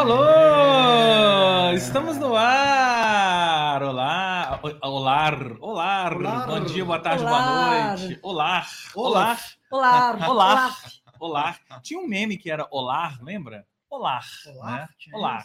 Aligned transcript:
Alô! 0.00 1.74
Estamos 1.76 2.16
no 2.16 2.34
ar! 2.34 3.82
Olá! 3.82 4.58
Olá! 4.80 5.30
Olá! 5.60 6.46
Bom 6.46 6.64
dia, 6.64 6.82
boa 6.86 6.98
tarde, 6.98 7.22
Olá. 7.22 7.30
boa 7.30 7.96
noite! 7.98 8.18
Olá! 8.24 8.66
Olá! 8.94 9.38
Olá, 9.70 10.26
Olá! 10.26 10.76
Olá! 11.20 11.58
Tinha 11.82 12.00
um 12.00 12.08
meme 12.08 12.38
que 12.38 12.50
era 12.50 12.66
Olá, 12.70 13.18
lembra? 13.20 13.66
Olá! 13.90 14.22
Olá, 14.46 14.70
né? 14.74 14.88
Olá! 15.12 15.44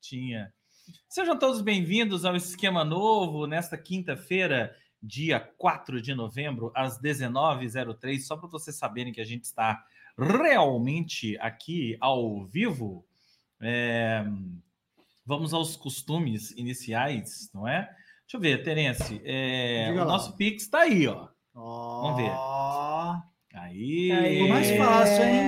Tinha. 0.00 0.50
Sejam 1.06 1.38
todos 1.38 1.60
bem-vindos 1.60 2.24
ao 2.24 2.34
Esquema 2.34 2.82
Novo 2.82 3.46
nesta 3.46 3.76
quinta-feira, 3.76 4.74
dia 5.02 5.38
4 5.58 6.00
de 6.00 6.14
novembro, 6.14 6.72
às 6.74 6.98
19h03. 6.98 8.20
Só 8.20 8.38
para 8.38 8.48
vocês 8.48 8.78
saberem 8.78 9.12
que 9.12 9.20
a 9.20 9.26
gente 9.26 9.44
está 9.44 9.84
realmente 10.16 11.36
aqui 11.38 11.98
ao 12.00 12.46
vivo. 12.46 13.04
É, 13.62 14.24
Vamos 15.24 15.54
aos 15.54 15.76
costumes 15.76 16.50
iniciais, 16.52 17.50
não 17.54 17.68
é? 17.68 17.82
Deixa 17.82 18.36
eu 18.36 18.40
ver, 18.40 18.62
Terence. 18.64 19.20
é, 19.24 19.90
o 19.92 19.96
lá. 19.96 20.04
nosso 20.04 20.36
Pix 20.36 20.64
está 20.64 20.80
aí, 20.80 21.06
ó. 21.06 21.28
Vamos 21.54 22.16
ver. 22.22 22.32
Aí. 23.54 24.10
Aí. 24.12 24.32
Ficou 24.34 24.48
mais 24.48 24.70
fácil, 24.72 25.24
hein? 25.24 25.40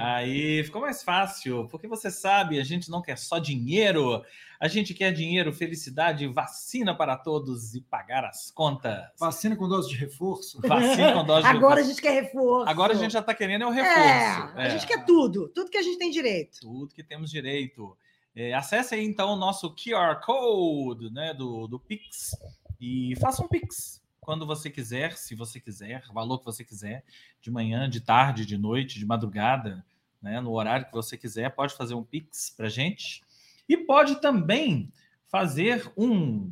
É. 0.00 0.04
Aí 0.14 0.64
ficou 0.64 0.80
mais 0.82 1.02
fácil, 1.02 1.68
porque 1.68 1.86
você 1.88 2.10
sabe, 2.10 2.58
a 2.58 2.64
gente 2.64 2.90
não 2.90 3.02
quer 3.02 3.16
só 3.18 3.38
dinheiro, 3.38 4.22
a 4.58 4.68
gente 4.68 4.92
quer 4.94 5.12
dinheiro, 5.12 5.52
felicidade, 5.52 6.26
vacina 6.26 6.94
para 6.94 7.16
todos 7.16 7.74
e 7.74 7.80
pagar 7.80 8.24
as 8.24 8.50
contas. 8.50 8.98
Vacina 9.18 9.56
com 9.56 9.68
dose 9.68 9.88
de 9.88 9.96
reforço. 9.96 10.60
Vacina 10.60 11.12
com 11.12 11.24
dose 11.24 11.42
de 11.42 11.48
Agora 11.48 11.80
a 11.80 11.84
gente 11.84 12.00
quer 12.00 12.22
reforço. 12.22 12.68
Agora 12.68 12.92
a 12.92 12.96
gente 12.96 13.12
já 13.12 13.20
está 13.20 13.34
querendo 13.34 13.62
é 13.62 13.66
o 13.66 13.72
É, 13.72 13.82
reforço. 13.82 14.58
a 14.58 14.66
É, 14.66 14.70
gente 14.70 14.86
quer 14.86 15.04
tudo. 15.04 15.48
Tudo 15.54 15.70
que 15.70 15.78
a 15.78 15.82
gente 15.82 15.98
tem 15.98 16.10
direito. 16.10 16.60
tudo 16.60 16.94
que 16.94 17.02
temos 17.02 17.30
direito. 17.30 17.96
É, 18.34 18.54
acesse 18.54 18.94
aí 18.94 19.04
então 19.04 19.32
o 19.32 19.36
nosso 19.36 19.74
QR 19.74 20.20
Code 20.24 21.10
né, 21.12 21.34
do, 21.34 21.66
do 21.66 21.80
Pix 21.80 22.36
e 22.80 23.14
faça 23.20 23.42
um 23.42 23.48
Pix 23.48 23.99
quando 24.30 24.46
você 24.46 24.70
quiser, 24.70 25.16
se 25.16 25.34
você 25.34 25.58
quiser, 25.58 26.04
valor 26.12 26.38
que 26.38 26.44
você 26.44 26.64
quiser, 26.64 27.04
de 27.40 27.50
manhã, 27.50 27.90
de 27.90 28.00
tarde, 28.00 28.46
de 28.46 28.56
noite, 28.56 28.96
de 28.96 29.04
madrugada, 29.04 29.84
né, 30.22 30.40
no 30.40 30.52
horário 30.52 30.86
que 30.86 30.92
você 30.92 31.18
quiser, 31.18 31.52
pode 31.52 31.74
fazer 31.74 31.94
um 31.94 32.04
Pix 32.04 32.48
para 32.56 32.68
gente. 32.68 33.22
E 33.68 33.76
pode 33.76 34.20
também 34.20 34.92
fazer 35.26 35.92
um 35.96 36.48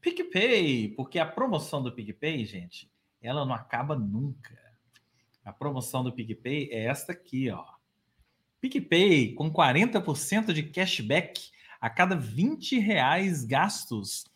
PicPay, 0.00 0.90
porque 0.90 1.18
a 1.18 1.26
promoção 1.26 1.82
do 1.82 1.90
PicPay, 1.90 2.44
gente, 2.44 2.88
ela 3.20 3.44
não 3.44 3.56
acaba 3.56 3.96
nunca. 3.96 4.56
A 5.44 5.52
promoção 5.52 6.04
do 6.04 6.12
PicPay 6.12 6.68
é 6.70 6.84
esta 6.84 7.10
aqui, 7.10 7.50
ó. 7.50 7.64
PicPay 8.60 9.34
com 9.34 9.52
40% 9.52 10.52
de 10.52 10.62
cashback 10.62 11.50
a 11.80 11.90
cada 11.90 12.14
20 12.14 12.78
reais 12.78 13.44
gastos. 13.44 14.26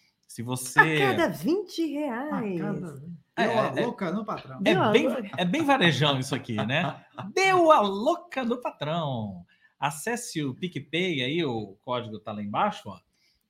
Se 0.40 0.42
você. 0.42 0.80
A 0.80 0.98
cada 1.16 1.28
20 1.28 1.96
Ah, 2.08 2.38
reais. 2.40 2.60
cada... 2.60 3.02
É, 3.36 3.46
Deu 3.46 3.58
a 3.58 3.66
é, 3.66 3.84
louca 3.84 4.12
no 4.12 4.24
patrão. 4.24 4.60
É 4.64 4.72
a 4.74 4.90
bem, 4.90 5.06
é 5.38 5.44
bem 5.44 5.64
varejão 5.64 6.18
isso 6.18 6.34
aqui, 6.34 6.54
né? 6.54 7.02
Deu 7.34 7.70
a 7.72 7.80
louca 7.80 8.44
do 8.44 8.60
patrão. 8.60 9.44
Acesse 9.78 10.42
o 10.44 10.54
PicPay 10.54 11.22
aí, 11.22 11.42
o 11.44 11.76
código 11.82 12.18
tá 12.18 12.32
lá 12.32 12.42
embaixo, 12.42 12.88
ó. 12.90 12.98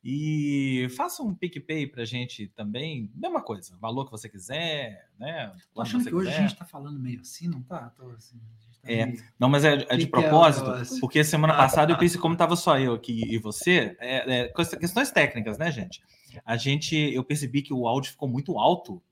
E 0.02 0.86
faça 0.96 1.22
um 1.22 1.34
PicPay 1.34 1.86
pra 1.86 2.04
gente 2.04 2.46
também. 2.56 3.10
Mesma 3.14 3.42
coisa, 3.42 3.76
valor 3.78 4.04
que 4.06 4.10
você 4.12 4.28
quiser, 4.28 5.08
né? 5.18 5.52
Tô 5.74 5.82
achando 5.82 6.02
você 6.04 6.08
que 6.10 6.16
hoje 6.16 6.28
a 6.28 6.32
quiser. 6.32 6.48
gente 6.48 6.58
tá 6.58 6.64
falando 6.64 6.98
meio 6.98 7.20
assim, 7.20 7.48
não 7.48 7.62
tá? 7.62 7.92
Tô 7.96 8.08
assim, 8.10 8.38
a 8.38 8.86
tá 8.86 8.92
É. 8.92 9.06
meio- 9.06 9.22
Não, 9.38 9.48
mas 9.48 9.64
é, 9.64 9.74
é 9.74 9.96
de 9.96 10.06
Que 10.06 10.16
é 10.16 10.22
propósito, 10.22 11.00
porque 11.00 11.22
semana 11.22 11.54
passada 11.54 11.92
eu 11.92 11.98
pensei, 11.98 12.18
como 12.20 12.34
tava 12.36 12.56
só 12.56 12.78
eu 12.78 12.94
aqui 12.94 13.20
e 13.30 13.36
você, 13.38 13.94
é, 14.00 14.40
é, 14.42 14.48
quest- 14.48 14.76
questões 14.78 15.10
técnicas, 15.10 15.58
né, 15.58 15.70
gente? 15.70 16.00
A 16.44 16.56
gente, 16.56 16.96
eu 16.96 17.22
percebi 17.24 17.62
que 17.62 17.72
o 17.74 17.86
áudio 17.88 18.10
ficou 18.12 18.28
muito 18.28 18.58
alto. 18.58 19.02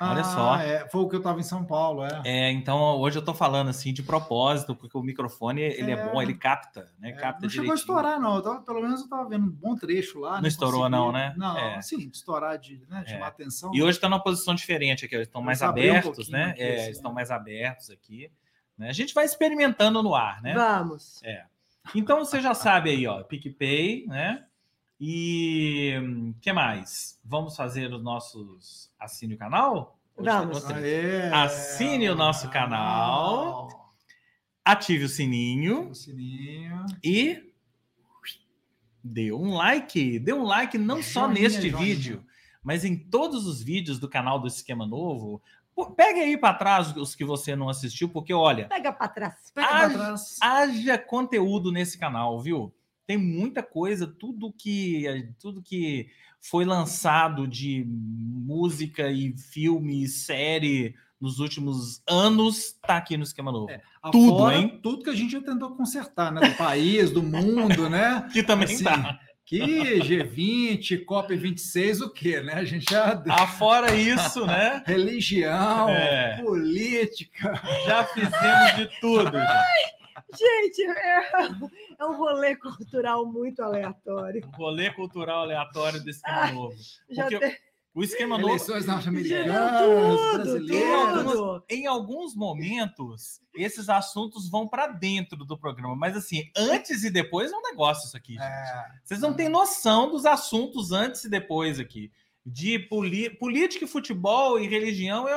Olha 0.00 0.22
Ah, 0.22 0.24
só. 0.24 0.56
é, 0.56 0.88
foi 0.88 1.00
o 1.02 1.08
que 1.08 1.14
eu 1.14 1.22
tava 1.22 1.38
em 1.38 1.44
São 1.44 1.64
Paulo, 1.64 2.04
é. 2.04 2.22
É, 2.24 2.50
então 2.50 2.76
hoje 2.98 3.16
eu 3.18 3.24
tô 3.24 3.32
falando 3.32 3.68
assim 3.68 3.92
de 3.92 4.02
propósito, 4.02 4.74
porque 4.74 4.98
o 4.98 5.02
microfone 5.02 5.60
ele 5.60 5.92
é, 5.92 5.94
É. 5.94 6.08
bom, 6.10 6.20
ele 6.20 6.34
capta, 6.34 6.90
né? 6.98 7.10
É, 7.10 7.12
capta 7.12 7.42
não 7.42 7.48
chegou 7.48 7.70
a 7.70 7.74
direitinho. 7.74 7.74
estourar, 7.76 8.18
não. 8.20 8.34
Eu 8.34 8.42
tava- 8.42 8.62
pelo 8.62 8.80
menos 8.82 9.00
eu 9.02 9.08
tava 9.08 9.28
vendo 9.28 9.44
um 9.46 9.50
bom 9.50 9.76
trecho 9.76 10.18
lá. 10.18 10.40
Não 10.40 10.48
estourou, 10.48 10.88
não, 10.88 11.12
né? 11.12 11.32
Não, 11.36 11.56
É. 11.56 11.76
assim, 11.76 12.10
estourar, 12.12 12.58
de 12.58 12.84
né, 12.88 13.04
chamar 13.06 13.26
É. 13.26 13.28
atenção. 13.28 13.70
E 13.72 13.80
hoje 13.80 13.96
está 13.98 14.08
numa 14.08 14.20
posição 14.20 14.56
diferente 14.56 15.04
aqui, 15.04 15.14
eles 15.14 15.28
estão 15.28 15.40
mais 15.40 15.60
Eles 15.60 15.70
abriram 15.70 15.94
um 15.94 15.98
abertos, 15.98 16.16
pouquinho 16.26 16.36
né? 16.46 16.50
aqui, 16.50 16.62
É, 16.62 16.74
assim, 16.74 16.84
eles 16.86 16.96
estão 16.96 17.10
né? 17.12 17.14
mais 17.14 17.30
abertos 17.30 17.90
aqui. 17.90 18.30
né? 18.76 18.88
A 18.88 18.92
gente 18.92 19.14
vai 19.14 19.24
experimentando 19.24 20.02
no 20.02 20.16
ar, 20.16 20.42
né? 20.42 20.52
Vamos. 20.54 21.22
Então 21.94 22.18
você 22.24 22.40
já 22.40 22.54
sabe 22.54 22.90
aí, 22.90 23.06
ó, 23.06 23.22
PicPay, 23.22 24.06
né? 24.08 24.44
E 25.04 25.94
o 26.30 26.34
que 26.40 26.52
mais? 26.52 27.18
Vamos 27.24 27.56
fazer 27.56 27.92
os 27.92 28.00
nossos 28.00 28.88
assine 29.00 29.34
o 29.34 29.38
canal? 29.38 29.98
Vamos. 30.16 30.62
Assine 31.32 32.08
o 32.08 32.14
nosso 32.14 32.48
canal. 32.50 33.68
Ative 34.64 35.02
o 35.06 35.08
sininho 35.08 35.88
O 35.90 35.94
sininho. 35.94 36.86
e 37.02 37.52
dê 39.02 39.32
um 39.32 39.54
like. 39.54 40.20
Dê 40.20 40.32
um 40.32 40.44
like 40.44 40.78
não 40.78 41.02
só 41.02 41.22
Joinha, 41.26 41.40
neste 41.40 41.68
joinha. 41.68 41.84
vídeo, 41.84 42.24
mas 42.62 42.84
em 42.84 42.96
todos 42.96 43.44
os 43.44 43.60
vídeos 43.60 43.98
do 43.98 44.08
canal 44.08 44.38
do 44.38 44.46
Esquema 44.46 44.86
Novo. 44.86 45.42
Pegue 45.96 46.20
aí 46.20 46.36
para 46.38 46.54
trás 46.54 46.94
os 46.96 47.16
que 47.16 47.24
você 47.24 47.56
não 47.56 47.68
assistiu, 47.68 48.08
porque 48.08 48.32
olha, 48.32 48.68
Pega 48.68 48.92
pra 48.92 49.08
trás. 49.08 49.50
Pega 49.52 49.66
pra 49.68 49.88
trás. 49.90 50.36
haja 50.40 50.96
conteúdo 50.96 51.72
nesse 51.72 51.98
canal, 51.98 52.40
viu? 52.40 52.72
Tem 53.06 53.16
muita 53.16 53.62
coisa, 53.62 54.06
tudo 54.06 54.52
que 54.52 55.04
tudo 55.40 55.62
que 55.62 56.08
foi 56.40 56.64
lançado 56.64 57.46
de 57.46 57.84
música 57.86 59.10
e 59.10 59.36
filme, 59.36 60.02
e 60.04 60.08
série 60.08 60.94
nos 61.20 61.38
últimos 61.38 62.02
anos 62.08 62.72
tá 62.82 62.96
aqui 62.96 63.16
no 63.16 63.22
esquema 63.22 63.52
novo. 63.52 63.70
É, 63.70 63.80
tudo, 64.10 64.34
Afora 64.34 64.56
hein? 64.56 64.80
Tudo 64.82 65.04
que 65.04 65.10
a 65.10 65.14
gente 65.14 65.32
já 65.32 65.40
tentou 65.40 65.70
consertar, 65.76 66.32
né? 66.32 66.48
Do 66.48 66.56
país, 66.56 67.10
do 67.10 67.22
mundo, 67.22 67.88
né? 67.88 68.28
Que 68.32 68.42
também 68.42 68.66
Assim, 68.74 68.82
tá. 68.84 69.20
Que 69.44 70.00
G20, 70.00 71.04
COP26, 71.04 72.00
o 72.00 72.10
quê, 72.10 72.40
né? 72.40 72.54
A 72.54 72.64
gente 72.64 72.90
já. 72.90 73.22
Afora 73.28 73.94
isso, 73.94 74.46
né? 74.46 74.82
Religião, 74.86 75.88
É. 75.90 76.40
política. 76.42 77.60
Já 77.86 78.04
fizemos 78.04 78.76
de 78.76 79.00
tudo. 79.00 79.30
gente. 79.38 80.01
Gente, 80.36 80.82
é, 80.82 81.30
é 82.00 82.06
um 82.06 82.16
rolê 82.16 82.56
cultural 82.56 83.26
muito 83.26 83.62
aleatório. 83.62 84.42
Um 84.46 84.56
rolê 84.56 84.90
cultural 84.92 85.42
aleatório 85.42 86.02
do 86.02 86.08
esquema 86.10 86.42
Ah, 86.42 86.52
novo. 86.52 86.76
Já 87.10 87.22
Porque 87.24 87.38
tem 87.38 87.56
o 87.94 88.02
esquema 88.02 88.36
novo 88.38 88.48
Eleições 88.48 88.86
norte-americanas, 88.86 89.80
tudo, 89.82 90.32
brasileiras. 90.32 91.22
tudo. 91.24 91.64
em 91.68 91.86
alguns 91.86 92.34
momentos, 92.34 93.38
esses 93.54 93.88
assuntos 93.90 94.48
vão 94.48 94.66
para 94.66 94.86
dentro 94.86 95.44
do 95.44 95.58
programa. 95.58 95.94
Mas 95.94 96.16
assim, 96.16 96.44
antes 96.56 97.04
e 97.04 97.10
depois 97.10 97.52
é 97.52 97.56
um 97.56 97.60
negócio 97.62 98.06
isso 98.06 98.16
aqui. 98.16 98.32
gente. 98.32 98.42
É, 98.42 98.84
Vocês 99.04 99.20
não 99.20 99.34
têm 99.34 99.48
noção 99.50 100.10
dos 100.10 100.24
assuntos 100.24 100.90
antes 100.92 101.24
e 101.24 101.28
depois 101.28 101.78
aqui. 101.78 102.10
De 102.44 102.76
poli- 102.78 103.30
política, 103.30 103.84
e 103.84 103.88
futebol 103.88 104.58
e 104.58 104.66
religião. 104.66 105.28
Eu... 105.28 105.36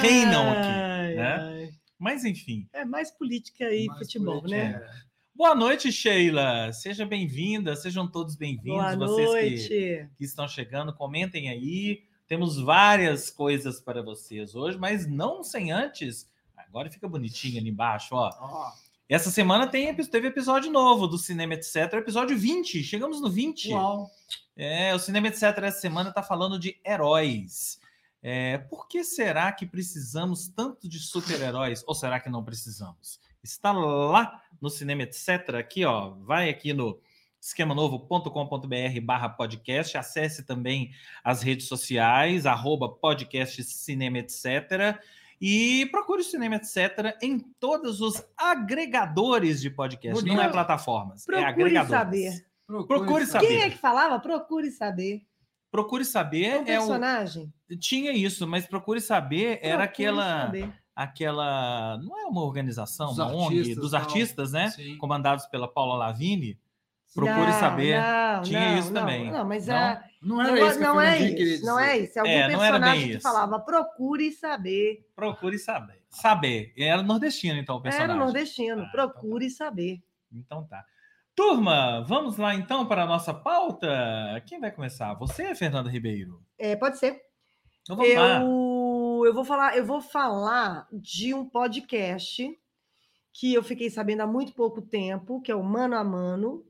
reinam 0.00 0.48
aqui, 0.50 0.68
Ai, 0.68 1.14
né? 1.14 1.36
ai. 1.40 1.63
Mas 1.98 2.24
enfim. 2.24 2.68
É 2.72 2.84
mais 2.84 3.10
política 3.10 3.72
e 3.72 3.86
mais 3.86 4.00
futebol, 4.00 4.40
política, 4.40 4.78
né? 4.80 4.86
é. 5.00 5.14
Boa 5.36 5.54
noite, 5.54 5.90
Sheila. 5.90 6.72
Seja 6.72 7.04
bem-vinda. 7.04 7.74
Sejam 7.74 8.06
todos 8.06 8.36
bem-vindos. 8.36 8.94
Boa 8.96 8.96
Vocês 8.96 9.28
que, 9.68 9.78
noite. 9.78 10.10
que 10.16 10.24
estão 10.24 10.46
chegando, 10.46 10.94
comentem 10.94 11.48
aí. 11.48 12.04
Temos 12.26 12.58
várias 12.60 13.30
coisas 13.30 13.80
para 13.80 14.02
vocês 14.02 14.54
hoje, 14.54 14.78
mas 14.78 15.06
não 15.06 15.42
sem 15.42 15.72
antes. 15.72 16.30
Agora 16.56 16.90
fica 16.90 17.08
bonitinho 17.08 17.58
ali 17.60 17.68
embaixo, 17.68 18.14
ó. 18.14 18.30
Ó, 18.40 18.72
Essa 19.08 19.30
semana 19.30 19.66
tem, 19.66 19.92
teve 19.94 20.28
episódio 20.28 20.70
novo 20.70 21.06
do 21.06 21.18
Cinema 21.18 21.54
Etc. 21.54 21.76
Episódio 21.94 22.36
20. 22.38 22.82
Chegamos 22.82 23.20
no 23.20 23.28
20. 23.28 23.72
uau. 23.72 24.10
É, 24.56 24.94
o 24.94 24.98
Cinema 24.98 25.26
Etc. 25.28 25.42
essa 25.42 25.80
semana 25.80 26.10
está 26.10 26.22
falando 26.22 26.58
de 26.58 26.78
heróis. 26.84 27.80
É, 28.26 28.56
por 28.56 28.88
que 28.88 29.04
será 29.04 29.52
que 29.52 29.66
precisamos 29.66 30.48
tanto 30.48 30.88
de 30.88 30.98
super-heróis? 30.98 31.84
Ou 31.86 31.94
será 31.94 32.18
que 32.18 32.30
não 32.30 32.42
precisamos? 32.42 33.20
Está 33.42 33.70
lá 33.70 34.40
no 34.58 34.70
Cinema 34.70 35.02
Etc. 35.02 35.56
Aqui, 35.58 35.84
ó. 35.84 36.14
Vai 36.20 36.48
aqui 36.48 36.72
no 36.72 36.98
esquemanovo.com.br 37.38 39.00
barra 39.02 39.28
podcast. 39.28 39.98
Acesse 39.98 40.42
também 40.42 40.90
as 41.22 41.42
redes 41.42 41.68
sociais, 41.68 42.46
arroba 42.46 42.88
podcast 42.88 43.62
Cinema 43.62 44.20
Etc. 44.20 44.98
E 45.38 45.84
procure 45.90 46.22
o 46.22 46.24
Cinema 46.24 46.56
Etc. 46.56 47.18
em 47.20 47.38
todos 47.60 48.00
os 48.00 48.24
agregadores 48.38 49.60
de 49.60 49.68
podcast. 49.68 50.24
Não 50.24 50.40
é 50.40 50.48
plataformas, 50.48 51.28
é 51.28 51.32
Procure 51.32 51.44
agregadores. 51.46 51.90
saber. 51.90 52.46
Procure 52.86 53.26
saber. 53.26 53.46
Quem 53.46 53.60
é 53.60 53.68
que 53.68 53.76
falava? 53.76 54.18
Procure 54.18 54.70
saber. 54.70 55.26
Procure 55.74 56.04
saber 56.04 56.44
É 56.44 56.50
um 56.58 56.58
é 56.58 56.60
o 56.60 56.66
personagem? 56.66 57.52
tinha 57.80 58.12
isso, 58.12 58.46
mas 58.46 58.64
procure 58.64 59.00
saber 59.00 59.58
era 59.60 59.78
Procure 59.88 60.06
aquela 60.06 60.40
saber. 60.42 60.72
aquela 60.94 61.98
não 61.98 62.16
é 62.16 62.26
uma 62.26 62.42
organização, 62.44 63.08
Dos 63.08 63.18
uma 63.18 63.34
ONG 63.34 63.58
artistas, 63.58 63.76
dos 63.82 63.90
tal. 63.90 64.00
artistas, 64.00 64.52
né? 64.52 64.70
Sim. 64.70 64.96
Comandados 64.98 65.46
pela 65.46 65.66
Paula 65.66 65.96
Lavigne, 65.96 66.56
Procure 67.12 67.46
Não, 67.46 67.60
saber. 67.60 68.00
não, 68.00 68.42
Tinha 68.42 68.70
não, 68.72 68.78
isso 68.78 68.92
não, 68.92 69.00
também. 69.00 69.30
Não, 69.32 69.44
mas 69.44 69.66
Não? 69.68 69.74
a- 69.76 70.04
Não 70.22 70.36
não, 70.36 70.42
era 70.44 70.58
é- 70.58 70.66
isso 70.68 70.80
não 70.80 71.00
é 71.00 71.18
isso, 71.18 71.64
não 71.66 71.78
é 71.80 71.98
isso. 71.98 72.18
É 72.18 72.20
algum 72.20 72.32
É, 72.32 72.48
não 72.52 72.58
personagem 72.58 73.04
que 73.06 73.12
isso. 73.14 73.20
falava, 73.22 73.58
procure 73.60 74.32
saber. 74.32 75.08
Procure 75.14 75.58
saber. 75.58 76.02
Saber. 76.10 76.72
Era 76.76 77.02
nordestino, 77.04 77.58
então, 77.58 77.76
o 77.76 77.80
personagem. 77.80 78.14
Era 78.14 78.24
nordestino, 78.24 78.82
Ah, 78.82 78.86
então 78.88 79.06
tá. 79.06 79.12
procure 79.12 79.48
saber. 79.50 80.00
Então 80.32 80.64
tá. 80.66 80.84
Turma, 81.34 82.00
vamos 82.02 82.36
lá 82.36 82.54
então 82.54 82.86
para 82.86 83.02
a 83.02 83.06
nossa 83.06 83.34
pauta. 83.34 83.88
Quem 84.46 84.60
vai 84.60 84.70
começar? 84.70 85.14
Você, 85.14 85.52
Fernanda 85.54 85.90
Ribeiro? 85.90 86.40
É, 86.56 86.76
pode 86.76 86.98
ser. 86.98 87.20
Então 87.82 87.96
vamos 87.96 88.14
lá. 88.14 88.40
Eu, 88.40 89.22
eu 89.26 89.34
vou 89.34 89.44
falar, 89.44 89.76
eu 89.76 89.84
vou 89.84 90.00
falar 90.00 90.86
de 90.92 91.34
um 91.34 91.44
podcast 91.44 92.56
que 93.32 93.52
eu 93.52 93.64
fiquei 93.64 93.90
sabendo 93.90 94.20
há 94.20 94.26
muito 94.28 94.54
pouco 94.54 94.80
tempo, 94.80 95.40
que 95.40 95.50
é 95.50 95.56
o 95.56 95.62
Mano 95.62 95.96
a 95.96 96.04
Mano, 96.04 96.64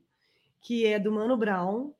que 0.62 0.87
é 0.87 0.99
do 0.99 1.12
Mano 1.12 1.37
Brown, 1.37 1.93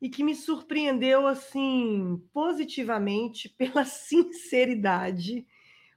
e 0.00 0.08
que 0.08 0.24
me 0.24 0.34
surpreendeu 0.34 1.26
assim 1.26 2.16
positivamente 2.32 3.50
pela 3.58 3.84
sinceridade 3.84 5.46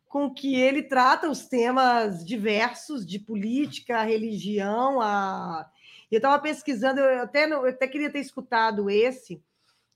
com 0.10 0.30
que 0.30 0.56
ele 0.56 0.84
trata 0.84 1.30
os 1.30 1.48
temas 1.48 2.26
diversos 2.26 3.06
de 3.06 3.18
política, 3.18 4.04
religião, 4.04 5.00
a 5.00 5.72
eu 6.16 6.18
estava 6.18 6.42
pesquisando, 6.42 7.00
eu 7.00 7.22
até, 7.22 7.48
não- 7.48 7.64
eu 7.66 7.70
até 7.70 7.88
queria 7.88 8.12
ter 8.12 8.20
escutado 8.20 8.90
esse, 8.90 9.42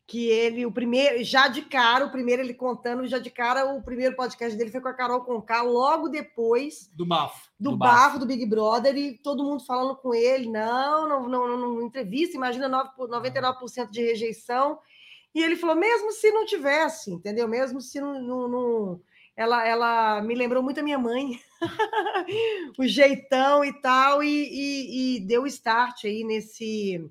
que 0.07 0.27
ele, 0.29 0.67
o 0.67 0.71
primeiro, 0.71 1.23
já 1.23 1.47
de 1.47 1.63
cara, 1.63 2.05
o 2.05 2.11
primeiro 2.11 2.41
ele 2.43 2.53
contando, 2.53 3.07
já 3.07 3.17
de 3.17 3.31
cara, 3.31 3.65
o 3.73 3.81
primeiro 3.81 4.15
podcast 4.15 4.55
dele 4.55 4.69
foi 4.69 4.79
com 4.79 4.87
a 4.87 4.93
Carol 4.93 5.21
Conká, 5.25 5.63
logo 5.63 6.09
depois 6.09 6.91
Do 6.93 7.05
bafo. 7.07 7.49
do, 7.59 7.71
Do 7.71 7.77
bafo, 7.77 7.95
bafo. 7.95 8.19
do 8.19 8.25
Big 8.27 8.45
Brother, 8.45 8.95
e 8.95 9.17
todo 9.17 9.43
mundo 9.43 9.65
falando 9.65 9.95
com 9.95 10.13
ele, 10.13 10.47
não, 10.47 11.09
não, 11.09 11.27
não, 11.27 11.47
não, 11.47 11.57
não 11.57 11.81
entrevista, 11.81 12.37
imagina 12.37 12.67
9 12.67 12.91
por- 12.95 13.09
99% 13.09 13.89
de 13.89 14.03
rejeição, 14.03 14.77
e 15.33 15.41
ele 15.43 15.55
falou, 15.55 15.75
mesmo 15.75 16.11
se 16.11 16.31
não 16.31 16.45
tivesse, 16.45 17.11
entendeu? 17.11 17.47
Mesmo 17.47 17.81
se 17.81 17.99
não... 17.99 18.21
não- 18.21 18.47
não- 18.47 19.01
ela, 19.35 19.67
ela 19.67 20.21
me 20.21 20.33
lembrou 20.35 20.63
muito 20.63 20.79
a 20.79 20.83
minha 20.83 20.97
mãe, 20.97 21.39
o 22.77 22.87
jeitão 22.87 23.63
e 23.63 23.73
tal, 23.81 24.23
e, 24.23 24.27
e, 24.29 25.15
e 25.17 25.19
deu 25.21 25.45
start 25.45 26.05
aí 26.05 26.23
nesse 26.23 27.03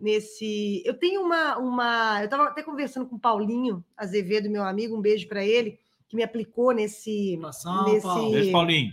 nesse. 0.00 0.82
Eu 0.84 0.94
tenho 0.94 1.22
uma. 1.22 1.56
uma 1.58 2.18
eu 2.20 2.24
estava 2.24 2.44
até 2.48 2.62
conversando 2.62 3.06
com 3.06 3.16
o 3.16 3.20
Paulinho 3.20 3.84
Azevedo, 3.96 4.50
meu 4.50 4.64
amigo, 4.64 4.96
um 4.96 5.00
beijo 5.00 5.28
para 5.28 5.44
ele, 5.44 5.78
que 6.08 6.16
me 6.16 6.22
aplicou 6.24 6.72
nesse, 6.72 7.36
Nesse- 7.36 8.02
Paulo. 8.02 8.32
Beijo, 8.32 8.52
Paulinho. 8.52 8.92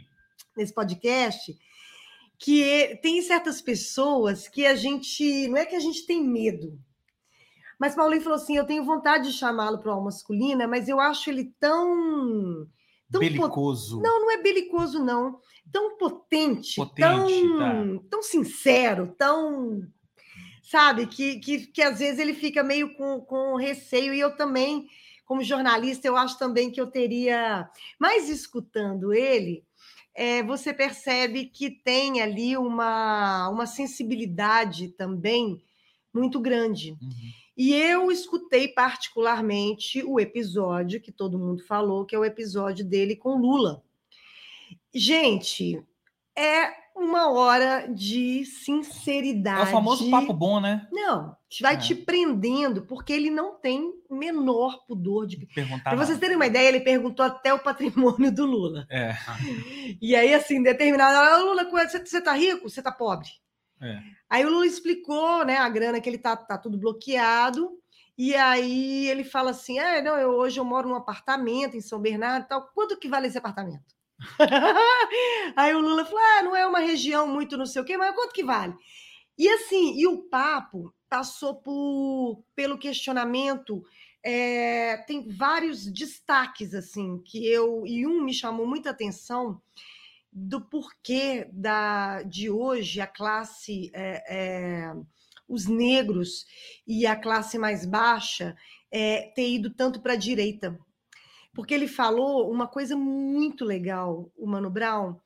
nesse 0.56 0.74
podcast, 0.74 1.57
que 2.38 3.00
tem 3.01 3.21
certas 3.24 3.62
pessoas 3.62 4.48
que 4.48 4.66
a 4.66 4.75
gente. 4.75 5.48
Não 5.48 5.57
é 5.57 5.66
que 5.66 5.75
a 5.75 5.80
gente 5.80 6.06
tem 6.06 6.24
medo. 6.24 6.80
Mas 7.80 7.96
Paulinho 7.96 8.22
falou 8.22 8.36
assim: 8.38 8.58
eu 8.58 8.66
tenho 8.66 8.84
vontade 8.84 9.30
de 9.31 9.34
chamá-lo 9.38 9.80
para 9.80 9.96
o 9.96 10.04
masculina, 10.04 10.68
mas 10.68 10.88
eu 10.90 11.00
acho 11.00 11.30
ele 11.30 11.54
tão. 11.60 12.68
tão 13.10 13.22
pot- 13.22 13.31
Belicoso. 13.31 14.02
Não, 14.02 14.20
não 14.22 14.31
é 14.31 14.38
belicoso, 14.42 15.04
não. 15.04 15.40
Tão 15.72 15.98
potente, 15.98 16.76
Potente, 16.76 17.02
tão, 17.58 17.98
tão 18.10 18.22
sincero, 18.24 19.16
tão. 19.18 19.81
Sabe, 20.64 21.08
que, 21.08 21.40
que, 21.40 21.68
que 21.68 21.81
às 21.81 21.98
vezes 22.00 22.20
ele 22.20 22.34
fica 22.34 22.62
meio 22.62 22.94
com, 22.96 23.22
com 23.22 23.56
receio, 23.56 24.14
e 24.14 24.20
eu 24.20 24.36
também, 24.36 24.88
como 25.26 25.44
jornalista, 25.44 26.08
eu 26.08 26.16
acho 26.16 26.38
também 26.38 26.70
que 26.70 26.80
eu 26.80 26.88
teria. 26.88 27.68
Mas 28.00 28.30
escutando 28.30 29.12
ele, 29.14 29.64
é, 30.14 30.44
você 30.44 30.74
percebe 30.74 31.46
que 31.46 31.72
tem 31.72 32.22
ali 32.22 32.56
uma, 32.58 33.50
uma 33.50 33.66
sensibilidade 33.66 34.90
também 34.90 35.64
muito 36.14 36.40
grande. 36.40 36.92
Uhum. 36.92 37.00
E 37.61 37.73
eu 37.73 38.09
escutei 38.09 38.69
particularmente 38.69 40.01
o 40.06 40.17
episódio 40.17 41.01
que 41.01 41.11
todo 41.11 41.38
mundo 41.38 41.61
falou, 41.65 42.06
que 42.06 42.15
é 42.15 42.17
o 42.17 42.23
episódio 42.23 42.85
dele 42.85 43.17
com 43.17 43.35
Lula. 43.35 43.83
Gente, 44.95 45.83
é 46.38 46.71
uma 46.95 47.29
hora 47.31 47.85
de 47.88 48.41
É 48.41 48.45
sinceridade. 48.45 49.69
o 49.69 49.71
famoso 49.73 50.09
papo 50.09 50.31
bom, 50.33 50.61
né? 50.61 50.88
Não, 50.89 51.35
vai 51.61 51.75
É. 51.75 51.77
te 51.77 51.94
prendendo, 51.95 52.83
porque 52.85 53.11
ele 53.11 53.29
não 53.29 53.56
tem 53.56 53.94
o 54.09 54.15
menor 54.15 54.85
pudor 54.88 55.27
de. 55.27 55.45
Perguntar. 55.47 55.83
Para 55.91 56.06
vocês 56.06 56.17
terem 56.17 56.38
uma 56.38 56.47
ideia, 56.47 56.69
ele 56.69 56.79
perguntou 56.79 57.25
até 57.25 57.53
o 57.53 57.59
patrimônio 57.59 58.31
do 58.33 58.45
Lula. 58.45 58.88
É. 58.89 59.13
E 60.01 60.15
aí, 60.15 60.33
assim, 60.33 60.63
determinada 60.63 61.19
hora, 61.19 61.44
Lula, 61.44 61.69
você, 61.69 62.00
você 62.06 62.21
tá 62.21 62.31
rico? 62.33 62.69
Você 62.69 62.81
tá 62.81 62.91
pobre? 62.91 63.27
É. 63.81 64.02
Aí 64.30 64.46
o 64.46 64.50
Lula 64.50 64.66
explicou, 64.66 65.46
né, 65.46 65.58
a 65.58 65.70
grana 65.70 66.02
que 66.02 66.10
ele 66.10 66.18
tá, 66.18 66.36
tá 66.36 66.58
tudo 66.58 66.78
bloqueado. 66.78 67.80
E 68.18 68.36
aí 68.36 69.08
ele 69.08 69.24
fala 69.24 69.52
assim: 69.52 69.80
ah, 69.80 70.02
não, 70.02 70.18
eu, 70.18 70.31
hoje 70.31 70.60
eu 70.60 70.66
moro 70.66 70.90
num 70.90 70.96
apartamento 70.96 71.78
em 71.78 71.81
São 71.81 72.00
Bernardo 72.02 72.48
tal. 72.48 72.68
Quanto 72.74 72.98
que 72.98 73.08
vale 73.08 73.28
esse 73.28 73.38
apartamento? 73.38 73.96
aí 75.56 75.74
o 75.74 75.80
Lula 75.80 76.04
falou: 76.04 76.20
ah, 76.20 76.44
não 76.44 76.56
é 76.56 76.68
uma 76.68 76.80
região 76.80 77.26
muito 77.28 77.58
não 77.58 77.66
sei 77.66 77.81
o 77.81 77.86
quê, 77.86 77.98
mas 77.98 78.14
quanto 78.14 78.34
que 78.34 78.44
vale? 78.44 78.76
E 79.38 79.48
assim, 79.48 79.98
e 79.98 80.06
o 80.06 80.24
papo 80.24 80.94
passou 81.10 81.56
por, 81.56 82.44
pelo 82.54 82.78
questionamento. 82.78 83.84
é, 84.24 84.98
tem 85.08 85.30
vários 85.30 85.90
destaques 85.92 86.74
assim 86.74 87.20
que 87.26 87.48
eu 87.48 87.84
e 87.88 88.06
um 88.06 88.22
me 88.22 88.34
chamou 88.34 88.68
muita 88.68 88.90
atenção 88.90 89.62
do 90.31 90.62
porquê 90.62 91.48
da, 91.52 92.22
de 92.24 92.50
hoje 92.50 93.02
a 93.02 93.08
classe, 93.08 93.90
é, 93.94 94.24
é, 94.30 94.94
os 95.48 95.66
negros 95.66 96.46
e 96.86 97.06
a 97.06 97.16
classe 97.16 97.58
mais 97.58 97.86
baixa 97.86 98.56
é, 98.92 99.31
ter 99.36 99.50
ido 99.50 99.70
tanto 99.72 100.02
para 100.02 100.14
a 100.14 100.18
direita. 100.18 100.78
Porque 101.54 101.74
ele 101.74 101.88
falou 101.88 102.52
uma 102.52 102.68
coisa 102.68 102.96
muito 102.96 103.66
legal, 103.66 104.31
o 104.38 104.46
Mano 104.48 104.70
Brown, 104.70 105.20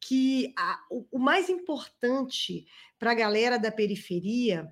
que 0.00 0.52
a- 0.56 0.80
o, 0.90 1.06
o 1.12 1.18
mais 1.18 1.48
importante 1.48 2.66
para 2.98 3.12
a 3.12 3.14
galera 3.14 3.58
da 3.58 3.70
periferia 3.70 4.70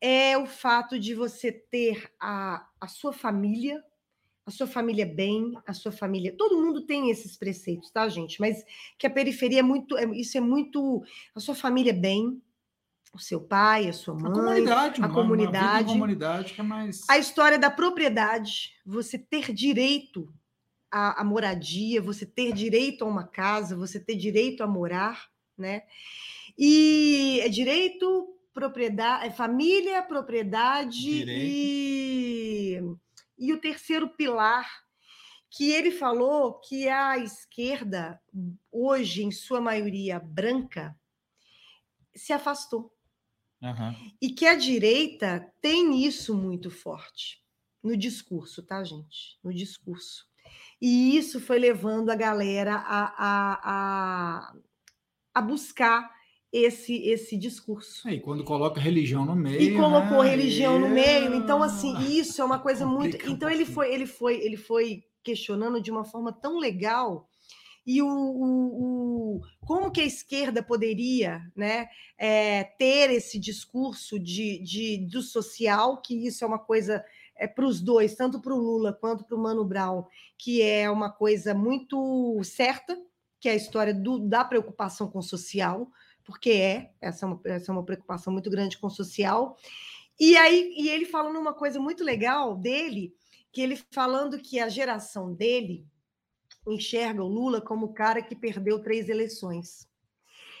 é 0.00 0.36
o 0.36 0.46
fato 0.46 0.98
de 0.98 1.14
você 1.14 1.50
ter 1.52 2.10
a, 2.20 2.68
a 2.80 2.86
sua 2.88 3.12
família, 3.12 3.82
a 4.48 4.50
sua 4.50 4.66
família 4.66 5.04
bem, 5.04 5.52
a 5.66 5.74
sua 5.74 5.92
família. 5.92 6.34
Todo 6.36 6.56
mundo 6.60 6.86
tem 6.86 7.10
esses 7.10 7.36
preceitos, 7.36 7.90
tá, 7.90 8.08
gente? 8.08 8.40
Mas 8.40 8.64
que 8.98 9.06
a 9.06 9.10
periferia 9.10 9.60
é 9.60 9.62
muito. 9.62 9.96
é- 9.98 10.06
isso 10.16 10.38
é 10.38 10.40
muito. 10.40 11.02
A 11.34 11.40
sua 11.40 11.54
família 11.54 11.92
bem, 11.92 12.40
o 13.14 13.18
seu 13.18 13.40
pai, 13.42 13.88
a 13.88 13.92
sua 13.92 14.14
A 14.14 14.18
mãe. 14.18 14.32
comunidade, 14.32 15.02
a 15.02 15.06
vida 15.06 15.06
em 15.06 15.12
comunidade. 15.12 15.88
comunidade 15.92 16.54
que 16.54 16.60
é 16.62 16.64
mais. 16.64 17.02
A 17.10 17.18
história 17.18 17.58
da 17.58 17.70
propriedade, 17.70 18.72
você 18.86 19.18
ter 19.18 19.52
direito 19.52 20.32
à, 20.90 21.20
à 21.20 21.24
moradia, 21.24 22.00
você 22.00 22.24
ter 22.24 22.52
direito 22.54 23.04
a 23.04 23.06
uma 23.06 23.24
casa, 23.26 23.76
você 23.76 24.00
ter 24.00 24.16
direito 24.16 24.62
a 24.62 24.66
morar, 24.66 25.28
né? 25.58 25.82
E 26.56 27.38
é 27.42 27.48
direito, 27.50 28.34
propriedade, 28.54 29.26
é 29.26 29.30
família, 29.30 30.02
propriedade 30.02 31.22
e, 31.28 32.80
e 33.38 33.52
o 33.52 33.60
terceiro 33.60 34.08
pilar 34.08 34.68
que 35.50 35.70
ele 35.70 35.90
falou 35.90 36.60
que 36.60 36.88
a 36.88 37.16
esquerda, 37.18 38.20
hoje, 38.70 39.22
em 39.22 39.30
sua 39.30 39.60
maioria 39.60 40.18
branca, 40.18 40.98
se 42.14 42.32
afastou. 42.32 42.94
Aham. 43.62 43.96
E 44.20 44.30
que 44.30 44.46
a 44.46 44.54
direita 44.54 45.52
tem 45.60 46.04
isso 46.04 46.36
muito 46.36 46.70
forte 46.70 47.42
no 47.82 47.96
discurso, 47.96 48.62
tá, 48.62 48.84
gente? 48.84 49.38
No 49.42 49.52
discurso. 49.52 50.26
E 50.80 51.16
isso 51.16 51.40
foi 51.40 51.58
levando 51.58 52.10
a 52.10 52.16
galera 52.16 52.76
a, 52.76 53.04
a, 53.16 53.60
a, 53.62 54.56
a 55.34 55.42
buscar 55.42 56.17
esse, 56.52 56.96
esse 57.08 57.36
discurso. 57.36 58.08
E 58.08 58.20
quando 58.20 58.42
coloca 58.44 58.80
religião 58.80 59.24
no 59.24 59.36
meio. 59.36 59.60
E 59.60 59.76
colocou 59.76 60.22
né, 60.22 60.30
religião 60.30 60.78
no 60.78 60.88
meio. 60.88 61.32
é- 61.32 61.36
Então, 61.36 61.62
assim, 61.62 61.96
isso 62.18 62.40
é 62.40 62.44
uma 62.44 62.58
coisa 62.58 62.86
muito. 62.86 63.16
Um 63.26 63.30
Então, 63.32 63.50
ele 63.50 63.64
foi, 63.64 63.92
ele 63.92 64.06
foi, 64.06 64.40
ele 64.40 64.56
foi 64.56 65.04
questionando 65.22 65.80
de 65.80 65.90
uma 65.90 66.04
forma 66.04 66.32
tão 66.32 66.58
legal. 66.58 67.28
E 67.86 68.02
o, 68.02 68.06
o- 68.08 69.36
o- 69.36 69.40
como 69.66 69.90
que 69.90 70.00
a 70.00 70.04
esquerda 70.04 70.62
poderia 70.62 71.40
né, 71.56 71.88
é, 72.18 72.64
ter 72.64 73.10
esse 73.10 73.38
discurso 73.38 74.18
de, 74.18 74.58
de, 74.62 74.98
do 75.10 75.22
social, 75.22 76.00
que 76.02 76.26
isso 76.26 76.44
é 76.44 76.46
uma 76.46 76.58
coisa 76.58 77.02
é, 77.36 77.46
para 77.46 77.64
os 77.66 77.80
dois, 77.80 78.14
tanto 78.14 78.40
para 78.40 78.52
o 78.52 78.58
Lula 78.58 78.92
quanto 78.92 79.24
para 79.24 79.36
o 79.36 79.40
Mano 79.40 79.64
Brown, 79.64 80.04
que 80.36 80.60
é 80.60 80.90
uma 80.90 81.10
coisa 81.10 81.54
muito 81.54 82.38
certa, 82.42 82.98
que 83.40 83.48
é 83.48 83.52
a 83.52 83.56
história 83.56 83.94
do- 83.94 84.18
da 84.18 84.44
preocupação 84.44 85.08
com 85.08 85.20
o 85.20 85.22
social, 85.22 85.88
porque 86.28 86.50
é, 86.50 86.92
essa 87.00 87.24
é 87.24 87.26
uma, 87.26 87.40
essa 87.46 87.72
é 87.72 87.74
uma 87.74 87.82
preocupação 87.82 88.30
muito 88.30 88.50
grande 88.50 88.76
com 88.76 88.86
o 88.86 88.90
social. 88.90 89.56
E 90.20 90.36
aí, 90.36 90.74
e 90.76 90.90
ele 90.90 91.06
falando 91.06 91.38
uma 91.38 91.54
coisa 91.54 91.80
muito 91.80 92.04
legal 92.04 92.54
dele, 92.54 93.14
que 93.50 93.62
ele 93.62 93.80
falando 93.90 94.38
que 94.38 94.60
a 94.60 94.68
geração 94.68 95.32
dele 95.32 95.86
enxerga 96.66 97.24
o 97.24 97.28
Lula 97.28 97.62
como 97.62 97.86
o 97.86 97.94
cara 97.94 98.20
que 98.20 98.36
perdeu 98.36 98.78
três 98.82 99.08
eleições. 99.08 99.88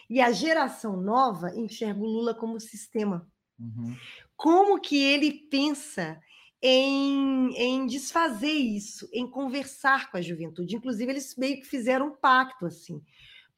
E 0.08 0.22
a 0.22 0.32
geração 0.32 0.96
nova 0.96 1.54
enxerga 1.54 2.00
o 2.00 2.06
Lula 2.06 2.34
como 2.34 2.58
sistema. 2.58 3.30
Uhum. 3.60 3.94
Como 4.38 4.80
que 4.80 4.96
ele 4.96 5.30
pensa 5.50 6.18
em, 6.62 7.54
em 7.58 7.86
desfazer 7.86 8.54
isso, 8.54 9.06
em 9.12 9.28
conversar 9.28 10.10
com 10.10 10.16
a 10.16 10.22
juventude. 10.22 10.76
Inclusive, 10.76 11.12
eles 11.12 11.36
meio 11.36 11.60
que 11.60 11.66
fizeram 11.66 12.06
um 12.06 12.16
pacto, 12.16 12.64
assim. 12.64 13.02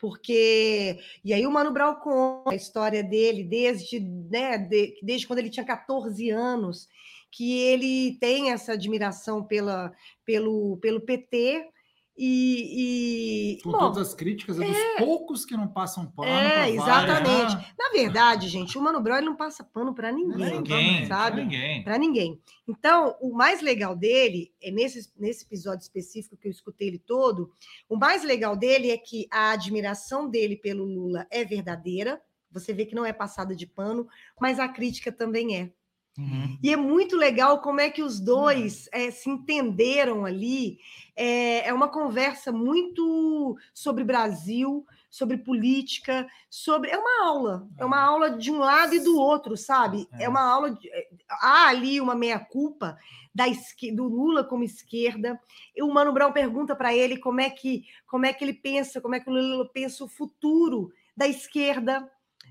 Porque. 0.00 0.98
E 1.24 1.32
aí 1.34 1.46
o 1.46 1.50
Mano 1.50 1.70
Brown 1.72 1.94
conta 1.96 2.52
a 2.52 2.56
história 2.56 3.02
dele 3.04 3.44
desde, 3.44 4.00
né, 4.00 4.56
de- 4.58 4.98
desde 5.02 5.26
quando 5.26 5.40
ele 5.40 5.50
tinha 5.50 5.64
14 5.66 6.30
anos, 6.30 6.88
que 7.30 7.58
ele 7.60 8.16
tem 8.18 8.50
essa 8.50 8.72
admiração 8.72 9.44
pela, 9.44 9.92
pelo, 10.24 10.78
pelo 10.78 11.00
PT. 11.00 11.68
E, 12.16 13.54
e 13.56 13.62
Com 13.62 13.72
bom, 13.72 13.78
todas 13.78 14.08
as 14.08 14.14
críticas, 14.14 14.60
é 14.60 14.66
dos 14.66 14.76
poucos 14.98 15.44
que 15.46 15.56
não 15.56 15.66
passam 15.66 16.06
pano. 16.06 16.28
É, 16.28 16.70
exatamente. 16.70 17.28
vários, 17.28 17.54
né? 17.54 17.74
na 17.78 17.88
verdade, 17.90 18.48
gente, 18.48 18.76
o 18.76 18.82
Mano 18.82 19.00
Brown 19.00 19.22
não 19.22 19.36
passa 19.36 19.64
pano 19.64 19.94
para 19.94 20.12
ninguém. 20.12 20.50
Ninguém, 20.50 21.06
sabe? 21.06 21.42
ninguém. 21.42 21.82
Para 21.82 21.96
ninguém. 21.96 22.40
Então, 22.68 23.16
o 23.20 23.32
mais 23.32 23.62
legal 23.62 23.96
dele, 23.96 24.52
é 24.62 24.70
nesse, 24.70 25.10
nesse 25.18 25.44
episódio 25.44 25.82
específico 25.82 26.36
que 26.36 26.46
eu 26.46 26.52
escutei 26.52 26.88
ele 26.88 26.98
todo, 26.98 27.52
o 27.88 27.96
mais 27.96 28.22
legal 28.22 28.54
dele 28.54 28.90
é 28.90 28.98
que 28.98 29.26
a 29.30 29.52
admiração 29.52 30.28
dele 30.28 30.56
pelo 30.56 30.84
Lula 30.84 31.26
é 31.30 31.44
verdadeira, 31.44 32.20
você 32.50 32.72
vê 32.72 32.84
que 32.84 32.94
não 32.94 33.06
é 33.06 33.12
passada 33.12 33.54
de 33.54 33.66
pano, 33.66 34.08
mas 34.40 34.58
a 34.58 34.68
crítica 34.68 35.12
também 35.12 35.56
é. 35.56 35.70
Uhum. 36.18 36.58
E 36.62 36.72
é 36.72 36.76
muito 36.76 37.16
legal 37.16 37.60
como 37.62 37.80
é 37.80 37.88
que 37.88 38.02
os 38.02 38.20
dois 38.20 38.88
eh, 38.92 39.10
se 39.10 39.30
entenderam 39.30 40.24
ali. 40.24 40.78
É, 41.16 41.68
é 41.68 41.72
uma 41.72 41.88
conversa 41.88 42.50
muito 42.52 43.56
sobre 43.72 44.04
Brasil, 44.04 44.84
sobre 45.08 45.38
política, 45.38 46.26
sobre. 46.50 46.90
É 46.90 46.98
uma 46.98 47.26
aula. 47.26 47.68
É 47.78 47.84
uma 47.84 48.00
aula 48.00 48.30
de 48.36 48.50
um 48.50 48.58
lado 48.58 48.94
e 48.94 49.00
do 49.00 49.16
outro, 49.18 49.56
sabe? 49.56 50.06
É, 50.12 50.24
É. 50.24 50.28
uma 50.28 50.40
aula. 50.42 50.72
De... 50.72 50.88
eh, 50.90 51.08
Há 51.28 51.68
ali 51.68 52.00
uma 52.00 52.14
meia-culpa 52.14 52.98
da 53.34 53.46
esque- 53.48 53.92
do 53.92 54.04
Lula 54.04 54.42
como 54.44 54.64
esquerda. 54.64 55.40
E 55.74 55.82
o 55.82 55.92
Mano 55.92 56.12
Brown 56.12 56.32
pergunta 56.32 56.74
para 56.74 56.94
ele 56.94 57.16
como 57.18 57.40
é 57.40 57.48
que 57.48 57.84
como 58.06 58.26
é 58.26 58.32
que 58.32 58.44
ele 58.44 58.52
pensa, 58.54 59.00
como 59.00 59.14
é 59.14 59.20
que 59.20 59.30
o 59.30 59.32
Lula 59.32 59.68
pensa 59.72 60.04
o 60.04 60.08
futuro 60.08 60.92
da 61.16 61.26
esquerda. 61.28 62.10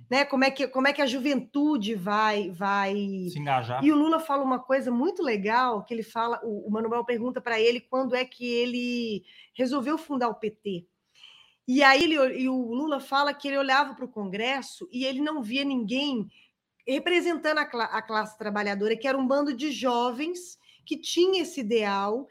Né? 0.10 0.26
Como, 0.26 0.44
é 0.44 0.50
que, 0.50 0.68
como 0.68 0.88
é 0.88 0.94
que 0.94 1.02
a 1.02 1.06
juventude 1.06 1.94
vai, 1.94 2.50
vai 2.50 2.94
Se 3.32 3.38
engajar. 3.40 3.84
e 3.84 3.92
o 3.92 3.96
Lula 3.96 4.20
fala 4.20 4.44
uma 4.44 4.58
coisa 4.60 4.90
muito 4.90 5.22
legal, 5.22 5.84
que 5.84 5.94
ele 5.94 6.02
fala, 6.04 6.40
o, 6.44 6.68
o 6.68 6.72
Manuel 6.72 7.06
pergunta 7.06 7.40
para 7.40 7.60
ele 7.60 7.80
quando 7.80 8.16
é 8.16 8.26
que 8.26 8.46
ele 8.46 9.24
resolveu 9.54 9.98
fundar 9.98 10.28
o 10.30 10.36
PT. 10.36 10.86
E 11.68 11.84
aí 11.84 12.04
ele, 12.04 12.16
e 12.42 12.50
o 12.50 12.74
Lula 12.74 13.00
fala 13.00 13.34
que 13.34 13.48
ele 13.48 13.58
olhava 13.60 13.94
para 13.94 14.06
o 14.06 14.10
Congresso 14.12 14.90
e 14.92 15.06
ele 15.06 15.22
não 15.22 15.44
via 15.44 15.64
ninguém 15.64 16.28
representando 16.88 17.60
a, 17.60 17.66
cla- 17.66 17.86
a 17.86 18.02
classe 18.02 18.36
trabalhadora, 18.36 18.96
que 18.98 19.08
era 19.08 19.16
um 19.16 19.28
bando 19.28 19.54
de 19.54 19.72
jovens 19.72 20.58
que 20.84 20.98
tinha 20.98 21.44
esse 21.44 21.60
ideal 21.60 22.28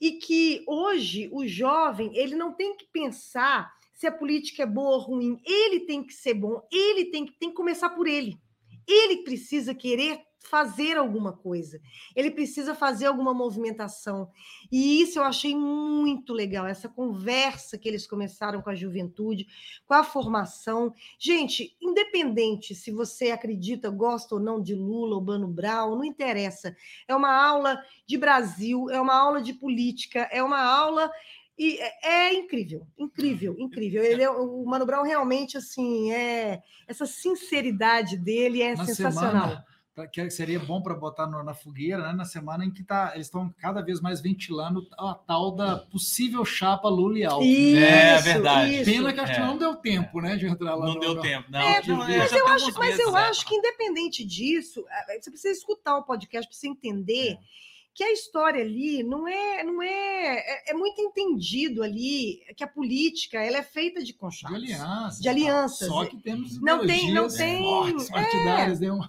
e 0.00 0.12
que 0.12 0.64
hoje 0.66 1.28
o 1.30 1.46
jovem 1.46 2.10
ele 2.16 2.34
não 2.34 2.54
tem 2.54 2.74
que 2.74 2.86
pensar 2.86 3.70
se 4.00 4.06
a 4.06 4.12
política 4.12 4.62
é 4.62 4.66
boa 4.66 4.96
ou 4.96 4.98
ruim, 4.98 5.38
ele 5.44 5.80
tem 5.80 6.02
que 6.02 6.14
ser 6.14 6.32
bom, 6.32 6.66
ele 6.72 7.10
tem 7.10 7.26
que, 7.26 7.38
tem 7.38 7.50
que 7.50 7.54
começar 7.54 7.90
por 7.90 8.06
ele. 8.06 8.40
Ele 8.88 9.18
precisa 9.18 9.74
querer 9.74 10.22
fazer 10.48 10.96
alguma 10.96 11.36
coisa, 11.36 11.78
ele 12.16 12.30
precisa 12.30 12.74
fazer 12.74 13.04
alguma 13.04 13.34
movimentação. 13.34 14.30
E 14.72 15.02
isso 15.02 15.18
eu 15.18 15.22
achei 15.22 15.54
muito 15.54 16.32
legal, 16.32 16.66
essa 16.66 16.88
conversa 16.88 17.76
que 17.76 17.86
eles 17.86 18.06
começaram 18.06 18.62
com 18.62 18.70
a 18.70 18.74
juventude, 18.74 19.46
com 19.84 19.92
a 19.92 20.02
formação. 20.02 20.94
Gente, 21.18 21.76
independente 21.78 22.74
se 22.74 22.90
você 22.90 23.30
acredita, 23.30 23.90
gosta 23.90 24.34
ou 24.34 24.40
não 24.40 24.62
de 24.62 24.74
Lula 24.74 25.16
ou 25.16 25.20
Bano 25.20 25.46
Brown, 25.46 25.94
não 25.94 26.04
interessa. 26.04 26.74
É 27.06 27.14
uma 27.14 27.34
aula 27.34 27.78
de 28.06 28.16
Brasil, 28.16 28.88
é 28.88 28.98
uma 28.98 29.14
aula 29.14 29.42
de 29.42 29.52
política, 29.52 30.20
é 30.32 30.42
uma 30.42 30.62
aula 30.62 31.10
e 31.62 31.78
é, 31.78 32.28
é 32.30 32.34
incrível, 32.34 32.86
incrível, 32.98 33.54
incrível. 33.58 34.02
Ele 34.02 34.22
é, 34.22 34.30
o 34.30 34.64
Mano 34.64 34.86
Brown 34.86 35.02
realmente 35.04 35.58
assim 35.58 36.10
é 36.12 36.62
essa 36.88 37.04
sinceridade 37.06 38.16
dele 38.16 38.62
é 38.62 38.74
Na 38.74 38.86
sensacional. 38.86 39.30
semana, 39.48 39.64
tá, 39.94 40.06
que 40.06 40.30
seria 40.30 40.58
bom 40.58 40.80
para 40.80 40.94
botar 40.94 41.26
no- 41.26 41.42
na 41.42 41.52
fogueira, 41.52 42.02
né? 42.02 42.12
Na 42.14 42.24
semana 42.24 42.64
em 42.64 42.70
que 42.70 42.82
tá, 42.82 43.12
eles 43.14 43.26
estão 43.26 43.52
cada 43.58 43.82
vez 43.82 44.00
mais 44.00 44.20
ventilando 44.20 44.86
a 44.98 45.14
tal 45.14 45.52
da 45.54 45.76
possível 45.76 46.44
chapa 46.44 46.88
Lula 46.88 47.18
e 47.18 47.24
Alckmin. 47.24 47.50
Isso, 47.52 47.84
É 47.84 48.22
verdade. 48.22 48.74
isso. 48.76 48.90
Pena 48.90 49.12
que 49.12 49.20
acho 49.20 49.34
que 49.34 49.40
É. 49.40 49.44
não 49.46 49.58
deu 49.58 49.74
tempo, 49.76 50.20
né, 50.20 50.36
de 50.36 50.46
entrar 50.46 50.74
lá. 50.74 50.86
Não 50.86 50.94
no- 50.94 51.00
deu 51.00 51.14
no- 51.16 51.20
tempo. 51.22 51.50
Não, 51.50 51.60
É, 51.60 51.82
não, 51.86 51.96
mas 51.98 52.32
eu, 52.32 52.46
acho, 52.48 52.64
mas 52.78 52.78
meses, 52.78 53.00
eu 53.00 53.16
é. 53.16 53.28
acho 53.28 53.46
que, 53.46 53.54
independente 53.54 54.24
disso, 54.24 54.82
você 55.20 55.30
precisa 55.30 55.52
escutar 55.58 55.98
o 55.98 56.04
podcast 56.04 56.48
para 56.48 56.56
você 56.56 56.68
entender 56.68 57.36
que 57.94 58.04
a 58.04 58.12
história 58.12 58.62
ali 58.62 59.02
não 59.02 59.26
é, 59.28 59.62
não 59.64 59.82
é, 59.82 60.36
é, 60.38 60.70
é 60.70 60.74
muito 60.74 61.00
entendido 61.00 61.82
ali 61.82 62.40
que 62.56 62.64
a 62.64 62.68
política 62.68 63.42
ela 63.42 63.58
é 63.58 63.62
feita 63.62 64.00
de 64.00 64.06
De 64.06 64.12
conchados. 64.14 64.56
alianças. 64.56 65.20
De 65.20 65.28
alianças. 65.28 65.88
Só 65.88 66.04
que 66.06 66.16
temos 66.16 66.60
Não 66.60 66.86
tem- 66.86 67.12
não 67.12 67.26
ideologias 67.26 67.36
tem- 67.36 67.62
fortes, 67.62 68.10
é. 68.10 68.74
né? 68.84 68.92
Um- 68.92 69.00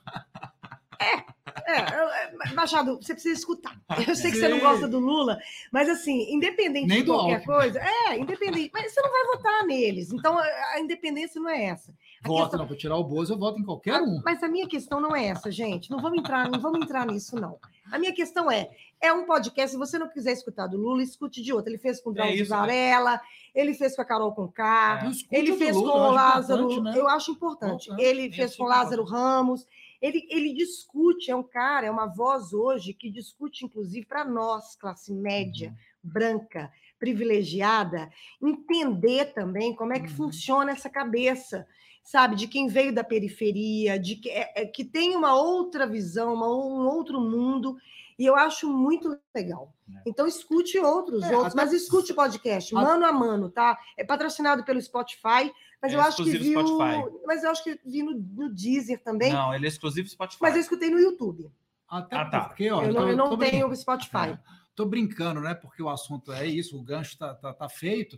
É, 1.67 1.73
é, 1.73 2.53
Machado, 2.53 2.97
você 3.01 3.13
precisa 3.13 3.35
escutar. 3.37 3.75
Eu 4.07 4.15
sei 4.15 4.31
que 4.31 4.37
você 4.37 4.47
não 4.47 4.57
Sim. 4.57 4.63
gosta 4.63 4.87
do 4.87 4.99
Lula, 4.99 5.39
mas 5.71 5.89
assim, 5.89 6.31
independente 6.33 6.87
Nem 6.87 6.99
de 7.01 7.05
qualquer 7.07 7.43
coisa, 7.43 7.79
é, 7.79 8.17
independente, 8.17 8.69
mas 8.73 8.93
você 8.93 9.01
não 9.01 9.09
vai 9.11 9.23
votar 9.35 9.65
neles. 9.65 10.11
Então, 10.13 10.37
a 10.37 10.79
independência 10.79 11.41
não 11.41 11.49
é 11.49 11.65
essa. 11.65 11.93
A 12.23 12.27
Voto, 12.27 12.41
questão- 12.41 12.59
não, 12.59 12.67
para 12.67 12.77
tirar 12.77 12.95
o 12.97 13.03
Bozo, 13.03 13.33
eu 13.33 13.37
voto 13.37 13.59
em 13.59 13.63
qualquer 13.63 13.99
um. 14.01 14.21
Mas 14.23 14.43
a 14.43 14.47
minha 14.47 14.67
questão 14.67 14.99
não 15.01 15.15
é 15.15 15.25
essa, 15.27 15.49
gente. 15.51 15.89
Não 15.89 15.99
vamos 15.99 16.19
entrar, 16.19 16.49
não 16.49 16.59
vamos 16.59 16.81
entrar 16.81 17.05
nisso, 17.07 17.35
não. 17.35 17.57
A 17.91 17.97
minha 17.97 18.13
questão 18.13 18.49
é: 18.51 18.69
é 19.01 19.11
um 19.11 19.25
podcast. 19.25 19.71
Se 19.71 19.77
você 19.77 19.97
não 19.97 20.07
quiser 20.07 20.33
escutar 20.33 20.67
do 20.67 20.77
Lula, 20.77 21.01
escute 21.01 21.41
de 21.41 21.51
outro. 21.51 21.71
Ele 21.71 21.79
fez 21.79 21.99
com 21.99 22.11
o 22.11 22.13
Drauzio 22.13 22.43
isso, 22.43 22.51
né? 22.51 22.57
Varela, 22.59 23.21
ele 23.55 23.73
fez 23.73 23.95
com 23.95 24.01
a 24.03 24.05
Carol 24.05 24.31
Conká, 24.33 25.01
É. 25.31 25.37
Ele 25.39 25.53
fez 25.57 25.75
Lula, 25.75 25.91
com 25.93 25.99
o 25.99 26.11
Lázaro. 26.11 26.81
né? 26.83 26.93
Eu 26.95 27.07
acho 27.07 27.31
importante. 27.31 27.89
Ele 27.97 28.31
fez 28.31 28.55
com 28.55 28.65
o 28.65 28.67
Lázaro 28.67 29.03
Ramos. 29.03 29.65
Ele, 29.99 30.27
ele 30.31 30.53
discute, 30.53 31.29
é 31.29 31.35
um 31.35 31.43
cara, 31.43 31.85
é 31.85 31.91
uma 31.91 32.07
voz 32.07 32.53
hoje 32.53 32.91
que 32.93 33.09
discute, 33.09 33.65
inclusive, 33.65 34.03
para 34.05 34.25
nós, 34.25 34.75
classe 34.75 35.13
média, 35.13 35.69
Uhum. 35.69 35.75
branca, 36.11 36.71
privilegiada, 36.99 38.09
entender 38.41 39.25
também 39.33 39.75
como 39.75 39.93
é 39.93 39.99
que 39.99 40.09
Uhum. 40.09 40.15
funciona 40.15 40.71
essa 40.71 40.89
cabeça, 40.89 41.67
sabe? 42.03 42.35
De 42.35 42.47
quem 42.47 42.67
veio 42.67 42.93
da 42.93 43.03
periferia, 43.03 43.97
de 43.99 44.15
que, 44.15 44.29
é- 44.29 44.63
é 44.63 44.65
que 44.65 44.83
tem 44.83 45.15
uma 45.15 45.33
outra 45.35 45.85
visão, 45.87 46.33
uma- 46.33 46.47
um 46.47 46.87
outro 46.87 47.19
mundo, 47.21 47.77
e 48.17 48.25
eu 48.25 48.35
acho 48.35 48.69
muito 48.71 49.17
legal. 49.33 49.73
É. 49.93 50.01
Então, 50.05 50.27
escute 50.27 50.77
outros, 50.77 51.23
É, 51.23 51.35
outros, 51.35 51.53
até- 51.53 51.55
mas 51.55 51.73
escute 51.73 52.11
o 52.11 52.15
podcast, 52.15 52.75
A- 52.75 52.81
mano 52.81 53.05
a 53.05 53.11
mano, 53.11 53.49
tá? 53.49 53.77
É 53.97 54.03
patrocinado 54.03 54.63
pelo 54.63 54.81
Spotify, 54.81 55.51
mas 55.81 55.91
É 55.91 55.95
eu 55.95 56.01
acho 56.01 56.23
que 56.23 56.31
vi 56.37 56.55
o- 56.55 57.21
mas 57.25 57.43
eu 57.43 57.49
acho 57.51 57.63
que 57.63 57.79
vi 57.85 58.03
no, 58.03 58.13
no 58.13 58.49
Deezer 58.53 59.01
também, 59.03 59.33
Não, 59.33 59.53
ele 59.53 59.65
é 59.65 59.69
exclusivo 59.69 60.07
Spotify. 60.07 60.39
mas 60.41 60.55
eu 60.55 60.61
escutei 60.61 60.89
no 60.89 60.99
YouTube. 60.99 61.51
Até 61.87 62.15
Ah, 62.15 62.25
tá. 62.25 62.39
porque, 62.45 62.69
ó, 62.71 62.83
eu 62.83 62.93
não, 62.93 63.01
tô- 63.01 63.07
eu 63.09 63.17
não 63.17 63.29
tô 63.31 63.37
brin- 63.37 63.49
tenho 63.51 63.67
o 63.67 63.75
Spotify. 63.75 64.29
É, 64.29 64.39
tô 64.75 64.85
brincando, 64.85 65.41
né? 65.41 65.53
Porque 65.53 65.81
o 65.83 65.89
assunto 65.89 66.31
é 66.31 66.45
isso, 66.45 66.79
o 66.79 66.83
gancho 66.83 67.17
tá, 67.17 67.33
tá, 67.33 67.53
tá 67.53 67.67
feito. 67.67 68.17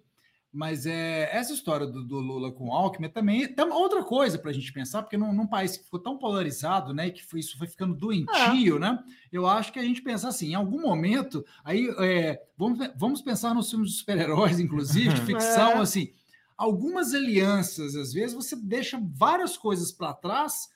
Mas 0.56 0.86
é, 0.86 1.36
essa 1.36 1.52
história 1.52 1.88
do, 1.88 2.04
do 2.04 2.20
Lula 2.20 2.52
com 2.52 2.68
o 2.68 2.72
Alckmin 2.72 3.10
também 3.10 3.52
tem 3.52 3.66
outra 3.72 4.04
coisa 4.04 4.38
para 4.38 4.52
a 4.52 4.54
gente 4.54 4.72
pensar, 4.72 5.02
porque 5.02 5.18
num, 5.18 5.34
num 5.34 5.48
país 5.48 5.76
que 5.76 5.84
ficou 5.84 6.00
tão 6.00 6.16
polarizado, 6.18 6.94
né? 6.94 7.10
Que 7.10 7.24
foi, 7.26 7.40
isso 7.40 7.58
foi 7.58 7.68
ficando 7.68 7.96
doentio, 7.96 8.78
né? 8.78 9.00
Eu 9.32 9.48
acho 9.48 9.74
que 9.74 9.80
a 9.80 9.84
gente 9.84 10.04
pensar 10.04 10.28
assim, 10.30 10.52
em 10.52 10.56
algum 10.56 10.80
momento, 10.80 11.44
aí 11.64 11.88
é, 11.98 12.40
vamos, 12.56 12.78
vamos 12.96 13.22
pensar 13.24 13.56
nos 13.56 13.72
filmes 13.72 13.90
de 13.92 13.98
super-heróis, 13.98 14.60
inclusive, 14.60 15.16
de 15.16 15.22
ficção, 15.26 15.72
É. 15.72 15.78
assim, 15.80 16.12
algumas 16.56 17.16
alianças, 17.16 17.96
às 17.96 18.14
vezes, 18.14 18.36
você 18.36 18.56
deixa 18.56 19.02
várias 19.02 19.58
coisas 19.58 19.92
para 19.92 20.14
trás 20.14 20.70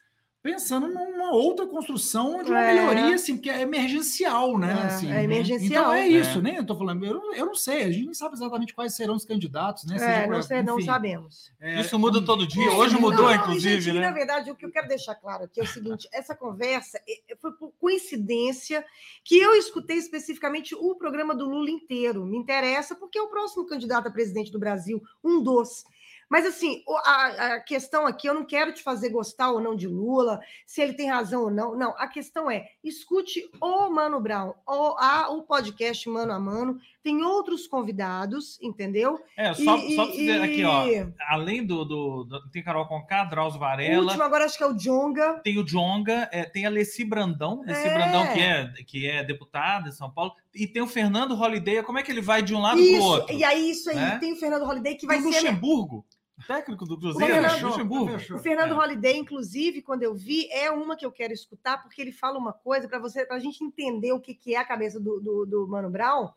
pensando 0.51 0.87
numa 0.87 1.31
outra 1.33 1.67
construção 1.67 2.41
de 2.41 2.49
uma 2.49 2.61
É. 2.63 2.73
melhoria, 2.73 3.15
assim, 3.15 3.37
que 3.37 3.49
é 3.49 3.61
emergencial, 3.61 4.57
né? 4.57 4.69
É, 4.71 4.85
assim, 4.85 5.11
é 5.11 5.23
emergencial. 5.23 5.83
Então 5.83 5.93
é 5.93 6.01
É. 6.05 6.07
isso, 6.07 6.41
né? 6.41 6.55
Eu 6.57 6.65
tô 6.65 6.73
falando, 6.75 7.05
eu, 7.05 7.15
não- 7.15 7.33
eu 7.35 7.45
não 7.47 7.55
sei, 7.55 7.83
a 7.83 7.91
gente 7.91 8.05
nem 8.05 8.13
sabe 8.13 8.35
exatamente 8.35 8.73
quais 8.73 8.95
serão 8.95 9.15
os 9.15 9.25
candidatos, 9.25 9.83
né? 9.85 9.95
É, 9.95 9.99
Seja 9.99 10.27
não, 10.27 10.41
sei, 10.41 10.63
não 10.63 10.81
sabemos. 10.81 11.51
é, 11.59 11.81
Isso 11.81 11.99
muda 11.99 12.23
todo 12.23 12.47
dia. 12.47 12.71
Hoje 12.71 12.95
muda. 12.95 13.17
mudou, 13.17 13.25
Não, 13.29 13.35
inclusive, 13.35 13.81
gente, 13.81 13.93
né? 13.95 14.07
Na 14.07 14.11
verdade, 14.13 14.49
o 14.49 14.55
que 14.55 14.65
eu 14.65 14.71
quero 14.71 14.87
deixar 14.87 15.15
claro 15.15 15.43
aqui 15.43 15.59
é 15.59 15.63
o 15.63 15.67
seguinte: 15.67 16.07
essa 16.13 16.33
conversa 16.33 16.97
foi 17.41 17.51
por 17.51 17.73
coincidência 17.79 18.85
que 19.25 19.37
eu 19.37 19.53
escutei 19.55 19.97
especificamente 19.97 20.73
o 20.75 20.95
programa 20.95 21.35
do 21.35 21.45
Lula 21.45 21.69
inteiro. 21.69 22.25
Me 22.25 22.37
interessa, 22.37 22.95
porque 22.95 23.19
é 23.19 23.21
o 23.21 23.27
próximo 23.27 23.65
candidato 23.65 24.07
a 24.07 24.11
presidente 24.11 24.51
do 24.51 24.59
Brasil, 24.59 25.01
um 25.23 25.41
dos. 25.43 25.83
Mas, 26.29 26.45
assim, 26.45 26.83
o- 26.87 26.97
a, 26.97 27.25
a 27.55 27.59
questão 27.61 28.05
aqui, 28.05 28.27
eu 28.27 28.33
não 28.33 28.45
quero 28.45 28.73
te 28.73 28.83
fazer 28.83 29.09
gostar 29.09 29.51
ou 29.51 29.61
não 29.61 29.75
de 29.75 29.87
Lula, 29.87 30.39
se 30.65 30.81
ele 30.81 30.93
tem 30.93 31.09
razão 31.09 31.43
ou 31.43 31.51
não. 31.51 31.75
Não, 31.77 31.91
a 31.97 32.07
questão 32.07 32.49
é: 32.51 32.67
escute 32.83 33.49
o 33.61 33.89
Mano 33.89 34.19
Brown, 34.19 34.53
o, 34.67 34.95
a, 34.97 35.29
o 35.31 35.43
podcast 35.43 36.09
Mano 36.09 36.33
a 36.33 36.39
Mano. 36.39 36.77
tem 37.01 37.23
outros 37.23 37.65
convidados, 37.67 38.59
entendeu? 38.61 39.17
É, 39.37 39.53
só, 39.53 39.77
E- 39.77 39.95
só 39.95 40.05
dizer 40.07 40.41
aqui, 40.41 40.63
ó. 40.65 40.83
Além 41.29 41.65
do, 41.65 41.85
do, 41.85 42.23
do- 42.25 42.49
Tem 42.49 42.61
Carol 42.61 42.85
Conká, 42.87 43.23
Drauzio 43.23 43.57
O 43.57 43.61
Varela. 43.61 44.03
último 44.03 44.23
agora 44.23 44.43
acho 44.45 44.57
que 44.57 44.63
é 44.63 44.67
o 44.67 44.73
Jonga. 44.73 45.39
Tem 45.43 45.57
o 45.57 45.63
Jonga, 45.63 46.27
é, 46.31 46.43
tem 46.43 46.65
a 46.65 46.69
Leci 46.69 47.05
Brandão, 47.05 47.61
Leci 47.65 47.87
É. 47.87 47.93
Brandão 47.93 48.33
que 48.33 48.39
é, 48.41 48.67
que 48.85 49.07
é 49.09 49.23
deputada 49.23 49.87
em 49.87 49.93
São 49.93 50.11
Paulo, 50.11 50.33
e 50.53 50.67
tem 50.67 50.81
o 50.81 50.87
Fernando 50.87 51.35
Holliday. 51.35 51.81
Como 51.83 51.97
é 51.99 52.03
que 52.03 52.11
ele 52.11 52.21
vai 52.21 52.41
de 52.41 52.53
um 52.53 52.59
lado 52.61 52.81
para 52.81 52.99
o 52.99 53.03
outro? 53.03 53.33
e 53.33 53.43
aí 53.45 53.69
isso 53.71 53.89
aí, 53.89 53.95
né? 53.95 54.17
tem 54.19 54.33
o 54.33 54.35
Fernando 54.35 54.63
Holiday 54.65 54.95
que 54.95 55.07
vai 55.07 55.17
o 55.19 55.21
ser 55.21 55.27
Luxemburgo, 55.29 56.05
técnico 56.45 56.85
do 56.85 56.99
Cruzeiro, 56.99 57.33
Fernando- 57.33 57.63
Luxemburgo. 57.67 58.11
fechou. 58.19 58.37
O 58.37 58.39
Fernando 58.39 58.71
É. 58.73 58.75
Holiday, 58.75 59.17
inclusive, 59.17 59.81
quando 59.81 60.03
eu 60.03 60.13
vi, 60.13 60.47
é 60.51 60.69
uma 60.69 60.95
que 60.95 61.05
eu 61.05 61.11
quero 61.11 61.33
escutar, 61.33 61.81
porque 61.81 62.01
ele 62.01 62.11
fala 62.11 62.37
uma 62.37 62.53
coisa 62.53 62.87
para 62.87 62.99
você, 62.99 63.25
para 63.25 63.37
a 63.37 63.39
gente 63.39 63.63
entender 63.63 64.11
o 64.11 64.19
que, 64.19 64.35
que 64.35 64.53
é 64.53 64.57
a 64.57 64.65
cabeça 64.65 64.99
do, 64.99 65.19
do, 65.19 65.45
do 65.45 65.67
Mano 65.67 65.89
Brown, 65.89 66.29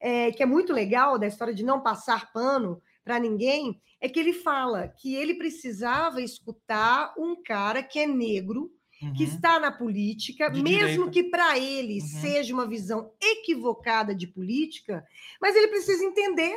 é, 0.00 0.30
que 0.32 0.42
é 0.42 0.46
muito 0.46 0.72
legal 0.72 1.18
da 1.18 1.26
história 1.26 1.54
de 1.54 1.64
não 1.64 1.80
passar 1.80 2.32
pano 2.32 2.80
para 3.04 3.18
ninguém, 3.18 3.80
é 4.00 4.08
que 4.08 4.20
ele 4.20 4.32
fala 4.32 4.86
que 4.86 5.14
ele 5.16 5.34
precisava 5.34 6.20
escutar 6.20 7.14
um 7.18 7.42
cara 7.42 7.82
que 7.82 7.98
é 7.98 8.06
negro, 8.06 8.70
que 9.00 9.06
Uhum. 9.06 9.14
está 9.22 9.58
na 9.60 9.70
política, 9.72 10.50
De 10.50 10.60
mesmo 10.62 11.08
direita. 11.08 11.10
que 11.10 11.22
para 11.24 11.56
ele 11.58 12.00
Uhum. 12.00 12.06
seja 12.20 12.52
uma 12.52 12.66
visão 12.66 13.12
equivocada 13.20 14.12
de 14.14 14.26
política, 14.26 15.04
mas 15.40 15.54
ele 15.56 15.68
precisa 15.68 16.04
entender. 16.04 16.56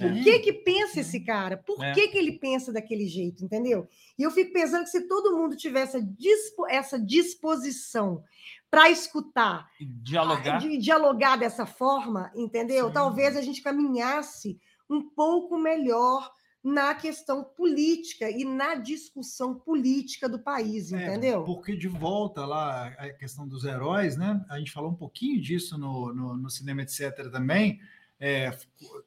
O 0.00 0.22
que 0.24 0.38
que 0.38 0.52
pensa 0.52 1.00
esse 1.00 1.20
cara? 1.20 1.56
Por 1.56 1.82
É. 1.84 1.92
que, 1.92 2.08
que 2.08 2.16
ele 2.18 2.32
pensa 2.38 2.72
daquele 2.72 3.06
jeito, 3.06 3.44
entendeu? 3.44 3.86
E 4.18 4.22
eu 4.22 4.30
fico 4.30 4.52
pensando 4.52 4.84
que 4.84 4.90
se 4.90 5.06
todo 5.06 5.36
mundo 5.36 5.54
tivesse 5.56 5.96
essa, 5.98 6.06
dispo- 6.18 6.66
essa 6.68 6.98
disposição 6.98 8.22
para 8.70 8.90
escutar, 8.90 9.68
E 9.78 9.84
Dialogar. 9.84 10.58
de 10.58 10.78
dialogar 10.78 11.36
dessa 11.36 11.66
forma, 11.66 12.30
entendeu? 12.34 12.86
Sim. 12.88 12.92
Talvez 12.94 13.36
a 13.36 13.42
gente 13.42 13.60
caminhasse 13.62 14.58
um 14.88 15.02
pouco 15.10 15.58
melhor 15.58 16.30
na 16.64 16.94
questão 16.94 17.42
política 17.42 18.30
e 18.30 18.44
na 18.44 18.76
discussão 18.76 19.52
política 19.58 20.28
do 20.28 20.38
país, 20.38 20.92
É, 20.92 20.96
entendeu? 21.06 21.42
porque 21.44 21.76
de 21.76 21.88
volta 21.88 22.46
lá 22.46 22.86
a 22.98 23.10
questão 23.12 23.46
dos 23.48 23.64
heróis, 23.64 24.16
né? 24.16 24.40
A 24.48 24.58
gente 24.58 24.70
falou 24.70 24.90
um 24.92 24.94
pouquinho 24.94 25.40
disso 25.40 25.76
no, 25.76 26.14
no, 26.14 26.36
no 26.36 26.48
cinema, 26.48 26.82
etc. 26.82 27.30
também, 27.32 27.80
é, 28.24 28.56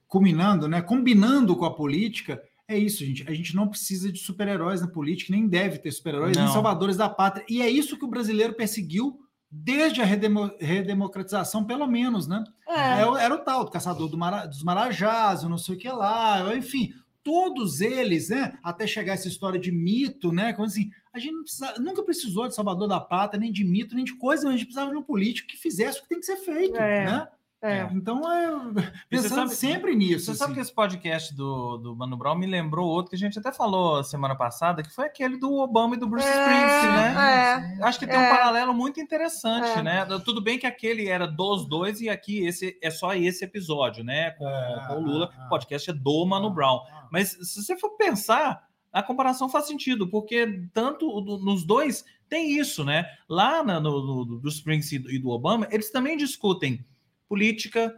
culminando, 0.08 0.68
né? 0.68 0.82
Combinando 0.82 1.56
com 1.56 1.64
a 1.66 1.74
política. 1.74 2.42
É 2.68 2.78
isso, 2.78 3.06
gente. 3.06 3.24
A 3.30 3.34
gente 3.34 3.56
não 3.56 3.68
precisa 3.70 4.12
de 4.12 4.20
super-heróis 4.20 4.82
na 4.82 4.88
política, 4.88 5.32
nem 5.32 5.48
deve 5.48 5.78
ter 5.80 5.92
super-heróis, 5.92 6.36
nem 6.36 6.48
salvadores 6.50 6.98
da 6.98 7.08
pátria. 7.08 7.46
E 7.50 7.62
é 7.62 7.70
isso 7.70 7.98
que 7.98 8.04
o 8.04 8.10
brasileiro 8.10 8.54
perseguiu 8.54 9.20
desde 9.50 10.02
a 10.02 10.06
redemo- 10.06 10.52
redemocratização, 10.60 11.64
pelo 11.64 11.88
menos, 11.88 12.28
né? 12.28 12.44
É. 12.68 13.02
É 13.02 13.06
o- 13.08 13.16
era 13.16 13.34
o 13.34 13.38
tal 13.38 13.64
do 13.64 13.72
caçador 13.72 14.10
do 14.10 14.18
Mara- 14.18 14.46
dos 14.48 14.64
Marajás, 14.64 15.44
o 15.44 15.50
não 15.50 15.58
sei 15.58 15.76
o 15.76 15.78
que 15.78 15.88
lá, 15.90 16.54
enfim, 16.56 16.92
todos 17.24 17.80
eles, 17.82 18.30
né? 18.30 18.58
Até 18.64 18.86
chegar 18.86 19.14
essa 19.14 19.28
história 19.28 19.60
de 19.60 19.72
mito, 19.72 20.32
né? 20.34 20.52
Como 20.52 20.66
assim, 20.68 20.90
a 21.14 21.20
gente 21.20 21.34
não 21.34 21.44
precisa- 21.44 21.76
nunca 21.80 22.04
precisou 22.04 22.48
de 22.48 22.56
Salvador 22.56 22.88
da 22.88 23.00
Pátria, 23.00 23.40
nem 23.40 23.52
de 23.52 23.64
mito, 23.64 23.96
nem 23.96 24.04
de 24.04 24.16
coisa, 24.18 24.44
mas 24.44 24.56
a 24.56 24.58
gente 24.58 24.66
precisava 24.66 24.92
de 24.92 24.98
um 24.98 25.04
político 25.04 25.48
que 25.48 25.56
fizesse 25.58 26.00
o 26.00 26.02
que 26.04 26.10
tem 26.10 26.20
que 26.20 26.26
ser 26.26 26.38
feito, 26.38 26.76
É. 26.78 27.06
né? 27.06 27.28
É. 27.66 27.90
Então, 27.94 28.22
é, 28.32 28.52
pensando 29.10 29.36
sabe- 29.50 29.56
sempre 29.56 29.96
nisso. 29.96 30.26
Você 30.26 30.36
sabe 30.36 30.54
que 30.54 30.60
assim. 30.60 30.68
esse 30.68 30.76
podcast 30.76 31.34
do, 31.36 31.78
do 31.78 31.96
Mano 31.96 32.16
Brown 32.18 32.36
me 32.36 32.46
lembrou 32.46 32.88
outro 32.88 33.10
que 33.10 33.16
a 33.16 33.20
gente 33.20 33.38
até 33.40 33.52
falou 33.52 34.04
semana 34.04 34.36
passada, 34.36 34.84
que 34.84 34.90
foi 34.94 35.06
aquele 35.06 35.38
do 35.38 35.54
Obama 35.56 35.96
e 35.96 36.00
do 36.00 36.08
Bruce 36.08 36.28
É, 36.28 36.32
Springsteen, 36.32 36.92
né? 36.94 37.78
é. 37.80 37.84
Acho 37.84 38.00
que 38.00 38.08
tem 38.08 38.18
um 38.18 38.22
É. 38.22 38.30
paralelo 38.30 38.74
muito 38.74 39.00
interessante, 39.00 39.80
É. 39.80 39.84
né? 39.84 40.06
Tudo 40.24 40.42
bem 40.42 40.58
que 40.60 40.68
aquele 40.68 41.08
era 41.08 41.28
dos 41.28 41.68
dois 41.68 42.02
e 42.02 42.10
aqui 42.10 42.46
esse 42.46 42.78
é 42.82 42.90
só 42.90 43.14
esse 43.16 43.44
episódio, 43.46 44.04
né? 44.04 44.32
Com, 44.32 44.48
É, 44.48 44.86
com 44.88 44.94
o 44.96 45.02
Lula. 45.02 45.30
ah, 45.34 45.42
ah. 45.44 45.46
O 45.46 45.50
podcast 45.50 45.90
é 45.90 45.94
do 45.94 46.26
Mano 46.26 46.50
Brown. 46.50 46.80
Mas 47.12 47.30
se 47.32 47.64
você 47.64 47.78
for 47.78 47.92
pensar, 47.98 48.64
a 48.92 49.04
comparação 49.04 49.50
faz 49.50 49.68
sentido, 49.68 50.08
porque 50.08 50.68
tanto 50.74 51.22
nos 51.22 51.64
dois 51.66 52.06
tem 52.30 52.58
isso, 52.58 52.84
né? 52.84 53.06
Lá 53.30 53.64
na- 53.64 53.80
no, 53.80 54.26
no- 54.26 54.40
do 54.40 54.50
Springsteen 54.50 55.04
e 55.10 55.20
do 55.20 55.30
Obama, 55.30 55.68
eles 55.70 55.92
também 55.92 56.18
discutem 56.18 56.84
política, 57.28 57.96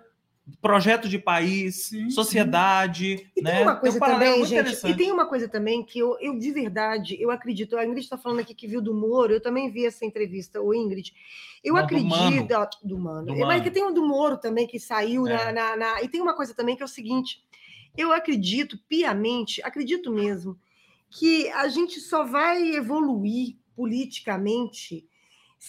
projeto 0.61 1.09
de 1.09 1.19
país, 1.19 1.87
Sim, 1.87 2.09
sociedade, 2.09 3.29
E 3.35 3.41
né? 3.41 3.51
tem 3.55 3.63
uma 3.63 3.75
coisa 3.75 3.97
um 3.97 3.99
paralelo 3.99 4.33
também, 4.35 4.45
gente, 4.45 4.87
e 4.87 4.95
tem 4.95 5.11
uma 5.11 5.25
coisa 5.27 5.47
também 5.49 5.83
que 5.83 5.99
eu, 5.99 6.17
eu 6.21 6.37
de 6.39 6.51
verdade, 6.51 7.17
eu 7.21 7.29
acredito, 7.29 7.77
a 7.77 7.85
Ingrid 7.85 8.03
está 8.05 8.17
falando 8.17 8.39
aqui 8.39 8.55
que 8.55 8.65
viu 8.67 8.81
do 8.81 8.93
Moro, 8.93 9.33
eu 9.33 9.41
também 9.41 9.69
vi 9.69 9.85
essa 9.85 10.05
entrevista, 10.05 10.61
o 10.61 10.73
Ingrid, 10.73 11.13
eu 11.63 11.73
Não, 11.73 11.81
do 11.81 11.85
acredito, 11.85 12.09
Mano. 12.09 12.47
ó, 12.51 12.87
do 12.87 12.97
Mano, 12.97 13.25
Do 13.25 13.31
mas 13.39 13.47
Mano. 13.47 13.63
que 13.63 13.71
tem 13.71 13.83
um 13.83 13.93
do 13.93 14.05
Moro 14.07 14.37
também 14.37 14.65
que 14.65 14.79
saiu 14.79 15.27
É. 15.27 15.33
na, 15.33 15.51
na- 15.51 15.75
na- 15.77 16.01
e 16.01 16.07
tem 16.07 16.21
uma 16.21 16.33
coisa 16.33 16.53
também 16.53 16.77
que 16.77 16.81
é 16.81 16.85
o 16.85 16.89
seguinte, 16.89 17.43
eu 17.97 18.13
acredito 18.13 18.77
piamente, 18.87 19.61
acredito 19.63 20.13
mesmo, 20.13 20.57
que 21.09 21.49
a 21.49 21.67
gente 21.67 21.99
só 21.99 22.23
vai 22.23 22.69
evoluir 22.75 23.57
politicamente 23.75 25.05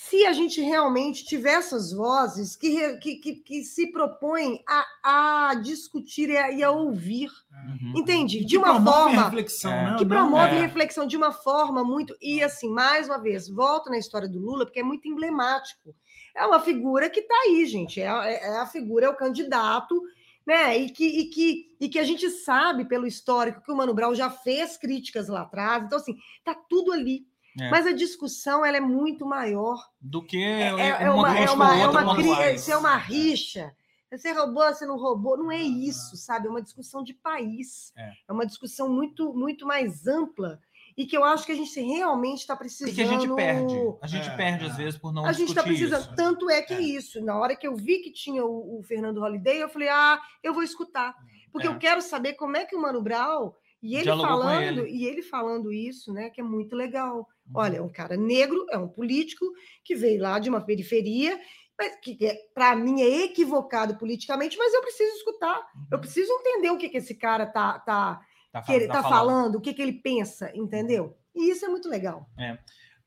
se 0.00 0.24
a 0.26 0.32
gente 0.32 0.60
realmente 0.60 1.24
tiver 1.24 1.54
essas 1.54 1.92
vozes 1.92 2.54
que, 2.56 2.96
que, 2.98 3.16
que, 3.16 3.34
que 3.36 3.64
se 3.64 3.90
propõem 3.90 4.62
a, 4.66 5.48
a 5.50 5.54
discutir 5.56 6.30
e 6.30 6.36
a, 6.36 6.50
e 6.52 6.62
a 6.62 6.70
ouvir, 6.70 7.28
Uhum. 7.58 7.94
entende? 7.96 8.44
De 8.44 8.56
uma 8.56 8.80
forma 8.80 9.24
reflexão, 9.24 9.72
É. 9.72 9.90
né? 9.90 9.96
que 9.98 10.06
promove 10.06 10.54
é. 10.56 10.60
reflexão 10.60 11.06
de 11.06 11.16
uma 11.16 11.32
forma 11.32 11.82
muito. 11.82 12.16
E 12.22 12.40
assim, 12.42 12.70
mais 12.70 13.08
uma 13.08 13.18
vez, 13.18 13.48
volto 13.48 13.90
na 13.90 13.98
história 13.98 14.28
do 14.28 14.38
Lula, 14.38 14.64
porque 14.64 14.78
é 14.78 14.82
muito 14.82 15.08
emblemático. 15.08 15.92
É 16.36 16.46
uma 16.46 16.60
figura 16.60 17.10
que 17.10 17.18
está 17.20 17.34
aí, 17.46 17.66
gente. 17.66 18.00
É, 18.00 18.06
a- 18.06 18.24
é 18.30 18.58
a 18.58 18.66
figura, 18.66 19.06
é 19.06 19.08
o 19.08 19.16
candidato, 19.16 20.00
né? 20.46 20.78
E 20.78 20.90
que, 20.90 21.04
e, 21.04 21.24
que, 21.30 21.76
e 21.80 21.88
que 21.88 21.98
a 21.98 22.04
gente 22.04 22.30
sabe 22.30 22.84
pelo 22.84 23.06
histórico 23.08 23.60
que 23.60 23.72
o 23.72 23.76
Mano 23.76 23.92
Brown 23.92 24.14
já 24.14 24.30
fez 24.30 24.76
críticas 24.76 25.26
lá 25.28 25.42
atrás. 25.42 25.84
Então, 25.84 25.98
assim, 25.98 26.16
tá 26.44 26.54
tudo 26.54 26.92
ali. 26.92 27.26
É. 27.60 27.70
Mas 27.70 27.86
a 27.86 27.92
discussão 27.92 28.64
ela 28.64 28.76
é 28.76 28.80
muito 28.80 29.26
maior. 29.26 29.78
Do 30.00 30.22
que 30.24 30.42
É, 30.42 30.68
é 30.68 31.10
uma, 31.10 31.36
é 31.38 31.50
uma, 31.50 31.76
é 31.76 31.86
uma, 31.88 32.14
faz. 32.36 32.60
isso 32.60 32.72
é 32.72 32.76
uma 32.76 32.96
rixa. 32.96 33.74
Você 34.10 34.32
roubou, 34.32 34.64
você 34.64 34.86
não 34.86 34.96
roubou. 34.96 35.36
Não 35.36 35.50
é 35.52 35.60
isso, 35.62 36.16
sabe? 36.16 36.46
É 36.46 36.50
uma 36.50 36.62
discussão 36.62 37.02
de 37.02 37.12
país. 37.12 37.92
É. 37.96 38.12
É, 38.28 38.32
uma 38.32 38.46
discussão 38.46 38.88
muito, 38.88 39.34
muito 39.34 39.66
mais 39.66 40.06
ampla 40.06 40.58
e 40.96 41.04
que 41.06 41.16
eu 41.16 41.22
acho 41.22 41.44
que 41.46 41.52
a 41.52 41.54
gente 41.54 41.78
realmente 41.80 42.40
está 42.40 42.54
E 42.54 42.58
precisando. 42.58 42.94
que 42.94 43.02
a 43.02 43.06
gente 43.06 43.32
perde. 43.34 43.74
A 44.00 44.06
gente 44.06 44.28
É, 44.28 44.36
perde, 44.36 44.64
é. 44.64 44.68
às 44.68 44.76
vezes, 44.76 44.98
por 44.98 45.12
não 45.12 45.26
A 45.26 45.32
gente 45.32 45.50
está 45.50 45.62
precisando. 45.62 46.00
isso. 46.00 46.14
Tanto 46.16 46.48
é 46.50 46.62
que 46.62 46.72
é. 46.74 46.78
É. 46.78 46.80
isso. 46.80 47.22
Na 47.22 47.36
hora 47.38 47.54
que 47.54 47.66
eu 47.68 47.76
vi 47.76 47.98
que 47.98 48.10
tinha 48.10 48.44
o, 48.44 48.78
o 48.78 48.82
Fernando 48.82 49.20
Holliday, 49.20 49.58
eu 49.62 49.68
falei: 49.68 49.88
ah, 49.90 50.18
eu 50.42 50.54
vou 50.54 50.62
escutar. 50.62 51.14
Porque 51.52 51.66
É. 51.66 51.70
eu 51.70 51.78
quero 51.78 52.00
saber 52.00 52.32
como 52.34 52.56
é 52.56 52.64
que 52.64 52.74
o 52.76 52.80
Mano 52.80 53.02
Brown. 53.02 53.52
E 53.80 53.94
ele 53.94 54.02
Dialogou 54.04 54.28
falando, 54.42 54.80
ele. 54.80 54.90
e 54.90 55.04
ele 55.06 55.22
falando 55.22 55.72
isso, 55.72 56.12
né, 56.12 56.30
que 56.30 56.40
é 56.40 56.44
muito 56.44 56.74
legal. 56.74 57.28
Uhum. 57.48 57.60
Olha, 57.60 57.76
é 57.78 57.82
um 57.82 57.88
cara 57.88 58.16
negro, 58.16 58.66
é 58.70 58.78
um 58.78 58.88
político 58.88 59.44
que 59.84 59.94
veio 59.94 60.20
lá 60.22 60.38
de 60.38 60.48
uma 60.48 60.60
periferia, 60.60 61.38
mas 61.78 61.96
que 62.00 62.16
para 62.54 62.74
mim 62.76 63.00
é 63.02 63.24
equivocado 63.24 63.96
politicamente, 63.96 64.56
mas 64.58 64.72
eu 64.74 64.80
preciso 64.82 65.16
escutar. 65.16 65.56
Eu 65.90 65.96
Uhum. 65.96 66.00
preciso 66.00 66.32
entender 66.32 66.70
o 66.70 66.78
que, 66.78 66.88
que 66.88 66.96
esse 66.98 67.14
cara 67.14 67.46
tá, 67.46 67.78
tá, 67.78 68.20
Tá, 68.50 68.62
que 68.62 68.72
ele 68.72 68.86
tá 68.86 68.94
tá 68.94 69.02
falando. 69.02 69.18
falando, 69.18 69.54
o 69.56 69.60
que, 69.60 69.74
que 69.74 69.82
ele 69.82 69.92
pensa, 69.92 70.50
entendeu? 70.54 71.16
E 71.34 71.50
isso 71.50 71.64
é 71.64 71.68
muito 71.68 71.88
legal. 71.88 72.26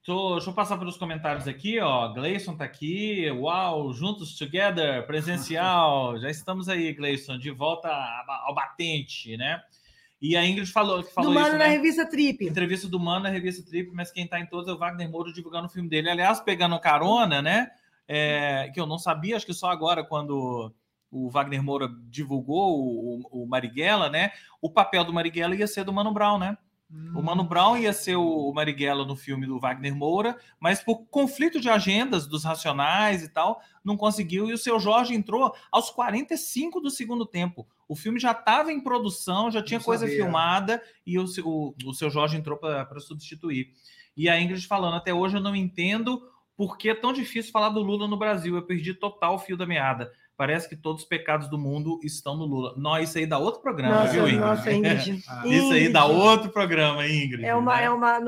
Tô- 0.04 0.36
deixa 0.36 0.49
eu 0.49 0.54
passar 0.56 0.77
pelos 0.77 0.97
comentários 0.97 1.47
aqui, 1.47 1.80
ó. 1.80 2.12
Gleison 2.13 2.56
tá 2.58 2.63
aqui. 2.63 3.30
Uau, 3.32 3.93
juntos 3.93 4.36
together, 4.38 5.06
presencial. 5.06 6.17
Já 6.21 6.30
estamos 6.30 6.67
aí, 6.69 6.91
Gleison, 6.93 7.38
de 7.38 7.51
volta 7.51 7.88
ao 8.45 8.54
batente, 8.56 9.36
né? 9.38 9.62
E 10.21 10.38
a 10.38 10.45
Ingrid 10.45 10.71
falou, 10.71 11.03
que 11.03 11.12
falou 11.12 11.31
Do 11.31 11.34
Mano 11.34 11.47
isso, 11.47 11.57
na 11.57 11.65
né? 11.65 11.71
revista 11.71 12.05
Trip. 12.07 12.45
Entrevista 12.47 12.88
do 12.88 12.99
Mano 12.99 13.23
na 13.23 13.29
revista 13.29 13.67
Trip, 13.67 13.89
mas 13.93 14.12
quem 14.12 14.27
tá 14.27 14.39
em 14.39 14.45
todos 14.45 14.67
é 14.67 14.71
o 14.71 14.77
Wagner 14.77 15.10
Moura 15.10 15.34
divulgando 15.34 15.65
o 15.65 15.69
filme 15.69 15.89
dele. 15.89 16.10
Aliás, 16.12 16.39
pegando 16.39 16.79
carona, 16.79 17.41
né? 17.41 17.71
É, 18.07 18.69
que 18.73 18.79
eu 18.79 18.86
não 18.86 18.99
sabia, 18.99 19.36
acho 19.36 19.45
que 19.45 19.53
só 19.53 19.71
agora, 19.71 20.03
quando 20.03 20.71
o 21.10 21.29
Wagner 21.29 21.63
Moura 21.63 21.89
divulgou 22.10 22.77
o, 22.79 23.21
o- 23.31 23.43
o 23.43 23.47
Marighella, 23.47 24.10
né? 24.10 24.31
O 24.62 24.69
papel 24.69 25.03
do 25.03 25.12
Marighella 25.13 25.55
ia 25.55 25.65
ser 25.67 25.84
do 25.84 25.91
Mano 25.93 26.13
Brown, 26.13 26.38
né? 26.38 26.57
O 27.15 27.21
Mano 27.21 27.43
Brown 27.43 27.77
ia 27.77 27.93
ser 27.93 28.15
o 28.17 28.51
Marighella 28.54 29.06
no 29.06 29.15
filme 29.15 29.45
do 29.47 29.60
Wagner 29.60 29.95
Moura, 29.95 30.38
mas 30.60 30.84
por 30.84 31.06
conflito 31.06 31.60
de 31.60 31.69
agendas 31.69 32.27
dos 32.27 32.43
Racionais 32.43 33.23
e 33.23 33.30
tal, 33.30 33.62
não 33.84 33.95
conseguiu. 33.95 34.49
E 34.49 34.54
o 34.54 34.58
seu 34.58 34.80
Jorge 34.80 35.13
entrou 35.13 35.54
aos 35.71 35.89
45 35.89 36.82
do 36.82 36.89
segundo 36.89 37.25
tempo. 37.25 37.65
O 37.88 37.95
filme 37.95 38.19
já 38.19 38.32
estava 38.32 38.71
em 38.71 38.82
produção, 38.82 39.49
já 39.49 39.62
tinha 39.63 39.80
Não 39.80 39.86
coisa 39.86 40.06
sabia. 40.06 40.21
filmada 40.23 40.82
e 41.06 41.17
o, 41.17 41.27
seu- 41.27 41.47
o, 41.47 41.75
o 41.86 41.93
seu 41.93 42.10
Jorge 42.10 42.36
entrou 42.38 42.58
para 42.58 42.99
substituir. 42.99 43.71
E 44.15 44.27
a 44.30 44.39
Ingrid 44.41 44.65
falando: 44.67 44.95
até 44.95 45.13
hoje 45.13 45.38
eu 45.38 45.41
não 45.41 45.56
entendo 45.56 46.21
por 46.58 46.77
que 46.77 46.89
é 46.89 46.95
tão 46.95 47.13
difícil 47.13 47.51
falar 47.51 47.69
do 47.69 47.82
Lula 47.82 48.08
no 48.08 48.17
Brasil. 48.17 48.56
Eu 48.56 48.62
perdi 48.63 48.93
total 48.93 49.36
o 49.36 49.39
fio 49.39 49.56
da 49.56 49.65
meada. 49.65 50.12
Parece 50.41 50.67
que 50.67 50.75
todos 50.75 51.04
os 51.04 51.08
pecados 51.08 51.47
do 51.51 51.56
mundo 51.56 51.99
estão 52.01 52.36
no 52.36 52.45
Lula. 52.45 52.73
Não, 52.75 52.97
isso 52.97 53.15
aí 53.15 53.27
dá 53.27 53.38
outro 53.38 53.62
programa, 53.62 53.93
Nossa, 53.93 54.12
viu, 54.12 54.23
Ingrid? 54.23 54.39
nossa, 54.39 54.73
Ingrid. 54.73 55.23
Ah, 55.27 55.43
Isso 55.45 55.71
aí 55.71 55.88
dá 55.88 56.06
outro 56.06 56.49
programa, 56.49 57.08
Ingrid. 57.08 57.45
É 57.45 57.54
uma, 57.54 57.75
né? 57.75 57.84
é 57.84 57.89
uma, 57.91 58.19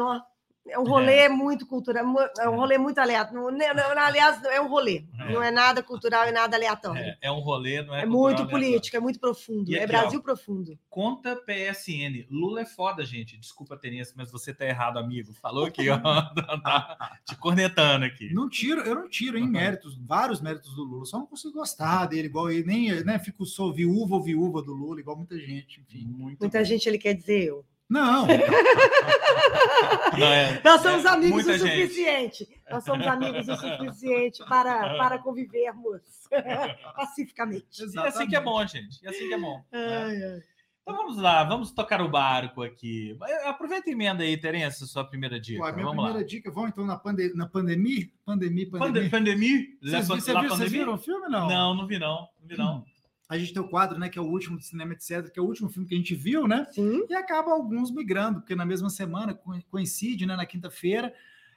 É 0.65 0.79
um 0.79 0.83
rolê 0.85 1.27
muito 1.27 1.67
cultural, 1.67 2.05
é 2.39 2.47
um 2.47 2.55
rolê 2.55 2.77
muito 2.77 2.97
aleatório. 2.97 3.49
Aliás, 3.97 4.41
é 4.45 4.61
um 4.61 4.69
rolê. 4.69 5.03
É. 5.19 5.33
Não 5.33 5.43
é 5.43 5.51
nada 5.51 5.83
cultural 5.83 6.25
e 6.27 6.31
nada 6.31 6.55
aleatório. 6.55 7.01
É, 7.03 7.17
é 7.23 7.31
um 7.31 7.39
rolê, 7.41 7.81
não 7.81 7.93
é? 7.93 8.03
É, 8.03 8.07
cultural, 8.07 8.09
muito 8.37 8.47
político, 8.47 8.95
é 8.95 8.99
muito 9.01 9.19
profundo. 9.19 9.69
E 9.69 9.75
é 9.75 9.79
aqui, 9.83 9.87
Brasil 9.87 10.19
ó. 10.19 10.23
profundo. 10.23 10.79
Conta 10.89 11.35
PSN. 11.35 12.25
Lula 12.29 12.61
é 12.61 12.65
foda, 12.65 13.03
gente. 13.03 13.37
Desculpa, 13.37 13.75
Terence, 13.75 14.13
mas 14.15 14.31
você 14.31 14.53
tá 14.53 14.65
errado, 14.65 14.97
amigo. 14.97 15.33
Falou 15.33 15.65
aqui, 15.65 15.89
ó. 15.89 15.99
Tá 16.63 17.19
te 17.25 17.35
cornetando 17.35 18.05
aqui. 18.05 18.33
Não 18.33 18.47
tiro, 18.49 18.81
eu 18.81 18.95
não 18.95 19.09
tiro 19.09 19.37
em 19.37 19.43
Uhum. 19.43 19.49
méritos, 19.49 19.97
vários 19.97 20.39
méritos 20.39 20.73
do 20.75 20.83
Lula. 20.83 21.05
Só 21.05 21.17
não 21.17 21.25
consigo 21.25 21.53
gostar 21.53 22.05
dele, 22.05 22.27
igual 22.27 22.49
ele, 22.49 22.65
nem 22.65 23.03
né, 23.03 23.19
fico 23.19 23.45
sou 23.45 23.73
viúva 23.73 24.15
ou 24.15 24.23
viúva 24.23 24.61
do 24.61 24.73
Lula, 24.73 24.99
igual 25.01 25.17
muita 25.17 25.37
gente, 25.37 25.81
enfim. 25.81 26.05
Muito 26.05 26.39
Muita 26.39 26.59
bom. 26.59 26.63
gente 26.63 26.87
ele 26.87 26.97
quer 26.97 27.13
dizer 27.13 27.43
eu. 27.43 27.65
Não, 27.89 28.25
Não, 30.17 30.27
é- 30.27 30.61
Nós 30.63 30.81
somos 30.81 31.05
é 31.05 31.09
amigos 31.09 31.31
o 31.31 31.33
muita 31.47 31.57
gente. 31.57 31.81
suficiente. 31.81 32.47
Nós 32.69 32.83
somos 32.83 33.05
amigos 33.05 33.47
o 33.47 33.55
suficiente 33.55 34.43
para, 34.47 34.97
para 34.97 35.17
convivermos 35.19 36.01
pacificamente. 36.95 37.65
E 37.93 37.99
assim 37.99 38.27
que 38.27 38.35
é 38.35 38.41
bom, 38.41 38.65
gente. 38.65 39.03
E 39.03 39.07
assim 39.07 39.27
que 39.27 39.33
é 39.33 39.37
bom. 39.39 39.63
né? 39.71 39.97
Ai, 40.03 40.23
ai. 40.23 40.39
Então 40.81 40.97
vamos 40.97 41.17
lá, 41.17 41.45
vamos 41.45 41.71
tocar 41.71 42.01
o 42.01 42.09
barco 42.09 42.61
aqui. 42.61 43.17
Aproveita 43.45 43.89
e 43.89 43.93
emenda 43.93 44.21
aí, 44.23 44.35
Terence, 44.35 44.85
sua 44.85 45.05
primeira 45.05 45.39
dica. 45.39 45.65
A 45.65 45.71
minha 45.71 45.85
vamos 45.85 46.03
primeira 46.03 46.19
lá. 46.19 46.25
dica, 46.25 46.51
vamos 46.51 46.71
então 46.71 46.85
na, 46.85 46.97
pande 46.97 47.33
na 47.35 47.47
pandemia? 47.47 48.09
Pandemia, 48.25 48.69
Pande 48.69 48.85
pandemia. 48.85 49.09
pandemia? 49.09 49.59
Vocês, 49.81 50.09
La- 50.09 50.15
vi- 50.15 50.21
você 50.21 50.33
la 50.33 50.39
viu- 50.41 50.49
vocês 50.49 50.59
pandemia? 50.59 50.79
viram 50.85 50.93
o 50.93 50.97
filme 50.97 51.29
não? 51.29 51.47
Não, 51.47 51.73
não 51.75 51.87
vi 51.87 51.97
não. 51.97 52.27
Não 52.41 52.47
vi 52.47 52.57
não. 52.57 52.85
A 53.33 53.37
gente 53.39 53.53
tem 53.53 53.61
o 53.61 53.67
quadro, 53.67 53.99
né, 53.99 54.09
que 54.09 54.17
é 54.17 54.21
o 54.21 54.25
último 54.25 54.57
do 54.57 54.63
cinema, 54.63 54.93
etc., 54.93 55.29
que 55.31 55.39
é 55.39 55.43
o 55.43 55.45
último 55.45 55.69
filme 55.69 55.87
que 55.87 55.93
a 55.93 55.97
gente 55.97 56.15
viu, 56.15 56.47
né? 56.47 56.67
Sim. 56.71 57.03
E 57.09 57.13
acaba 57.15 57.51
alguns 57.51 57.91
migrando, 57.91 58.39
porque 58.39 58.55
na 58.55 58.65
mesma 58.65 58.89
semana, 58.89 59.33
co- 59.33 59.59
coincide, 59.69 60.25
né, 60.25 60.35
na 60.35 60.45
quinta-feira, 60.45 61.13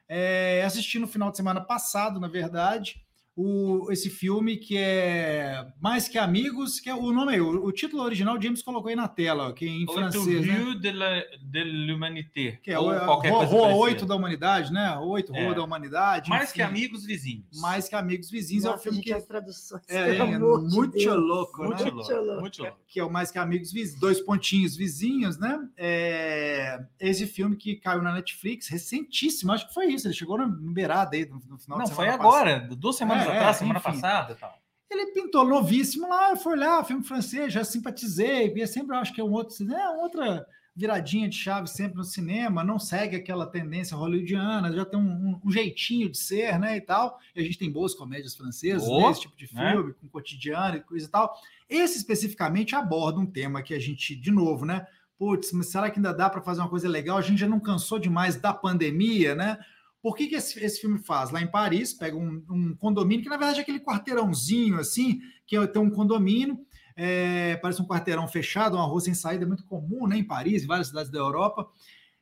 é, 0.08 0.62
assisti 0.64 0.98
no 0.98 1.06
final 1.06 1.30
de 1.30 1.36
semana 1.36 1.60
passado, 1.60 2.18
na 2.20 2.28
verdade, 2.28 3.05
o, 3.36 3.92
esse 3.92 4.08
filme 4.08 4.56
que 4.56 4.78
é 4.78 5.66
Mais 5.78 6.08
Que 6.08 6.16
Amigos, 6.16 6.80
que 6.80 6.88
é 6.88 6.94
o 6.94 7.12
nome 7.12 7.34
aí, 7.34 7.40
o, 7.40 7.64
o 7.66 7.70
título 7.70 8.02
original, 8.02 8.40
James 8.40 8.62
colocou 8.62 8.88
aí 8.88 8.96
na 8.96 9.06
tela, 9.08 9.48
ó, 9.48 9.52
que 9.52 9.66
em 9.66 9.80
Oito 9.80 9.92
francês, 9.92 10.46
né? 10.46 10.54
Rio 10.54 10.74
de 10.74 10.90
la- 10.92 11.22
de 11.42 11.62
l'Humanité. 11.64 12.58
Que 12.62 12.70
é 12.72 12.78
ou 12.78 12.90
o 12.90 12.98
qualquer 13.04 13.28
Rua, 13.30 13.38
coisa 13.40 13.52
Rua 13.52 13.62
parecida. 13.64 13.84
8 13.84 14.06
da 14.06 14.16
Humanidade, 14.16 14.72
né? 14.72 14.96
Oito 14.98 15.34
É. 15.36 15.44
Rua 15.44 15.54
da 15.54 15.62
Humanidade. 15.62 16.30
Mais 16.30 16.44
enfim. 16.44 16.54
que 16.54 16.62
amigos 16.62 17.04
vizinhos. 17.04 17.60
Mais 17.60 17.88
que 17.88 17.94
Amigos 17.94 18.30
Vizinhos 18.30 18.64
é 18.64 18.68
um 18.68 18.70
Nossa, 18.72 18.82
filme 18.84 18.96
gente, 18.98 19.06
que 19.06 19.12
as 19.12 19.24
traduções. 19.26 19.82
é, 19.88 20.10
é 20.10 20.12
de 20.14 20.38
muito 20.38 20.38
louco, 20.38 21.62
Muito 21.64 21.84
né? 21.84 21.90
louco. 21.90 22.40
Muito 22.40 22.62
louco. 22.62 22.78
que 22.88 22.98
é 23.00 23.04
o 23.04 23.10
Mais 23.12 23.30
Que 23.30 23.38
Amigos 23.38 23.70
Vizinhos, 23.72 24.00
dois 24.00 24.20
pontinhos 24.20 24.74
vizinhos, 24.76 25.38
né? 25.38 25.58
É, 25.76 26.80
esse 26.98 27.26
filme 27.26 27.56
que 27.56 27.76
caiu 27.76 28.00
na 28.02 28.12
Netflix, 28.14 28.68
recentíssimo, 28.68 29.52
acho 29.52 29.68
que 29.68 29.74
foi 29.74 29.86
isso, 29.86 30.06
ele 30.06 30.14
chegou 30.14 30.38
na 30.38 30.46
beirada 30.46 31.16
aí 31.16 31.26
no, 31.26 31.40
no 31.48 31.58
final 31.58 31.78
Não, 31.78 31.84
de 31.86 31.92
foi 31.92 32.08
agora, 32.08 32.60
duas 32.76 32.96
semanas 32.96 33.25
É, 33.26 33.34
é, 33.34 33.36
atrás, 33.38 33.56
semana 33.56 33.78
enfim. 33.78 33.92
passada 33.92 34.32
e 34.32 34.36
tal. 34.36 34.58
Ele 34.90 35.06
pintou 35.12 35.44
novíssimo 35.44 36.08
lá, 36.08 36.30
eu 36.30 36.36
fui 36.36 36.52
olhar, 36.52 36.84
filme 36.84 37.02
francês, 37.02 37.52
já 37.52 37.64
simpatizei, 37.64 38.66
sempre 38.66 38.94
eu 38.96 39.00
acho 39.00 39.12
que 39.12 39.20
é 39.20 39.24
um 39.24 39.32
outro, 39.32 39.54
é 39.72 39.88
outra 40.00 40.46
viradinha 40.74 41.28
de 41.28 41.34
chave 41.36 41.66
sempre 41.68 41.96
no 41.96 42.04
cinema, 42.04 42.62
não 42.62 42.78
segue 42.78 43.16
aquela 43.16 43.46
tendência 43.46 43.96
hollywoodiana, 43.96 44.70
já 44.72 44.84
tem 44.84 45.00
um, 45.00 45.02
um- 45.10 45.40
um 45.44 45.50
jeitinho 45.50 46.08
de 46.10 46.18
ser, 46.18 46.58
né, 46.58 46.76
e 46.76 46.80
tal. 46.82 47.18
E 47.34 47.40
a 47.40 47.42
gente 47.42 47.58
tem 47.58 47.70
boas 47.72 47.94
comédias 47.94 48.36
francesas, 48.36 48.86
Oh, 48.86 49.00
né, 49.00 49.10
esse 49.10 49.22
tipo 49.22 49.36
de 49.36 49.52
né? 49.54 49.72
filme, 49.72 49.94
com 49.94 50.06
cotidiano 50.08 50.76
e 50.76 50.80
coisa 50.80 51.06
e 51.06 51.08
tal. 51.08 51.34
Esse 51.68 51.96
especificamente 51.96 52.76
aborda 52.76 53.18
um 53.18 53.26
tema 53.26 53.62
que 53.62 53.72
a 53.74 53.78
gente, 53.80 54.14
de 54.14 54.30
novo, 54.30 54.66
né, 54.66 54.86
putz, 55.18 55.50
mas 55.52 55.68
será 55.70 55.90
que 55.90 55.98
ainda 55.98 56.12
dá 56.12 56.28
para 56.28 56.42
fazer 56.42 56.60
uma 56.60 56.68
coisa 56.68 56.86
legal? 56.88 57.16
A 57.16 57.22
gente 57.22 57.38
já 57.40 57.48
não 57.48 57.58
cansou 57.58 57.98
demais 57.98 58.36
da 58.36 58.52
pandemia, 58.52 59.34
né? 59.34 59.58
Por 60.06 60.14
que, 60.14 60.28
que 60.28 60.36
esse, 60.36 60.64
esse 60.64 60.80
filme 60.80 61.00
faz? 61.00 61.32
Lá 61.32 61.42
em 61.42 61.48
Paris, 61.48 61.92
pega 61.92 62.16
um, 62.16 62.40
um 62.48 62.76
condomínio, 62.76 63.24
que 63.24 63.28
na 63.28 63.36
verdade 63.36 63.58
é 63.58 63.62
aquele 63.62 63.80
quarteirãozinho 63.80 64.78
assim, 64.78 65.18
que 65.44 65.56
é- 65.56 65.66
tem 65.66 65.82
um 65.82 65.90
condomínio, 65.90 66.60
é, 66.94 67.56
parece 67.56 67.82
um 67.82 67.86
quarteirão 67.88 68.28
fechado, 68.28 68.76
uma 68.76 68.86
rua 68.86 69.00
sem 69.00 69.14
saída, 69.14 69.42
é 69.42 69.48
muito 69.48 69.64
comum 69.64 70.06
né, 70.06 70.16
em 70.16 70.22
Paris, 70.22 70.62
em 70.62 70.66
várias 70.68 70.86
cidades 70.86 71.10
da 71.10 71.18
Europa. 71.18 71.68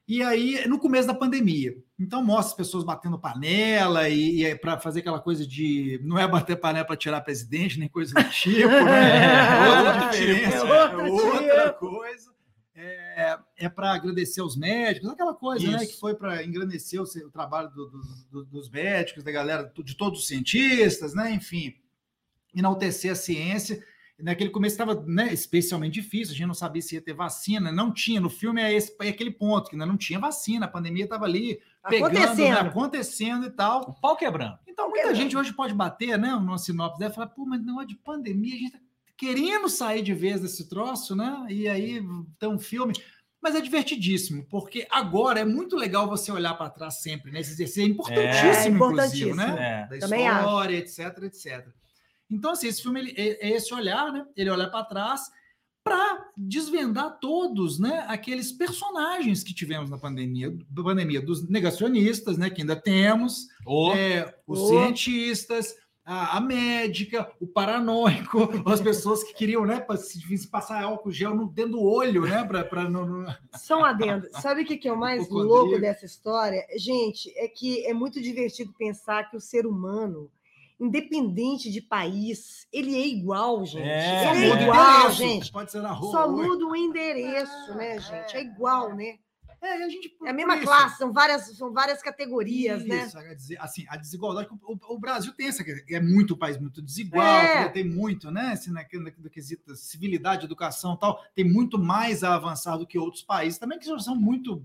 E 0.09 0.23
aí, 0.23 0.67
no 0.67 0.79
começo 0.79 1.07
da 1.07 1.13
pandemia. 1.13 1.75
Então, 2.01 2.25
mostra 2.25 2.53
as 2.53 2.57
pessoas 2.57 2.85
batendo 2.85 3.19
panela 3.19 4.09
e, 4.09 4.47
e 4.47 4.55
para 4.57 4.79
fazer 4.79 5.01
aquela 5.01 5.21
coisa 5.21 5.47
de. 5.47 6.01
Não 6.03 6.19
é 6.19 6.27
bater 6.27 6.57
panela 6.57 6.87
para 6.87 6.97
tirar 6.97 7.21
presidente, 7.21 7.79
nem 7.79 7.89
coisa 7.89 8.15
do 8.15 8.25
tipo, 8.31 8.67
né? 8.69 9.13
É, 9.61 9.69
outra 9.69 9.95
outro 9.95 10.11
diferença, 10.11 10.61
tipo, 10.61 10.73
é 10.73 10.87
outro 10.87 11.27
outra 11.27 11.69
tipo. 11.69 11.79
coisa. 11.81 12.34
É, 13.17 13.39
é 13.57 13.69
para 13.69 13.93
agradecer 13.93 14.41
aos 14.41 14.57
médicos, 14.57 15.09
aquela 15.09 15.35
coisa, 15.35 15.65
né? 15.71 15.87
Que 15.87 15.99
foi 16.01 16.15
para 16.15 16.43
engrandecer 16.45 17.01
o, 17.01 17.05
o 17.05 17.31
trabalho 17.31 17.71
do- 17.71 17.89
do- 17.91 18.03
do- 18.31 18.45
dos 18.47 18.69
médicos, 18.69 19.23
da 19.23 19.31
galera, 19.31 19.73
de 19.85 19.97
todos 19.97 20.21
os 20.21 20.27
cientistas, 20.27 21.15
né? 21.15 21.31
Enfim, 21.33 21.75
enaltecer 22.55 23.13
a 23.13 23.15
ciência. 23.15 23.83
Naquele 24.19 24.51
começo 24.51 24.75
estava 24.75 24.95
né, 25.07 25.33
especialmente 25.33 25.95
difícil, 25.95 26.35
a 26.35 26.37
gente 26.37 26.47
não 26.47 26.55
sabia 26.55 26.81
se 26.81 26.95
ia 26.95 27.01
ter 27.03 27.13
vacina, 27.15 27.73
não 27.73 27.93
tinha. 27.93 28.21
No 28.21 28.31
filme 28.31 28.63
é, 28.63 28.73
esse, 28.73 28.95
é 29.01 29.09
aquele 29.09 29.31
ponto, 29.33 29.69
que 29.69 29.75
ainda 29.75 29.87
não 29.87 29.97
tinha 29.97 30.21
vacina, 30.21 30.67
a 30.67 30.69
pandemia 30.69 31.03
estava 31.05 31.25
ali 31.25 31.61
pegando, 31.89 32.13
né, 32.15 32.21
Acontecendo. 32.25 32.69
acontecendo 32.69 33.47
e 33.47 33.51
tal. 33.51 33.81
O 33.91 33.93
pau 34.01 34.17
quebrando. 34.17 34.57
Então, 34.69 34.89
muita 34.89 35.13
gente 35.17 35.37
hoje 35.37 35.53
pode 35.53 35.75
bater, 35.75 36.17
né, 36.17 36.31
numa 36.31 36.59
sinopse 36.59 37.03
e 37.05 37.11
falar, 37.11 37.27
pô, 37.29 37.45
mas 37.45 37.61
não 37.65 37.81
é 37.83 37.85
de 37.87 37.97
pandemia, 37.97 38.55
a 38.55 38.59
gente 38.59 38.73
tá 38.73 38.79
querendo 39.17 39.69
sair 39.69 40.03
de 40.03 40.15
vez 40.15 40.41
desse 40.41 40.69
troço, 40.69 41.15
né? 41.15 41.47
E 41.49 41.69
aí 41.69 42.03
tem 42.39 42.49
um 42.49 42.59
filme. 42.59 42.93
Mas 43.43 43.55
é 43.55 43.61
divertidíssimo, 43.61 44.47
porque 44.49 44.87
agora 44.91 45.41
é 45.41 45.45
muito 45.45 45.77
legal 45.77 46.09
você 46.09 46.33
olhar 46.33 46.55
para 46.55 46.71
trás 46.71 47.03
sempre, 47.03 47.31
né? 47.31 47.41
Esse 47.41 47.53
exercício 47.53 47.83
é 47.83 47.87
importantíssimo, 47.87 48.33
É, 48.39 48.69
inclusive, 48.71 48.75
importantíssimo. 48.75 49.35
né? 49.37 49.87
É. 49.93 49.99
Da 49.99 50.07
Também 50.07 50.27
história, 50.27 50.77
etc, 50.79 50.99
etc. 51.25 51.67
Então, 52.31 52.53
assim, 52.53 52.69
esse 52.69 52.81
filme 52.83 53.01
ele- 53.01 53.15
é 53.19 53.49
é 53.49 53.57
esse 53.57 53.73
olhar, 53.75 54.11
né? 54.11 54.25
Ele 54.35 54.49
olha 54.49 54.69
para 54.71 54.85
trás 54.85 55.31
para 55.85 56.31
desvendar 56.35 57.19
todos, 57.21 57.79
né? 57.79 58.07
Aqueles 58.09 58.51
personagens 58.51 59.45
que 59.45 59.53
tivemos 59.53 59.91
na 59.91 59.99
pandemia, 59.99 60.51
pandemia 60.75 61.21
dos 61.21 61.47
negacionistas, 61.47 62.39
né? 62.39 62.49
Que 62.49 62.63
ainda 62.63 62.75
temos, 62.75 63.47
O 63.67 63.93
é, 63.93 64.35
os 64.47 64.59
Oh. 64.61 64.69
cientistas, 64.69 65.75
a, 66.05 66.37
a 66.37 66.41
médica, 66.41 67.31
o 67.41 67.47
paranoico, 67.47 68.39
as 68.71 68.81
pessoas 68.81 69.25
que 69.25 69.33
queriam, 69.33 69.65
né, 69.65 69.85
se 69.97 70.37
se 70.37 70.49
passar 70.49 70.83
álcool 70.85 71.11
gel 71.11 71.35
no, 71.35 71.49
dentro 71.49 71.73
do 71.73 71.83
olho, 71.83 72.23
né, 72.23 72.45
para 72.45 72.89
não, 72.91 73.07
não- 73.07 73.35
Só 73.57 73.79
um 73.81 73.85
adendo. 73.85 74.29
Sabe 74.33 74.63
o 74.63 74.65
que 74.67 74.77
que 74.77 74.89
é 74.89 74.93
o 74.93 74.99
mais 74.99 75.23
Hipocondríaco. 75.25 75.55
louco 75.65 75.81
dessa 75.81 76.05
história? 76.05 76.67
Gente, 76.77 77.33
é 77.39 77.49
que 77.49 77.85
é 77.87 77.95
muito 77.95 78.21
divertido 78.21 78.75
pensar 78.79 79.31
que 79.31 79.37
o 79.37 79.41
ser 79.41 79.67
humano, 79.67 80.31
independente 80.79 81.71
de 81.71 81.81
país, 81.81 82.67
ele 82.71 82.95
é 82.97 83.07
igual, 83.07 83.65
gente. 83.65 83.89
É, 83.89 84.31
ele 84.37 84.51
é. 84.51 84.55
o 84.55 84.63
igual, 84.63 84.97
endereço, 84.99 85.17
gente. 85.19 85.53
Pode 85.53 85.73
ser 85.73 85.81
na 85.81 85.93
rua. 85.93 86.13
Só 86.13 86.31
muda 86.31 86.67
o 86.67 86.77
endereço, 86.77 87.75
né, 87.75 87.99
gente? 87.99 88.37
É 88.37 88.43
igual, 88.43 88.95
né? 88.95 89.17
É, 89.65 89.85
a 89.85 89.89
gente, 89.89 90.15
É 90.25 90.31
a 90.31 90.33
mesma 90.33 90.59
classe, 90.61 90.99
são 90.99 91.13
várias, 91.13 91.57
são 91.57 91.73
várias 91.73 92.03
categorias, 92.03 92.85
né? 92.85 93.05
Isso, 93.07 93.19
a 93.19 93.23
desi- 93.23 93.57
assim, 93.59 93.85
a 93.89 93.97
desigualdade. 93.97 94.49
O, 94.63 94.95
o 94.95 94.99
Brasil 94.99 95.33
tem 95.33 95.47
essa, 95.49 95.65
é 95.91 96.01
muito 96.01 96.35
um 96.35 96.39
país 96.39 96.59
muito 96.59 96.83
desigual, 96.83 97.25
É. 97.25 97.69
tem 97.71 97.85
muito, 97.85 98.31
né? 98.31 98.53
Assim, 98.53 98.71
na, 98.71 98.83
na, 98.83 99.31
quesito 99.31 99.75
civilidade, 99.75 100.45
educação 100.45 100.95
e 100.95 100.99
tal, 100.99 101.25
tem 101.35 101.45
muito 101.45 101.79
mais 101.79 102.23
a 102.23 102.35
avançar 102.35 102.77
do 102.77 102.87
que 102.87 102.99
outros 102.99 103.23
países 103.23 103.59
também, 103.59 103.79
que 103.79 103.85
são 104.01 104.15
muito. 104.15 104.63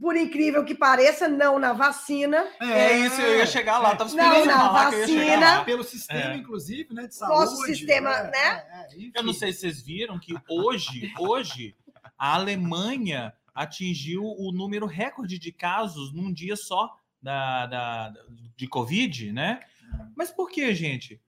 Por 0.00 0.16
incrível 0.16 0.64
que 0.64 0.74
pareça, 0.74 1.28
não 1.28 1.58
na 1.58 1.72
vacina. 1.72 2.46
É 2.60 2.96
isso, 3.00 3.20
eu 3.20 3.36
ia 3.38 3.46
chegar 3.46 3.78
lá. 3.80 3.94
Tava 3.96 4.08
Não, 4.14 4.22
esperando 4.24 4.40
você 4.44 4.46
na 4.46 4.58
falar 4.58 4.88
que 4.90 4.94
eu 4.94 5.00
ia 5.00 5.06
chegar 5.08 5.24
vacina. 5.26 5.54
lá. 5.58 5.64
Pelo 5.64 5.84
sistema, 5.84 6.32
É. 6.32 6.36
inclusive, 6.36 6.94
né? 6.94 7.06
De 7.08 7.14
saúde. 7.14 7.34
Nosso 7.40 7.56
sistema, 7.66 8.10
é, 8.10 8.30
né? 8.30 8.38
é, 8.70 8.86
é. 9.06 9.10
Eu 9.16 9.22
não 9.24 9.32
sei 9.34 9.52
se 9.52 9.60
vocês 9.60 9.82
viram 9.82 10.18
que 10.18 10.32
hoje, 10.48 11.12
hoje, 11.18 11.76
a 12.16 12.34
Alemanha 12.34 13.34
atingiu 13.62 14.22
o 14.24 14.52
número 14.52 14.86
recorde 14.86 15.38
de 15.38 15.52
casos 15.52 16.12
num 16.12 16.32
dia 16.32 16.56
só 16.56 16.96
da, 17.22 17.66
da- 17.66 18.14
de 18.56 18.66
Covid, 18.66 19.32
né? 19.32 19.60
Mas 20.16 20.30
por 20.30 20.48
que, 20.50 20.74
gente? 20.74 21.20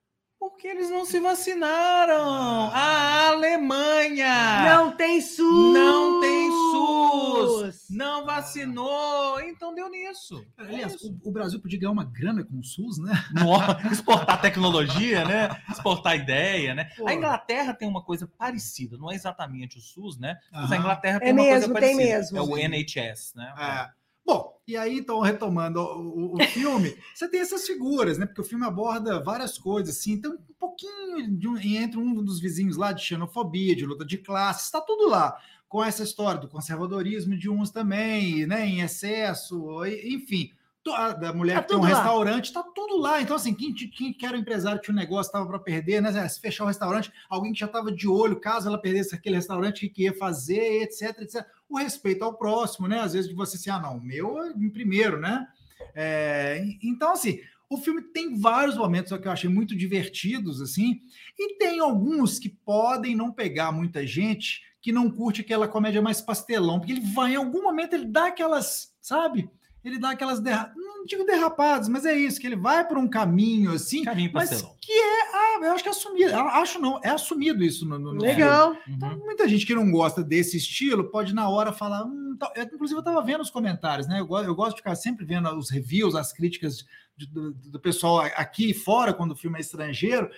Porque 0.43 0.67
eles 0.67 0.91
não 0.91 1.05
se 1.05 1.21
vacinaram. 1.21 2.69
A 2.73 3.29
Alemanha 3.29 4.65
Não 4.75 4.91
tem 4.91 5.21
SUS! 5.21 5.73
Não 5.73 6.21
tem 6.21 6.51
SUS! 6.51 7.87
não 7.89 8.27
vacinou, 8.27 9.41
então 9.41 9.73
deu 9.73 9.89
nisso. 9.89 10.45
É 10.59 10.63
Aliás, 10.63 11.01
o, 11.01 11.17
o 11.23 11.31
Brasil 11.31 11.61
podia 11.61 11.79
ganhar 11.79 11.93
uma 11.93 12.05
grana 12.05 12.43
com 12.43 12.59
o 12.59 12.65
SUS, 12.65 12.99
né? 12.99 13.13
Exportar 13.93 14.41
tecnologia, 14.41 15.25
né? 15.25 15.49
Exportar 15.71 16.17
ideia, 16.17 16.75
né? 16.75 16.91
Pô. 16.97 17.07
A 17.07 17.15
Inglaterra 17.15 17.73
tem 17.73 17.87
uma 17.87 18.03
coisa 18.03 18.27
parecida, 18.27 18.97
não 18.97 19.13
é 19.13 19.15
exatamente 19.15 19.79
o 19.79 19.81
SUS, 19.81 20.19
né? 20.19 20.39
Mas 20.51 20.73
a. 20.73 20.77
Inglaterra 20.77 21.21
tem 21.21 21.29
É 21.29 21.33
uma 21.33 21.43
mesmo, 21.45 21.73
coisa 21.73 21.87
tem 21.87 21.97
parecida. 21.97 22.19
mesmo. 22.19 22.39
É 22.39 22.43
o 22.43 22.59
NHS, 22.59 23.35
né? 23.37 23.55
É. 23.57 24.02
Bom, 24.25 24.61
e 24.67 24.77
aí, 24.77 24.99
então, 24.99 25.21
retomando 25.21 25.81
o, 25.81 26.37
o- 26.37 26.45
filme, 26.47 26.97
você 27.15 27.29
tem 27.29 27.41
essas 27.41 27.67
figuras, 27.67 28.19
né? 28.19 28.27
Porque 28.27 28.41
o 28.41 28.45
filme 28.45 28.65
aborda 28.65 29.23
várias 29.23 29.59
coisas, 29.59 29.97
assim, 29.97 30.13
então 30.13 30.33
um 30.35 30.55
pouquinho 30.59 31.37
de 31.37 31.49
um- 31.49 31.59
entre 31.59 31.99
um 31.99 32.15
dos 32.23 32.41
vizinhos 32.41 32.77
lá 32.77 32.93
de 32.93 33.03
xenofobia, 33.03 33.75
de 33.75 33.85
luta 33.85 34.05
de 34.05 34.19
classes, 34.19 34.67
está 34.67 34.81
tudo 34.81 35.09
lá. 35.09 35.37
com 35.69 35.83
essa 35.83 36.03
história 36.03 36.39
do 36.39 36.49
conservadorismo 36.49 37.35
de 37.35 37.49
uns 37.49 37.71
também, 37.71 38.45
né, 38.47 38.67
em 38.67 38.83
excesso, 38.83 39.83
enfim 39.87 40.53
da 40.85 41.33
mulher 41.33 41.55
tá 41.55 41.63
que 41.63 41.69
tem 41.69 41.77
um 41.77 41.81
restaurante, 41.81 42.47
está 42.47 42.63
tudo 42.63 42.99
lá. 42.99 43.21
Então, 43.21 43.37
assim, 43.37 43.55
quem, 43.55 43.73
quem 43.73 44.13
que 44.13 44.27
era 44.27 44.37
o 44.37 44.41
empresário 44.41 44.79
que 44.81 44.87
tinha 44.87 44.95
um 44.95 44.99
negócio, 44.99 45.29
estava 45.29 45.47
para 45.47 45.59
perder, 45.59 46.03
né? 46.03 46.29
Se 46.29 46.41
fechar 46.41 46.65
o 46.65 46.67
restaurante, 46.67 47.13
alguém 47.29 47.53
que 47.53 47.61
já 47.61 47.67
estava 47.67 47.93
de 47.93 48.09
olho, 48.09 48.41
caso 48.41 48.69
ela 48.69 48.81
perdesse 48.81 49.15
aquele 49.15 49.37
restaurante, 49.37 49.87
o 49.87 49.91
que 49.91 50.05
ia 50.05 50.17
fazer, 50.17 50.83
etc, 50.83 51.21
etc. 51.21 51.47
O 51.69 51.79
respeito 51.79 52.25
ao 52.25 52.35
próximo, 52.35 52.89
né? 52.89 53.01
Às 53.01 53.13
vezes 53.13 53.29
de 53.29 53.35
você 53.35 53.57
assim, 53.57 53.71
ah, 53.71 53.81
não, 53.81 53.99
o 53.99 54.03
meu 54.03 54.43
é 54.43 54.51
em 54.51 54.71
primeiro, 54.71 55.21
né? 55.21 55.47
É, 55.95 56.65
então, 56.83 57.13
assim, 57.13 57.41
o 57.69 57.77
filme 57.77 58.03
tem 58.03 58.39
vários 58.39 58.77
momentos 58.77 59.17
que 59.17 59.27
eu 59.27 59.33
achei 59.33 59.49
muito 59.49 59.75
divertidos, 59.77 60.61
assim, 60.61 61.01
e 61.39 61.57
tem 61.57 61.81
alguns 61.81 62.39
que 62.39 62.49
podem 62.49 63.17
não 63.17 63.33
pegar 63.33 63.73
muita 63.73 64.07
gente 64.07 64.61
que 64.81 64.93
não 64.93 65.09
curte 65.09 65.41
aquela 65.41 65.69
comédia 65.69 66.03
mais 66.03 66.21
pastelão, 66.21 66.79
porque 66.79 66.93
ele 66.93 67.13
vai, 67.15 67.33
em 67.33 67.37
algum 67.37 67.63
momento, 67.63 67.95
ele 67.95 68.07
dá 68.07 68.27
aquelas, 68.27 68.93
sabe? 69.01 69.49
Ele 69.85 69.99
dá 69.99 70.11
aquelas 70.11 70.41
derra... 70.41 70.73
não 70.77 71.05
digo 71.05 71.25
derrapadas, 71.25 71.89
mas 71.89 72.05
é 72.05 72.15
isso, 72.15 72.41
que 72.41 72.47
ele 72.47 72.57
vai 72.57 72.87
por 72.87 72.97
um 72.97 73.09
caminho 73.09 73.73
assim, 73.73 74.05
caminho 74.05 74.31
mas 74.33 74.63
que 74.81 74.93
é, 74.93 75.23
ah, 75.35 75.59
eu 75.63 75.73
acho 75.73 75.83
que 75.83 75.89
é 75.89 75.93
assumido, 75.93 76.35
acho 76.35 76.79
não, 76.79 77.01
é 77.03 77.11
assumido 77.11 77.63
isso 77.65 77.87
no, 77.87 77.99
no 77.99 78.13
Legal. 78.13 78.77
Então, 78.87 79.13
uhum. 79.13 79.25
muita 79.25 79.49
gente 79.49 79.67
que 79.67 79.75
não 79.75 79.91
gosta 79.91 80.23
desse 80.23 80.57
estilo 80.57 81.11
pode 81.11 81.35
na 81.35 81.49
hora 81.49 81.73
falar, 81.73 82.05
hum, 82.05 82.37
tá... 82.39 82.53
eu, 82.55 82.65
inclusive 82.65 82.97
eu 82.97 83.03
estava 83.03 83.23
vendo 83.23 83.41
os 83.41 83.51
comentários, 83.51 84.07
né? 84.07 84.21
Eu, 84.21 84.29
eu, 84.39 84.55
gosto 84.55 84.73
de 84.73 84.83
ficar 84.83 84.95
sempre 84.95 85.25
vendo 85.25 85.49
os 85.57 85.71
reviews, 85.71 86.15
as 86.15 86.33
críticas 86.33 86.85
de, 87.17 87.27
do, 87.27 87.53
do 87.53 87.81
pessoal 87.81 88.21
aqui 88.21 88.71
e 88.71 88.75
fora 88.75 89.13
quando 89.13 89.33
o 89.33 89.37
filme 89.37 89.59
é 89.59 89.61
estrangeiro, 89.61 90.31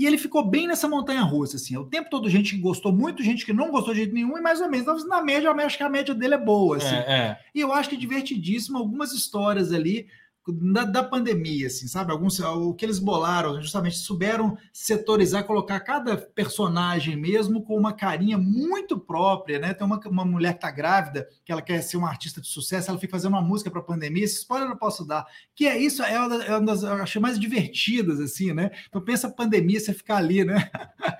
e 0.00 0.06
ele 0.06 0.16
ficou 0.16 0.42
bem 0.42 0.66
nessa 0.66 0.88
montanha 0.88 1.20
russa, 1.20 1.56
assim. 1.56 1.76
O 1.76 1.84
tempo 1.84 2.08
todo 2.08 2.26
gente 2.26 2.54
que 2.54 2.60
gostou 2.60 2.90
muito, 2.90 3.22
gente 3.22 3.44
que 3.44 3.52
não 3.52 3.70
gostou 3.70 3.92
de 3.92 4.00
jeito 4.00 4.14
nenhum, 4.14 4.38
e 4.38 4.40
mais 4.40 4.58
ou 4.58 4.70
menos. 4.70 5.06
Na 5.06 5.20
média, 5.20 5.48
eu 5.48 5.60
acho 5.60 5.76
que 5.76 5.82
a 5.82 5.90
média 5.90 6.14
dele 6.14 6.34
é 6.34 6.38
boa, 6.38 6.78
assim. 6.78 6.94
É, 6.94 6.98
é. 6.98 7.38
E 7.54 7.60
eu 7.60 7.70
acho 7.70 7.90
que 7.90 7.96
é 7.96 7.98
divertidíssimo 7.98 8.78
algumas 8.78 9.12
histórias 9.12 9.72
ali 9.72 10.06
da, 10.52 10.84
da, 10.84 11.02
pandemia, 11.02 11.66
assim, 11.66 11.86
sabe? 11.86 12.12
Alguns, 12.12 12.38
o 12.40 12.74
que 12.74 12.84
eles 12.84 12.98
bolaram, 12.98 13.60
justamente 13.60 13.96
souberam 13.98 14.56
setorizar, 14.72 15.44
colocar 15.44 15.80
cada 15.80 16.16
personagem 16.16 17.16
mesmo 17.16 17.62
com 17.62 17.76
uma 17.76 17.92
carinha 17.92 18.38
muito 18.38 18.98
própria, 18.98 19.58
né? 19.58 19.74
Tem 19.74 19.86
uma, 19.86 19.98
uma 20.06 20.24
mulher 20.24 20.54
que 20.54 20.60
tá 20.60 20.70
grávida, 20.70 21.28
que 21.44 21.52
ela 21.52 21.62
quer 21.62 21.82
ser 21.82 21.96
uma 21.96 22.08
artista 22.08 22.40
de 22.40 22.48
sucesso, 22.48 22.90
ela 22.90 22.98
fica 22.98 23.12
fazendo 23.12 23.32
uma 23.32 23.42
música 23.42 23.70
para 23.70 23.80
a 23.80 23.84
pandemia. 23.84 24.24
Esse 24.24 24.38
spoiler 24.38 24.66
eu 24.66 24.70
não 24.70 24.78
posso 24.78 25.06
dar. 25.06 25.26
Que 25.54 25.66
é 25.66 25.78
isso, 25.78 26.02
é 26.02 26.18
uma, 26.18 26.44
é 26.44 26.50
uma 26.56 26.66
das, 26.66 26.82
eu 26.82 26.92
achei 26.94 27.20
mais 27.20 27.38
divertidas, 27.38 28.20
assim, 28.20 28.52
né? 28.52 28.70
Então 28.88 29.00
pensa 29.00 29.26
a 29.26 29.32
pandemia, 29.32 29.80
você 29.80 29.92
ficar 29.92 30.16
ali, 30.16 30.44
né? 30.44 30.70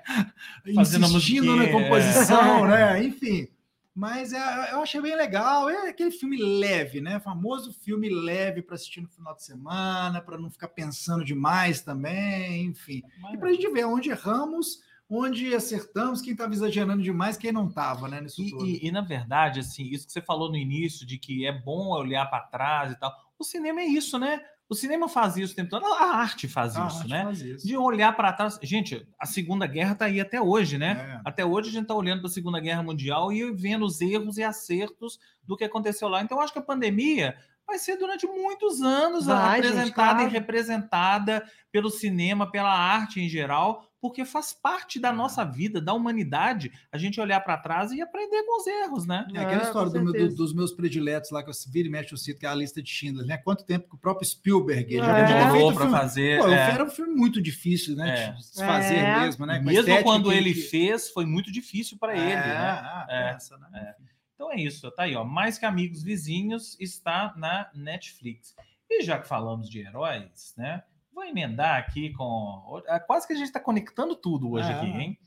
Fazendo 0.75 1.05
Insistindo 1.05 1.55
na 1.55 1.67
composição, 1.67 2.65
é. 2.65 2.99
né? 2.99 3.03
Enfim. 3.03 3.47
Mas 3.93 4.31
é, 4.31 4.73
eu 4.73 4.81
achei 4.81 5.01
bem 5.01 5.15
legal. 5.15 5.69
É 5.69 5.89
aquele 5.89 6.11
filme 6.11 6.37
leve, 6.37 7.01
né? 7.01 7.19
Famoso 7.19 7.73
filme 7.73 8.09
leve 8.09 8.61
para 8.61 8.75
assistir 8.75 9.01
no 9.01 9.09
final 9.09 9.35
de 9.35 9.43
semana, 9.43 10.21
para 10.21 10.37
não 10.37 10.49
ficar 10.49 10.69
pensando 10.69 11.25
demais 11.25 11.81
também, 11.81 12.65
enfim. 12.65 13.03
E 13.33 13.37
para 13.37 13.49
a 13.49 13.53
gente 13.53 13.69
ver 13.69 13.85
onde 13.85 14.09
erramos, 14.09 14.79
onde 15.09 15.53
acertamos, 15.53 16.21
quem 16.21 16.31
estava 16.31 16.53
exagerando 16.53 17.03
demais, 17.03 17.35
quem 17.35 17.51
não 17.51 17.67
estava, 17.67 18.07
né? 18.07 18.21
Nisso 18.21 18.41
e, 18.41 18.77
e, 18.77 18.87
e, 18.87 18.91
na 18.91 19.01
verdade, 19.01 19.59
assim, 19.59 19.83
isso 19.83 20.05
que 20.07 20.13
você 20.13 20.21
falou 20.21 20.49
no 20.49 20.55
início, 20.55 21.05
de 21.05 21.17
que 21.17 21.45
é 21.45 21.51
bom 21.51 21.89
olhar 21.89 22.25
para 22.27 22.45
trás 22.45 22.93
e 22.93 22.99
tal. 22.99 23.13
O 23.37 23.43
cinema 23.43 23.81
é 23.81 23.85
isso, 23.85 24.17
né? 24.17 24.41
O 24.71 24.73
cinema 24.73 25.09
faz 25.09 25.35
isso 25.35 25.51
o 25.51 25.55
tempo 25.57 25.69
todo, 25.69 25.85
a 25.85 26.15
arte 26.15 26.47
faz 26.47 26.77
a 26.77 26.87
isso, 26.87 26.99
arte 26.99 27.09
né? 27.09 27.23
Faz 27.25 27.41
isso. 27.41 27.67
De 27.67 27.75
olhar 27.75 28.15
para 28.15 28.31
trás. 28.31 28.57
Gente, 28.63 29.05
a 29.19 29.25
Segunda 29.25 29.67
Guerra 29.67 29.91
está 29.91 30.05
aí 30.05 30.21
até 30.21 30.41
hoje, 30.41 30.77
né? 30.77 31.19
É. 31.25 31.29
Até 31.29 31.45
hoje 31.45 31.67
a 31.67 31.73
gente 31.73 31.81
está 31.81 31.93
olhando 31.93 32.21
para 32.21 32.29
a 32.29 32.33
Segunda 32.33 32.57
Guerra 32.57 32.81
Mundial 32.81 33.33
e 33.33 33.51
vendo 33.51 33.83
os 33.83 33.99
erros 33.99 34.37
e 34.37 34.43
acertos 34.43 35.19
do 35.43 35.57
que 35.57 35.65
aconteceu 35.65 36.07
lá. 36.07 36.21
Então, 36.21 36.39
acho 36.39 36.53
que 36.53 36.59
a 36.59 36.61
pandemia 36.61 37.35
vai 37.67 37.77
ser 37.77 37.97
durante 37.97 38.25
muitos 38.25 38.81
anos 38.81 39.25
vai, 39.25 39.59
apresentada 39.59 39.83
gente, 39.83 39.93
claro. 39.93 40.21
e 40.21 40.27
representada 40.29 41.45
pelo 41.69 41.89
cinema, 41.89 42.49
pela 42.49 42.71
arte 42.73 43.19
em 43.19 43.27
geral, 43.27 43.90
porque 44.01 44.25
faz 44.25 44.51
parte 44.51 44.99
da 44.99 45.13
nossa 45.13 45.45
vida, 45.45 45.79
da 45.79 45.93
humanidade, 45.93 46.71
a 46.91 46.97
gente 46.97 47.21
olhar 47.21 47.39
para 47.41 47.55
trás 47.57 47.91
e 47.91 48.01
aprender 48.01 48.43
com 48.43 48.59
os 48.59 48.65
erros, 48.65 49.05
né? 49.05 49.27
É 49.33 49.39
aquela 49.39 49.61
é, 49.61 49.65
história 49.65 49.91
do 49.91 50.01
meu, 50.01 50.11
do, 50.11 50.35
dos 50.35 50.53
meus 50.53 50.73
prediletos 50.73 51.29
lá, 51.29 51.43
que 51.43 51.49
eu 51.51 51.53
vira 51.69 51.87
e 51.87 51.91
mexe 51.91 52.13
o 52.13 52.17
cito, 52.17 52.39
que 52.39 52.45
é 52.47 52.49
a 52.49 52.55
lista 52.55 52.81
de 52.81 52.89
Schindler, 52.89 53.27
né? 53.27 53.37
Quanto 53.37 53.63
tempo 53.63 53.87
que 53.87 53.95
o 53.95 53.99
próprio 53.99 54.27
Spielberg 54.27 54.97
é. 54.97 54.99
já 54.99 55.23
demorou 55.23 55.73
para 55.73 55.89
fazer. 55.89 56.39
Pô, 56.39 56.47
é. 56.47 56.71
Era 56.71 56.83
um 56.83 56.89
filme 56.89 57.13
muito 57.13 57.39
difícil, 57.39 57.95
né? 57.95 58.25
É. 58.25 58.31
De 58.31 58.65
fazer 58.65 58.95
é. 58.95 59.19
mesmo, 59.19 59.45
né? 59.45 59.59
mesmo 59.59 60.03
quando 60.03 60.31
ele 60.31 60.53
que... 60.53 60.61
fez, 60.61 61.09
foi 61.09 61.25
muito 61.25 61.51
difícil 61.51 61.97
para 61.99 62.15
ele, 62.15 62.35
né? 62.35 62.57
Ah, 62.57 63.05
essa, 63.09 63.55
né? 63.57 63.95
Então 64.33 64.51
é 64.51 64.55
isso, 64.55 64.89
tá 64.89 65.03
aí, 65.03 65.15
ó. 65.15 65.23
Mais 65.23 65.59
que 65.59 65.65
Amigos 65.65 66.01
Vizinhos 66.01 66.75
está 66.79 67.35
na 67.37 67.69
Netflix. 67.75 68.55
E 68.89 69.03
já 69.03 69.19
que 69.19 69.27
falamos 69.27 69.69
de 69.69 69.79
heróis, 69.79 70.55
né? 70.57 70.83
Vou 71.13 71.23
emendar 71.23 71.77
aqui 71.77 72.11
com. 72.13 72.81
É 72.87 72.99
quase 72.99 73.27
que 73.27 73.33
a 73.33 73.35
gente 73.35 73.47
está 73.47 73.59
conectando 73.59 74.15
tudo 74.15 74.51
hoje 74.51 74.69
é. 74.69 74.73
aqui, 74.73 74.87
hein? 74.87 75.19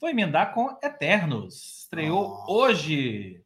Vou 0.00 0.10
emendar 0.10 0.52
com 0.52 0.76
Eternos. 0.82 1.82
Estreou 1.82 2.44
oh. 2.46 2.52
hoje. 2.52 3.42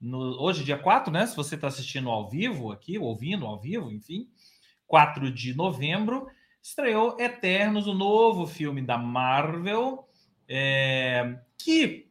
No, 0.00 0.18
hoje, 0.40 0.62
dia 0.62 0.78
4, 0.78 1.12
né? 1.12 1.26
Se 1.26 1.34
você 1.34 1.54
está 1.54 1.68
assistindo 1.68 2.10
ao 2.10 2.28
vivo 2.28 2.70
aqui, 2.70 2.98
ouvindo 2.98 3.46
ao 3.46 3.58
vivo, 3.60 3.90
enfim. 3.90 4.28
4 4.86 5.32
de 5.32 5.54
novembro. 5.54 6.28
Estreou 6.62 7.16
Eternos, 7.18 7.86
o 7.86 7.94
novo 7.94 8.46
filme 8.46 8.82
da 8.82 8.98
Marvel. 8.98 10.06
É, 10.48 11.38
que 11.58 12.05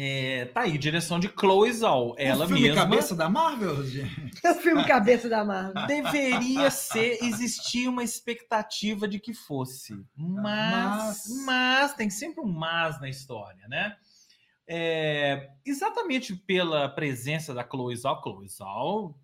é, 0.00 0.44
tá 0.44 0.60
aí, 0.60 0.78
direção 0.78 1.18
de 1.18 1.26
Chloe 1.26 1.72
Zhao, 1.72 2.14
ela 2.16 2.44
o 2.44 2.46
filme 2.46 2.62
mesma. 2.62 2.82
cabeça 2.82 3.16
da 3.16 3.28
Marvel, 3.28 3.84
gente. 3.84 4.30
É 4.44 4.52
o 4.52 4.54
filme 4.54 4.84
cabeça 4.84 5.28
da 5.28 5.44
Marvel. 5.44 5.88
Deveria 5.88 6.70
ser, 6.70 7.18
existir 7.20 7.88
uma 7.88 8.04
expectativa 8.04 9.08
de 9.08 9.18
que 9.18 9.34
fosse. 9.34 10.00
Mas, 10.16 11.26
mas, 11.26 11.44
mas 11.44 11.94
tem 11.94 12.08
sempre 12.08 12.40
um 12.40 12.46
mas 12.46 13.00
na 13.00 13.08
história, 13.08 13.66
né? 13.66 13.96
É, 14.68 15.50
exatamente 15.66 16.36
pela 16.36 16.88
presença 16.88 17.52
da 17.52 17.68
Chloe 17.68 17.96
Zhao, 17.96 18.22
Chloe 18.22 18.48
Zhao, 18.48 19.18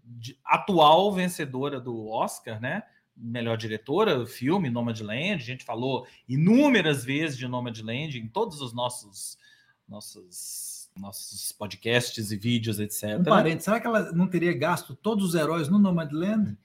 atual 0.44 1.12
vencedora 1.12 1.80
do 1.80 2.08
Oscar, 2.08 2.60
né? 2.60 2.82
Melhor 3.16 3.56
diretora 3.56 4.18
do 4.18 4.26
filme, 4.26 4.70
Nomadland. 4.70 5.34
A 5.34 5.46
gente 5.46 5.64
falou 5.64 6.04
inúmeras 6.28 7.04
vezes 7.04 7.38
de 7.38 7.46
Nomadland 7.46 8.18
em 8.18 8.26
todos 8.26 8.60
os 8.60 8.72
nossos 8.72 9.38
nossos, 9.88 10.90
nossos 10.96 11.52
podcasts 11.52 12.30
e 12.30 12.36
vídeos, 12.36 12.80
etc. 12.80 13.18
Um 13.20 13.24
parente, 13.24 13.64
será 13.64 13.80
que 13.80 13.86
ela 13.86 14.12
não 14.12 14.26
teria 14.26 14.56
gasto 14.56 14.94
todos 14.94 15.24
os 15.24 15.34
heróis 15.34 15.68
no 15.68 15.78
Nomadland? 15.78 16.56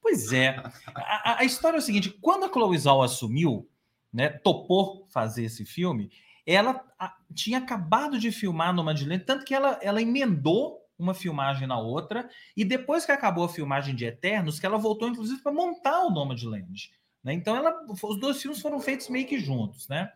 Pois 0.00 0.32
é. 0.32 0.60
A, 0.94 1.40
a 1.40 1.44
história 1.44 1.76
é 1.76 1.78
o 1.78 1.82
seguinte: 1.82 2.10
quando 2.20 2.44
a 2.44 2.52
Chloe 2.52 2.78
Zhao 2.78 3.02
assumiu, 3.02 3.68
né, 4.12 4.28
topou 4.28 5.06
fazer 5.08 5.44
esse 5.44 5.64
filme, 5.64 6.10
ela 6.46 6.84
a, 6.98 7.16
tinha 7.34 7.58
acabado 7.58 8.18
de 8.18 8.32
filmar 8.32 8.74
Nomadland, 8.74 9.24
tanto 9.24 9.44
que 9.44 9.54
ela, 9.54 9.78
ela 9.80 10.02
emendou 10.02 10.82
uma 10.98 11.14
filmagem 11.14 11.66
na 11.66 11.78
outra, 11.78 12.28
e 12.56 12.64
depois 12.64 13.04
que 13.04 13.12
acabou 13.12 13.44
a 13.44 13.48
filmagem 13.48 13.94
de 13.94 14.04
Eternos, 14.04 14.60
que 14.60 14.66
ela 14.66 14.78
voltou, 14.78 15.08
inclusive, 15.08 15.42
para 15.42 15.52
montar 15.52 16.02
o 16.04 16.10
Nomadland. 16.10 16.92
Né? 17.24 17.32
Então, 17.32 17.56
ela, 17.56 17.74
os 17.88 18.20
dois 18.20 18.40
filmes 18.40 18.60
foram 18.60 18.80
feitos 18.80 19.08
meio 19.08 19.26
que 19.26 19.38
juntos, 19.38 19.88
né? 19.88 20.12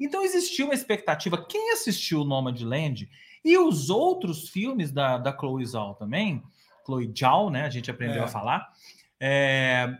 Então 0.00 0.24
existiu 0.24 0.66
uma 0.66 0.74
expectativa. 0.74 1.44
Quem 1.46 1.72
assistiu 1.72 2.24
Nomadland 2.24 3.08
e 3.44 3.58
os 3.58 3.90
outros 3.90 4.48
filmes 4.48 4.90
da, 4.90 5.18
da 5.18 5.36
Chloe 5.36 5.64
Zhao 5.64 5.94
também, 5.94 6.42
Chloe 6.84 7.12
Zhao, 7.16 7.50
né? 7.50 7.64
A 7.64 7.70
gente 7.70 7.90
aprendeu 7.90 8.22
é. 8.22 8.24
a 8.24 8.28
falar. 8.28 8.72
É, 9.20 9.94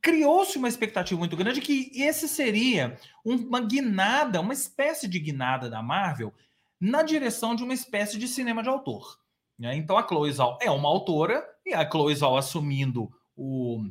criou-se 0.00 0.56
uma 0.56 0.68
expectativa 0.68 1.18
muito 1.18 1.36
grande 1.36 1.60
que 1.60 1.90
esse 1.94 2.28
seria 2.28 2.98
uma 3.24 3.60
guinada, 3.60 4.40
uma 4.40 4.52
espécie 4.52 5.08
de 5.08 5.18
guinada 5.18 5.68
da 5.68 5.82
Marvel 5.82 6.32
na 6.80 7.02
direção 7.02 7.54
de 7.54 7.62
uma 7.62 7.74
espécie 7.74 8.18
de 8.18 8.28
cinema 8.28 8.62
de 8.62 8.68
autor. 8.68 9.18
Né? 9.58 9.76
Então 9.76 9.96
a 9.96 10.06
Chloe 10.06 10.32
Zhao 10.32 10.58
é 10.60 10.70
uma 10.70 10.88
autora 10.88 11.44
e 11.64 11.72
a 11.72 11.88
Chloe 11.88 12.14
Zhao 12.14 12.36
assumindo 12.36 13.10
o 13.36 13.86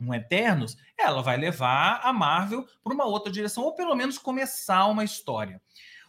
um 0.00 0.12
Eternos, 0.12 0.76
ela 0.98 1.22
vai 1.22 1.36
levar 1.36 2.00
a 2.02 2.12
Marvel 2.12 2.66
para 2.82 2.94
uma 2.94 3.04
outra 3.04 3.32
direção, 3.32 3.64
ou 3.64 3.74
pelo 3.74 3.94
menos 3.94 4.18
começar 4.18 4.86
uma 4.86 5.04
história. 5.04 5.60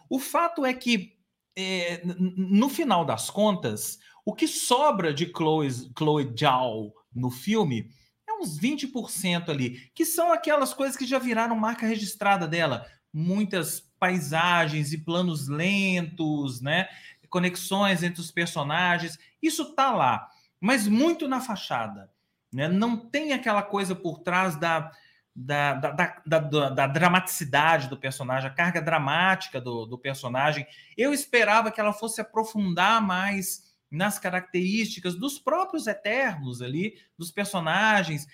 O 0.08 0.18
fato 0.18 0.64
é 0.64 0.72
que, 0.72 1.16
é, 1.56 2.02
no 2.04 2.68
final 2.68 3.04
das 3.04 3.30
contas, 3.30 3.98
o 4.24 4.34
que 4.34 4.48
sobra 4.48 5.14
de 5.14 5.32
Chloe, 5.32 5.70
Chloe 5.96 6.34
Zhao 6.38 6.92
no 7.14 7.30
filme 7.30 7.90
é 8.28 8.32
uns 8.32 8.58
20% 8.58 9.48
ali, 9.48 9.90
que 9.94 10.04
são 10.04 10.32
aquelas 10.32 10.74
coisas 10.74 10.96
que 10.96 11.06
já 11.06 11.18
viraram 11.18 11.56
marca 11.56 11.86
registrada 11.86 12.46
dela. 12.46 12.86
Muitas 13.12 13.80
paisagens 13.98 14.92
e 14.92 14.98
planos 14.98 15.48
lentos, 15.48 16.60
né? 16.60 16.88
Conexões 17.30 18.02
entre 18.02 18.20
os 18.20 18.30
personagens. 18.30 19.18
Isso 19.40 19.74
tá 19.74 19.94
lá, 19.94 20.28
mas 20.60 20.86
muito 20.86 21.26
na 21.28 21.40
fachada. 21.40 22.10
Né? 22.56 22.68
Não 22.68 22.96
tem 22.96 23.34
aquela 23.34 23.62
coisa 23.62 23.94
por 23.94 24.20
trás 24.20 24.56
da, 24.56 24.90
da, 25.34 25.74
da, 25.74 25.90
da, 26.26 26.38
da, 26.38 26.70
da 26.70 26.86
dramaticidade 26.86 27.86
do 27.86 27.98
personagem, 27.98 28.48
a 28.48 28.54
carga 28.54 28.80
dramática 28.80 29.60
do, 29.60 29.84
do 29.84 29.98
personagem. 29.98 30.66
Eu 30.96 31.12
esperava 31.12 31.70
que 31.70 31.78
ela 31.78 31.92
fosse 31.92 32.18
aprofundar 32.18 33.02
mais 33.02 33.76
nas 33.90 34.18
características 34.18 35.14
dos 35.14 35.38
próprios 35.38 35.86
Eternos 35.86 36.62
ali, 36.62 36.94
dos 37.18 37.30
personagens. 37.30 38.26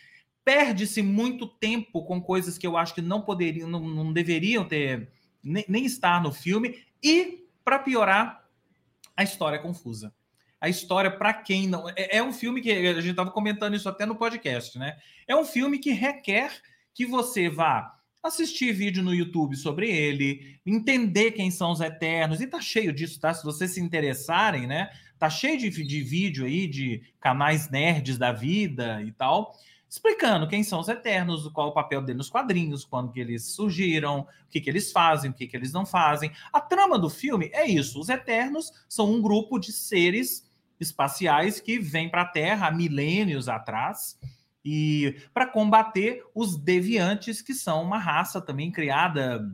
Perde-se 0.44 1.02
muito 1.02 1.48
tempo 1.48 2.04
com 2.04 2.22
coisas 2.22 2.56
que 2.56 2.66
eu 2.66 2.76
acho 2.76 2.94
que 2.94 3.02
não 3.02 3.22
poderiam, 3.22 3.68
não, 3.68 3.80
não 3.80 4.12
deveriam 4.12 4.64
ter, 4.64 5.10
nem, 5.42 5.64
nem 5.68 5.84
estar 5.84 6.22
no 6.22 6.32
filme. 6.32 6.84
E, 7.02 7.48
para 7.64 7.80
piorar, 7.80 8.48
a 9.16 9.24
história 9.24 9.56
é 9.56 9.60
confusa. 9.60 10.14
A 10.62 10.68
história, 10.68 11.10
para 11.10 11.34
quem 11.34 11.66
não. 11.66 11.88
É, 11.88 12.18
é, 12.18 12.22
um 12.22 12.32
filme 12.32 12.60
que. 12.60 12.70
A 12.70 13.00
gente 13.00 13.10
estava 13.10 13.32
comentando 13.32 13.74
isso 13.74 13.88
até 13.88 14.06
no 14.06 14.14
podcast, 14.14 14.78
né? 14.78 14.96
É 15.26 15.34
um 15.34 15.44
filme 15.44 15.76
que 15.76 15.90
requer 15.90 16.52
que 16.94 17.04
você 17.04 17.48
vá 17.48 17.98
assistir 18.22 18.72
vídeo 18.72 19.02
no 19.02 19.12
YouTube 19.12 19.56
sobre 19.56 19.90
ele, 19.90 20.60
entender 20.64 21.32
quem 21.32 21.50
são 21.50 21.72
os 21.72 21.80
Eternos, 21.80 22.40
e 22.40 22.46
tá 22.46 22.60
cheio 22.60 22.92
disso, 22.92 23.18
tá? 23.18 23.34
Se 23.34 23.42
vocês 23.42 23.72
se 23.72 23.80
interessarem, 23.80 24.68
né? 24.68 24.88
Tá 25.18 25.28
cheio 25.28 25.58
de, 25.58 25.68
de 25.68 26.00
vídeo 26.00 26.46
aí 26.46 26.68
de 26.68 27.02
canais 27.18 27.68
nerds 27.68 28.16
da 28.16 28.30
vida 28.30 29.02
e 29.02 29.10
tal, 29.10 29.58
explicando 29.90 30.46
quem 30.46 30.62
são 30.62 30.78
os 30.78 30.86
Eternos, 30.86 31.48
qual 31.48 31.70
o 31.70 31.74
papel 31.74 32.02
deles 32.02 32.18
nos 32.18 32.30
quadrinhos, 32.30 32.84
quando 32.84 33.10
que 33.10 33.18
eles 33.18 33.46
surgiram, 33.46 34.20
o 34.20 34.26
que, 34.48 34.60
que 34.60 34.70
eles 34.70 34.92
fazem, 34.92 35.32
o 35.32 35.34
que, 35.34 35.48
que 35.48 35.56
eles 35.56 35.72
não 35.72 35.84
fazem. 35.84 36.30
A 36.52 36.60
trama 36.60 37.00
do 37.00 37.10
filme 37.10 37.50
é 37.52 37.66
isso: 37.66 37.98
os 37.98 38.08
Eternos 38.08 38.70
são 38.88 39.12
um 39.12 39.20
grupo 39.20 39.58
de 39.58 39.72
seres 39.72 40.51
espaciais 40.82 41.60
que 41.60 41.78
vêm 41.78 42.08
para 42.08 42.22
a 42.22 42.28
Terra 42.28 42.68
há 42.68 42.70
milênios 42.70 43.48
atrás 43.48 44.18
e 44.64 45.16
para 45.32 45.46
combater 45.46 46.22
os 46.34 46.56
deviantes, 46.56 47.42
que 47.42 47.54
são 47.54 47.82
uma 47.82 47.98
raça 47.98 48.40
também 48.40 48.70
criada 48.70 49.50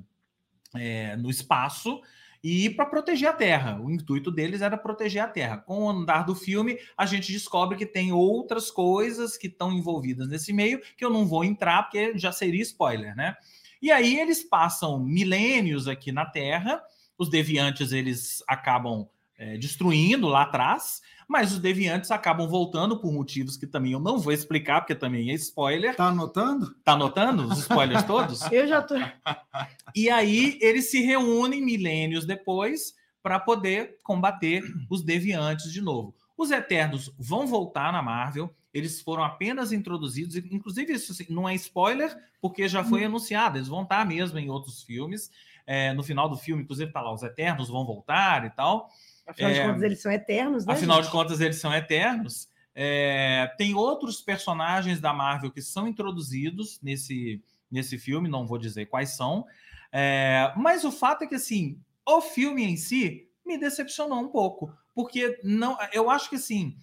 é, 0.74 1.16
no 1.16 1.30
espaço 1.30 2.00
e 2.42 2.70
para 2.70 2.86
proteger 2.86 3.28
a 3.28 3.32
Terra. 3.32 3.80
O 3.80 3.90
intuito 3.90 4.30
deles 4.30 4.60
era 4.60 4.76
proteger 4.76 5.22
a 5.22 5.28
Terra. 5.28 5.58
Com 5.58 5.84
o 5.84 5.90
andar 5.90 6.24
do 6.24 6.34
filme, 6.34 6.78
a 6.96 7.06
gente 7.06 7.32
descobre 7.32 7.76
que 7.76 7.86
tem 7.86 8.12
outras 8.12 8.70
coisas 8.70 9.36
que 9.36 9.46
estão 9.46 9.72
envolvidas 9.72 10.28
nesse 10.28 10.52
meio 10.52 10.80
que 10.96 11.04
eu 11.04 11.10
não 11.10 11.26
vou 11.26 11.44
entrar 11.44 11.84
porque 11.84 12.16
já 12.16 12.30
seria 12.30 12.62
spoiler, 12.62 13.16
né? 13.16 13.36
E 13.80 13.90
aí 13.90 14.18
eles 14.18 14.42
passam 14.42 14.98
milênios 14.98 15.88
aqui 15.88 16.12
na 16.12 16.26
Terra. 16.26 16.82
Os 17.16 17.28
deviantes 17.28 17.92
eles 17.92 18.42
acabam 18.46 19.08
é, 19.38 19.57
destruindo 19.57 20.27
lá 20.27 20.42
atrás 20.42 21.01
mas 21.29 21.53
os 21.53 21.59
deviantes 21.59 22.11
acabam 22.11 22.48
voltando 22.48 22.98
por 22.98 23.12
motivos 23.12 23.59
que 23.59 23.66
também 23.66 23.92
eu 23.92 24.01
não 24.01 24.18
vou 24.18 24.33
explicar, 24.33 24.81
porque 24.81 24.94
também 24.94 25.31
é 25.31 25.35
spoiler. 25.35 25.94
Tá 25.94 26.07
anotando? 26.07 26.74
Tá 26.83 26.92
anotando 26.92 27.46
os 27.46 27.59
spoilers 27.59 28.03
todos? 28.05 28.40
Eu 28.51 28.66
já 28.66 28.81
tô. 28.81 28.94
E 29.94 30.09
aí 30.09 30.59
eles 30.62 30.90
se 30.90 31.03
reúnem 31.03 31.62
milênios 31.62 32.24
depois 32.24 32.94
para 33.22 33.38
poder 33.38 33.98
combater 34.03 34.64
os 34.88 35.03
deviantes 35.03 35.70
de 35.70 35.83
novo. 35.83 36.14
Os 36.35 36.51
Eternos 36.51 37.12
vão 37.18 37.46
voltar 37.46 37.92
na 37.92 38.01
Marvel, 38.01 38.55
eles 38.72 39.03
foram 39.03 39.22
apenas 39.22 39.70
introduzidos, 39.70 40.37
inclusive 40.37 40.94
isso 40.94 41.12
assim, 41.12 41.27
não 41.29 41.46
é 41.46 41.55
spoiler, 41.57 42.16
porque 42.40 42.68
já 42.68 42.83
foi 42.83 43.03
hum. 43.03 43.07
anunciado, 43.07 43.59
eles 43.59 43.68
vão 43.68 43.83
estar 43.83 44.07
mesmo 44.07 44.38
em 44.38 44.48
outros 44.48 44.83
filmes. 44.83 45.31
É, 45.66 45.92
no 45.92 46.03
final 46.03 46.31
do 46.31 46.37
filme, 46.38 46.62
inclusive, 46.62 46.90
tá 46.90 47.03
lá, 47.03 47.12
os 47.12 47.22
Eternos 47.22 47.68
vão 47.68 47.85
voltar 47.85 48.46
e 48.46 48.51
tal. 48.51 48.88
Afinal 49.28 49.50
é, 49.50 49.54
de 49.54 49.60
contas, 49.60 49.82
eles 49.82 50.00
são 50.00 50.10
eternos, 50.10 50.66
né? 50.66 50.72
Afinal 50.72 50.96
gente? 50.96 51.06
de 51.06 51.12
contas, 51.12 51.40
eles 51.40 51.60
são 51.60 51.74
eternos. 51.74 52.48
É, 52.74 53.52
tem 53.58 53.74
outros 53.74 54.22
personagens 54.22 55.00
da 55.00 55.12
Marvel 55.12 55.50
que 55.50 55.60
são 55.60 55.86
introduzidos 55.86 56.80
nesse, 56.82 57.42
nesse 57.70 57.98
filme, 57.98 58.28
não 58.28 58.46
vou 58.46 58.56
dizer 58.56 58.86
quais 58.86 59.10
são. 59.10 59.44
É, 59.92 60.52
mas 60.56 60.84
o 60.84 60.90
fato 60.90 61.24
é 61.24 61.26
que, 61.26 61.34
assim, 61.34 61.78
o 62.06 62.20
filme 62.20 62.64
em 62.64 62.76
si 62.76 63.28
me 63.44 63.58
decepcionou 63.58 64.18
um 64.18 64.28
pouco. 64.28 64.72
Porque 64.94 65.38
não, 65.44 65.76
eu 65.92 66.08
acho 66.08 66.30
que, 66.30 66.36
assim, 66.36 66.76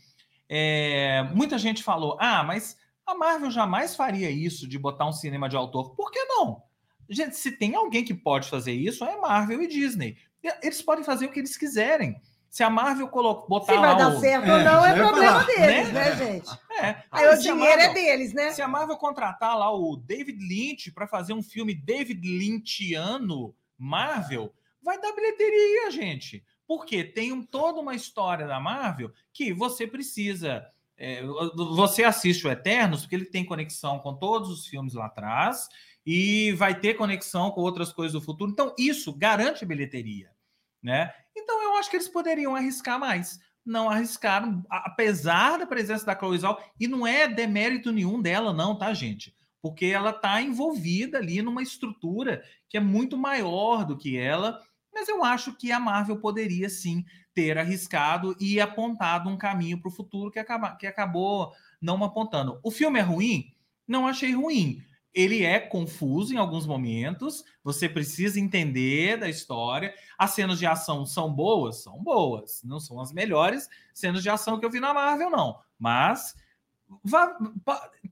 é, 0.48 1.24
muita 1.34 1.58
gente 1.58 1.84
falou: 1.84 2.16
ah, 2.20 2.44
mas 2.44 2.78
a 3.06 3.16
Marvel 3.16 3.50
jamais 3.50 3.96
faria 3.96 4.30
isso 4.30 4.68
de 4.68 4.78
botar 4.78 5.08
um 5.08 5.14
cinema 5.14 5.50
de 5.50 5.56
autor. 5.56 5.96
Por 5.96 6.12
que 6.12 6.24
não? 6.26 6.64
Gente, 7.10 7.36
se 7.36 7.52
tem 7.52 7.76
alguém 7.76 8.04
que 8.04 8.14
pode 8.14 8.50
fazer 8.50 8.74
isso, 8.74 9.04
é 9.04 9.16
Marvel 9.18 9.62
e 9.62 9.68
Disney. 9.68 10.18
Eles 10.62 10.82
podem 10.82 11.04
fazer 11.04 11.26
o 11.26 11.32
que 11.32 11.40
eles 11.40 11.58
quiserem. 11.58 12.20
Se 12.56 12.64
a 12.64 12.70
Marvel 12.70 13.10
colocar, 13.10 13.48
botar 13.50 13.74
Se 13.74 13.80
vai 13.80 13.98
dar 13.98 14.16
o... 14.16 14.20
certo 14.22 14.50
ou 14.50 14.60
não 14.60 14.86
é, 14.86 14.92
é 14.92 14.96
problema 14.96 15.44
deles, 15.44 15.92
né, 15.92 15.92
né 15.92 16.16
gente? 16.16 16.50
É. 16.72 17.04
Aí 17.12 17.28
o 17.28 17.38
dinheiro 17.38 17.82
é 17.82 17.88
Marvel, 17.88 17.90
é 17.90 17.94
deles, 17.94 18.34
né? 18.34 18.52
Se 18.52 18.62
a 18.62 18.68
Marvel 18.68 18.96
contratar 18.96 19.60
lá 19.60 19.70
o 19.76 19.98
David 19.98 20.40
Lynch 20.42 20.90
para 20.94 21.06
fazer 21.06 21.34
um 21.34 21.44
filme 21.44 21.76
David 21.76 22.26
Lynchiano 22.26 23.54
Marvel, 23.78 24.54
vai 24.82 24.98
dar 25.02 25.12
bilheteria, 25.12 25.92
gente. 25.92 26.46
Porque 26.66 27.04
tem 27.04 27.34
um, 27.34 27.44
toda 27.44 27.82
uma 27.82 27.94
história 27.94 28.48
da 28.48 28.58
Marvel 28.58 29.12
que 29.34 29.52
você 29.52 29.86
precisa. 29.86 30.66
É, 30.96 31.24
você 31.76 32.06
assiste 32.06 32.48
o 32.48 32.50
Eternos, 32.50 33.02
porque 33.02 33.16
ele 33.16 33.26
tem 33.26 33.44
conexão 33.44 34.00
com 34.00 34.14
todos 34.14 34.50
os 34.50 34.66
filmes 34.66 34.94
lá 34.94 35.08
atrás 35.08 35.68
e 36.06 36.54
vai 36.54 36.80
ter 36.80 36.94
conexão 36.94 37.52
com 37.52 37.60
outras 37.60 37.92
coisas 37.92 38.14
do 38.14 38.22
futuro. 38.22 38.50
Então, 38.50 38.74
isso 38.80 39.12
garante 39.12 39.66
bilheteria 39.66 40.34
né? 40.86 41.12
Então 41.36 41.62
eu 41.64 41.76
acho 41.76 41.90
que 41.90 41.98
eles 41.98 42.08
poderiam 42.08 42.56
arriscar 42.56 43.00
mais. 43.00 43.40
Não 43.66 43.90
arriscaram, 43.90 44.64
apesar 44.70 45.58
da 45.58 45.66
presença 45.66 46.06
da 46.06 46.18
Chloe 46.18 46.38
Zhao, 46.38 46.62
e 46.80 46.88
não 46.88 47.06
é 47.06 47.28
demérito 47.28 47.92
nenhum 47.92 48.22
dela, 48.22 48.54
não, 48.54 48.78
tá, 48.78 48.94
gente? 48.94 49.36
Porque 49.62 49.86
ela 49.88 50.12
está 50.12 50.42
envolvida 50.42 51.18
ali 51.18 51.42
numa 51.42 51.64
estrutura 51.64 52.44
que 52.70 52.78
é 52.78 52.80
muito 52.80 53.18
maior 53.18 53.84
do 53.84 53.98
que 53.98 54.18
ela, 54.18 54.62
mas 54.94 55.10
eu 55.10 55.24
acho 55.24 55.54
que 55.54 55.72
a 55.72 55.80
Marvel 55.80 56.20
poderia 56.20 56.70
sim 56.70 57.04
ter 57.34 57.58
arriscado 57.58 58.36
e 58.40 58.62
apontado 58.62 59.30
um 59.30 59.38
caminho 59.38 59.80
para 59.82 59.90
o 59.90 59.94
futuro 59.94 60.32
que, 60.32 60.40
acaba, 60.40 60.76
que 60.76 60.88
acabou 60.88 61.52
não 61.82 62.02
apontando. 62.04 62.60
O 62.64 62.72
filme 62.72 63.00
é 63.00 63.02
ruim? 63.02 63.52
Não 63.88 64.08
achei 64.08 64.34
ruim 64.34 64.82
ele 65.16 65.44
é 65.44 65.62
confuso 65.62 66.34
em 66.34 66.38
alguns 66.38 66.68
momentos, 66.68 67.46
você 67.64 67.88
precisa 67.88 68.38
entender 68.38 69.18
da 69.18 69.30
história. 69.30 69.94
As 70.18 70.32
cenas 70.32 70.60
de 70.60 70.66
ação 70.66 71.06
são 71.06 71.34
boas? 71.34 71.82
São 71.82 72.04
boas. 72.04 72.62
Não 72.66 72.82
são 72.82 73.00
as 73.00 73.14
melhores 73.14 73.70
cenas 73.94 74.22
de 74.22 74.30
ação 74.30 74.60
que 74.60 74.66
eu 74.66 74.70
vi 74.70 74.82
na 74.82 74.94
Marvel, 74.94 75.30
não. 75.30 75.58
Mas 75.80 76.36
vá, 77.02 77.38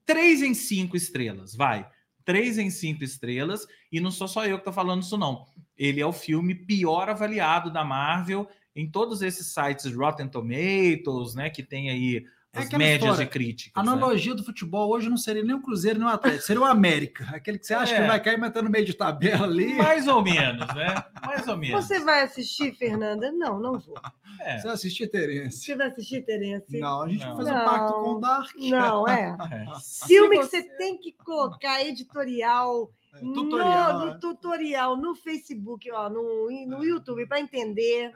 três 0.06 0.42
em 0.42 0.54
cinco 0.54 0.96
estrelas, 0.96 1.54
vai. 1.54 1.86
Três 2.24 2.58
em 2.58 2.70
cinco 2.70 3.04
estrelas, 3.04 3.68
e 3.92 4.00
não 4.00 4.10
sou 4.10 4.30
só 4.30 4.46
eu 4.46 4.56
que 4.56 4.62
estou 4.62 4.74
falando 4.74 5.04
isso, 5.04 5.18
não. 5.18 5.46
Ele 5.78 6.00
é 6.00 6.06
o 6.06 6.14
filme 6.14 6.56
pior 6.56 7.10
avaliado 7.10 7.70
da 7.70 7.84
Marvel 7.84 8.48
em 8.74 8.90
todos 8.90 9.22
esses 9.22 9.48
sites 9.48 9.94
Rotten 9.94 10.30
Tomatoes, 10.30 11.36
né? 11.36 11.50
Que 11.50 11.62
tem 11.62 11.90
aí 11.90 12.26
é 12.54 12.60
as 12.60 12.70
médias 12.70 13.10
história. 13.10 13.24
e 13.24 13.28
críticas. 13.28 13.72
A 13.76 13.84
né? 13.84 13.92
analogia 13.92 14.32
né? 14.32 14.38
do 14.38 14.46
futebol 14.46 14.92
hoje 14.92 15.10
não 15.10 15.18
seria 15.18 15.44
nem 15.44 15.56
o 15.56 15.62
Cruzeiro 15.62 15.98
nem 15.98 16.08
o 16.08 16.12
Atlético, 16.12 16.44
seria 16.44 16.62
o 16.62 16.66
América. 16.66 17.28
Aquele 17.34 17.58
que 17.58 17.66
você 17.66 17.74
acha 17.74 17.96
é. 17.96 18.02
que 18.02 18.08
vai 18.08 18.22
cair, 18.22 18.38
mas 18.38 18.54
tá 18.54 18.62
no 18.62 18.70
meio 18.70 18.86
de 18.86 18.94
tabela 18.94 19.46
ali. 19.46 19.74
Mais 19.74 20.08
ou 20.08 20.22
menos, 20.22 20.68
né? 20.76 21.04
Mais 21.26 21.48
ou 21.48 21.58
menos. 21.58 21.84
Você 21.84 22.00
vai 22.00 22.22
assistir, 22.22 22.76
Fernanda? 22.76 23.32
Não, 23.32 23.60
não 23.60 23.80
vou. 23.80 24.00
É. 24.40 24.58
Você 24.58 24.64
vai 24.66 24.74
assistir 24.74 25.08
Terence. 25.08 25.58
Você 25.58 25.76
vai 25.76 25.88
assistir 25.88 26.22
Terence? 26.22 26.80
Não, 26.80 27.02
a 27.02 27.10
gente 27.10 27.26
não. 27.26 27.36
vai 27.36 27.38
fazer 27.38 27.52
não. 27.52 27.62
um 27.62 27.66
pacto 27.66 27.94
com 27.94 28.10
o 28.12 28.20
Dark. 28.20 28.56
Não, 28.56 29.08
é. 29.08 29.38
é. 29.52 29.66
Filme 30.06 30.38
você... 30.38 30.62
que 30.62 30.70
você 30.70 30.78
tem 30.78 30.98
que 30.98 31.12
colocar 31.12 31.84
editorial. 31.84 32.92
É, 33.16 33.20
tutorial, 33.20 34.00
no, 34.00 34.06
no, 34.06 34.20
tutorial 34.20 34.98
no 34.98 35.16
Facebook, 35.16 35.92
ó, 35.92 36.10
no, 36.10 36.50
no 36.68 36.84
é. 36.84 36.88
YouTube, 36.88 37.28
para 37.28 37.40
entender. 37.40 38.12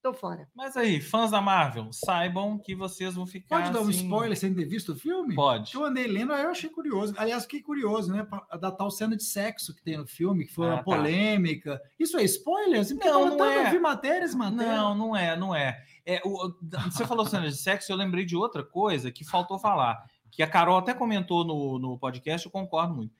Tô 0.00 0.14
fora. 0.14 0.48
Mas 0.54 0.76
aí, 0.76 1.00
fãs 1.00 1.32
da 1.32 1.40
Marvel, 1.40 1.92
saibam 1.92 2.56
que 2.56 2.72
vocês 2.74 3.16
vão 3.16 3.26
ficar. 3.26 3.62
Pode 3.62 3.72
dar 3.72 3.80
um 3.80 3.88
assim 3.88 4.04
spoiler 4.04 4.36
sem 4.36 4.54
ter 4.54 4.64
visto 4.64 4.92
o 4.92 4.96
filme? 4.96 5.34
Pode. 5.34 5.74
Eu 5.74 5.84
andei 5.84 6.06
lendo, 6.06 6.32
aí 6.32 6.44
eu 6.44 6.50
achei 6.50 6.70
curioso. 6.70 7.14
Aliás, 7.16 7.42
fiquei 7.42 7.60
curioso, 7.60 8.12
né? 8.12 8.24
Da 8.60 8.70
tal 8.70 8.90
cena 8.92 9.16
de 9.16 9.24
sexo 9.24 9.74
que 9.74 9.82
tem 9.82 9.96
no 9.96 10.06
filme, 10.06 10.46
que 10.46 10.54
foi 10.54 10.66
ah, 10.66 10.70
uma 10.70 10.76
tá. 10.78 10.84
polêmica. 10.84 11.80
Isso 11.98 12.16
é 12.16 12.22
spoiler? 12.24 12.80
Assim, 12.80 12.94
não, 12.94 13.36
não 13.36 13.44
é. 13.44 13.66
Eu 13.66 13.70
vi 13.72 13.78
matérias, 13.80 14.34
matérias. 14.36 14.76
Não, 14.76 14.94
não 14.94 15.16
é, 15.16 15.36
não 15.36 15.54
é. 15.54 15.82
é 16.06 16.22
o, 16.24 16.54
você 16.84 17.04
falou 17.04 17.26
cena 17.26 17.48
de 17.48 17.56
sexo, 17.56 17.90
eu 17.90 17.96
lembrei 17.96 18.24
de 18.24 18.36
outra 18.36 18.62
coisa 18.62 19.10
que 19.10 19.24
faltou 19.24 19.58
falar. 19.58 20.00
Que 20.30 20.44
a 20.44 20.46
Carol 20.46 20.78
até 20.78 20.94
comentou 20.94 21.44
no, 21.44 21.78
no 21.78 21.98
podcast, 21.98 22.46
eu 22.46 22.52
concordo 22.52 22.94
muito. 22.94 23.12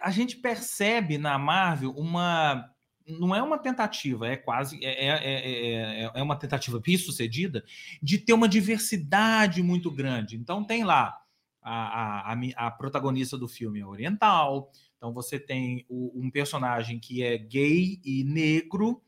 A 0.00 0.10
gente 0.10 0.36
percebe 0.36 1.16
na 1.16 1.38
Marvel 1.38 1.92
uma 1.92 2.70
não 3.06 3.34
é 3.34 3.42
uma 3.42 3.58
tentativa, 3.58 4.26
é 4.26 4.36
quase 4.36 4.84
é, 4.84 5.06
é, 5.08 6.04
é, 6.04 6.10
é 6.14 6.22
uma 6.22 6.36
tentativa 6.36 6.80
bem 6.80 6.96
sucedida 6.96 7.64
de 8.02 8.18
ter 8.18 8.32
uma 8.32 8.48
diversidade 8.48 9.62
muito 9.62 9.90
grande. 9.90 10.36
Então 10.36 10.64
tem 10.64 10.84
lá 10.84 11.16
a, 11.62 12.32
a, 12.32 12.36
a 12.56 12.70
protagonista 12.70 13.36
do 13.36 13.48
filme 13.48 13.80
é 13.80 13.86
oriental, 13.86 14.70
então 14.96 15.12
você 15.12 15.38
tem 15.38 15.84
o, 15.88 16.12
um 16.14 16.30
personagem 16.30 16.98
que 16.98 17.22
é 17.22 17.36
gay 17.36 18.00
e 18.04 18.24
negro, 18.24 19.02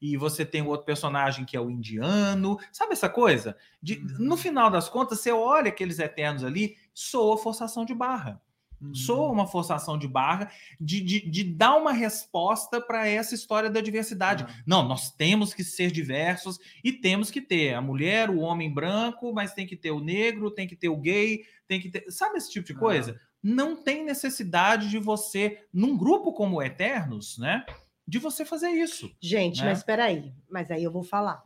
e 0.00 0.16
você 0.16 0.44
tem 0.44 0.60
o 0.62 0.66
outro 0.66 0.84
personagem 0.84 1.44
que 1.44 1.56
é 1.56 1.60
o 1.60 1.70
indiano, 1.70 2.58
sabe 2.72 2.92
essa 2.92 3.08
coisa? 3.08 3.56
De, 3.80 4.00
no 4.18 4.36
final 4.36 4.68
das 4.68 4.88
contas, 4.88 5.20
você 5.20 5.30
olha 5.30 5.68
aqueles 5.68 6.00
eternos 6.00 6.42
ali, 6.42 6.76
soa 6.92 7.38
forçação 7.38 7.84
de 7.84 7.94
barra. 7.94 8.42
Uhum. 8.82 8.94
Soa 8.94 9.30
uma 9.30 9.46
forçação 9.46 9.96
de 9.96 10.08
barra 10.08 10.50
de, 10.80 11.00
de, 11.00 11.30
de 11.30 11.44
dar 11.44 11.76
uma 11.76 11.92
resposta 11.92 12.80
para 12.80 13.06
essa 13.06 13.34
história 13.34 13.70
da 13.70 13.80
diversidade. 13.80 14.44
Ah. 14.48 14.62
Não, 14.66 14.86
nós 14.86 15.10
temos 15.10 15.54
que 15.54 15.62
ser 15.62 15.92
diversos 15.92 16.58
e 16.82 16.92
temos 16.92 17.30
que 17.30 17.40
ter 17.40 17.74
a 17.74 17.80
mulher, 17.80 18.28
o 18.28 18.40
homem 18.40 18.72
branco, 18.72 19.32
mas 19.32 19.54
tem 19.54 19.66
que 19.66 19.76
ter 19.76 19.92
o 19.92 20.00
negro, 20.00 20.50
tem 20.50 20.66
que 20.66 20.74
ter 20.74 20.88
o 20.88 20.96
gay, 20.96 21.44
tem 21.68 21.80
que 21.80 21.88
ter. 21.88 22.10
Sabe 22.10 22.38
esse 22.38 22.50
tipo 22.50 22.66
de 22.66 22.74
coisa? 22.74 23.20
Não 23.42 23.76
tem 23.76 24.04
necessidade 24.04 24.88
de 24.88 24.98
você, 24.98 25.64
num 25.72 25.96
grupo 25.96 26.32
como 26.32 26.56
o 26.56 26.62
Eternos, 26.62 27.38
né? 27.38 27.64
De 28.06 28.18
você 28.18 28.44
fazer 28.44 28.70
isso. 28.70 29.14
Gente, 29.20 29.60
né? 29.60 29.68
mas 29.68 29.78
espera 29.78 30.04
aí. 30.04 30.32
Mas 30.50 30.70
aí 30.70 30.82
eu 30.82 30.90
vou 30.90 31.02
falar. 31.02 31.42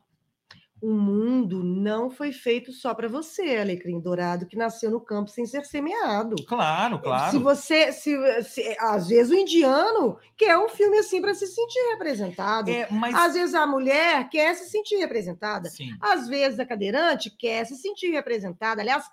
O 0.81 0.93
mundo 0.93 1.65
não 1.65 2.11
foi 2.11 2.33
feito 2.33 2.71
só 2.71 2.95
para 2.95 3.09
você, 3.09 3.57
Alecrim 3.57 3.99
Dourado, 3.99 4.47
que 4.47 4.57
nasceu 4.59 4.91
no 4.91 5.01
campo 5.01 5.31
sem 5.31 5.47
ser 5.47 5.65
semeado. 5.65 6.37
Claro, 6.47 6.99
claro. 7.01 7.31
Se 7.31 7.39
você, 7.39 7.93
se, 7.93 8.43
se- 8.43 8.77
às 8.79 9.09
vezes 9.09 9.33
o 9.33 9.35
indiano 9.35 10.19
quer 10.37 10.59
um 10.59 10.69
filme 10.69 10.99
assim 10.99 11.21
para 11.21 11.35
se 11.35 11.47
sentir 11.47 11.79
representado. 11.93 12.71
É, 12.71 12.87
mas 12.91 13.15
Às 13.15 13.33
vezes 13.35 13.55
a 13.55 13.67
mulher 13.67 14.29
quer 14.29 14.55
se 14.55 14.69
sentir 14.71 14.97
representada. 14.97 15.71
sim. 15.71 15.89
Às 16.01 16.29
vezes 16.29 16.61
a 16.61 16.67
cadeirante 16.67 17.31
quer 17.31 17.65
se 17.65 17.75
sentir 17.77 18.11
representada. 18.11 18.83
Aliás, 18.83 19.05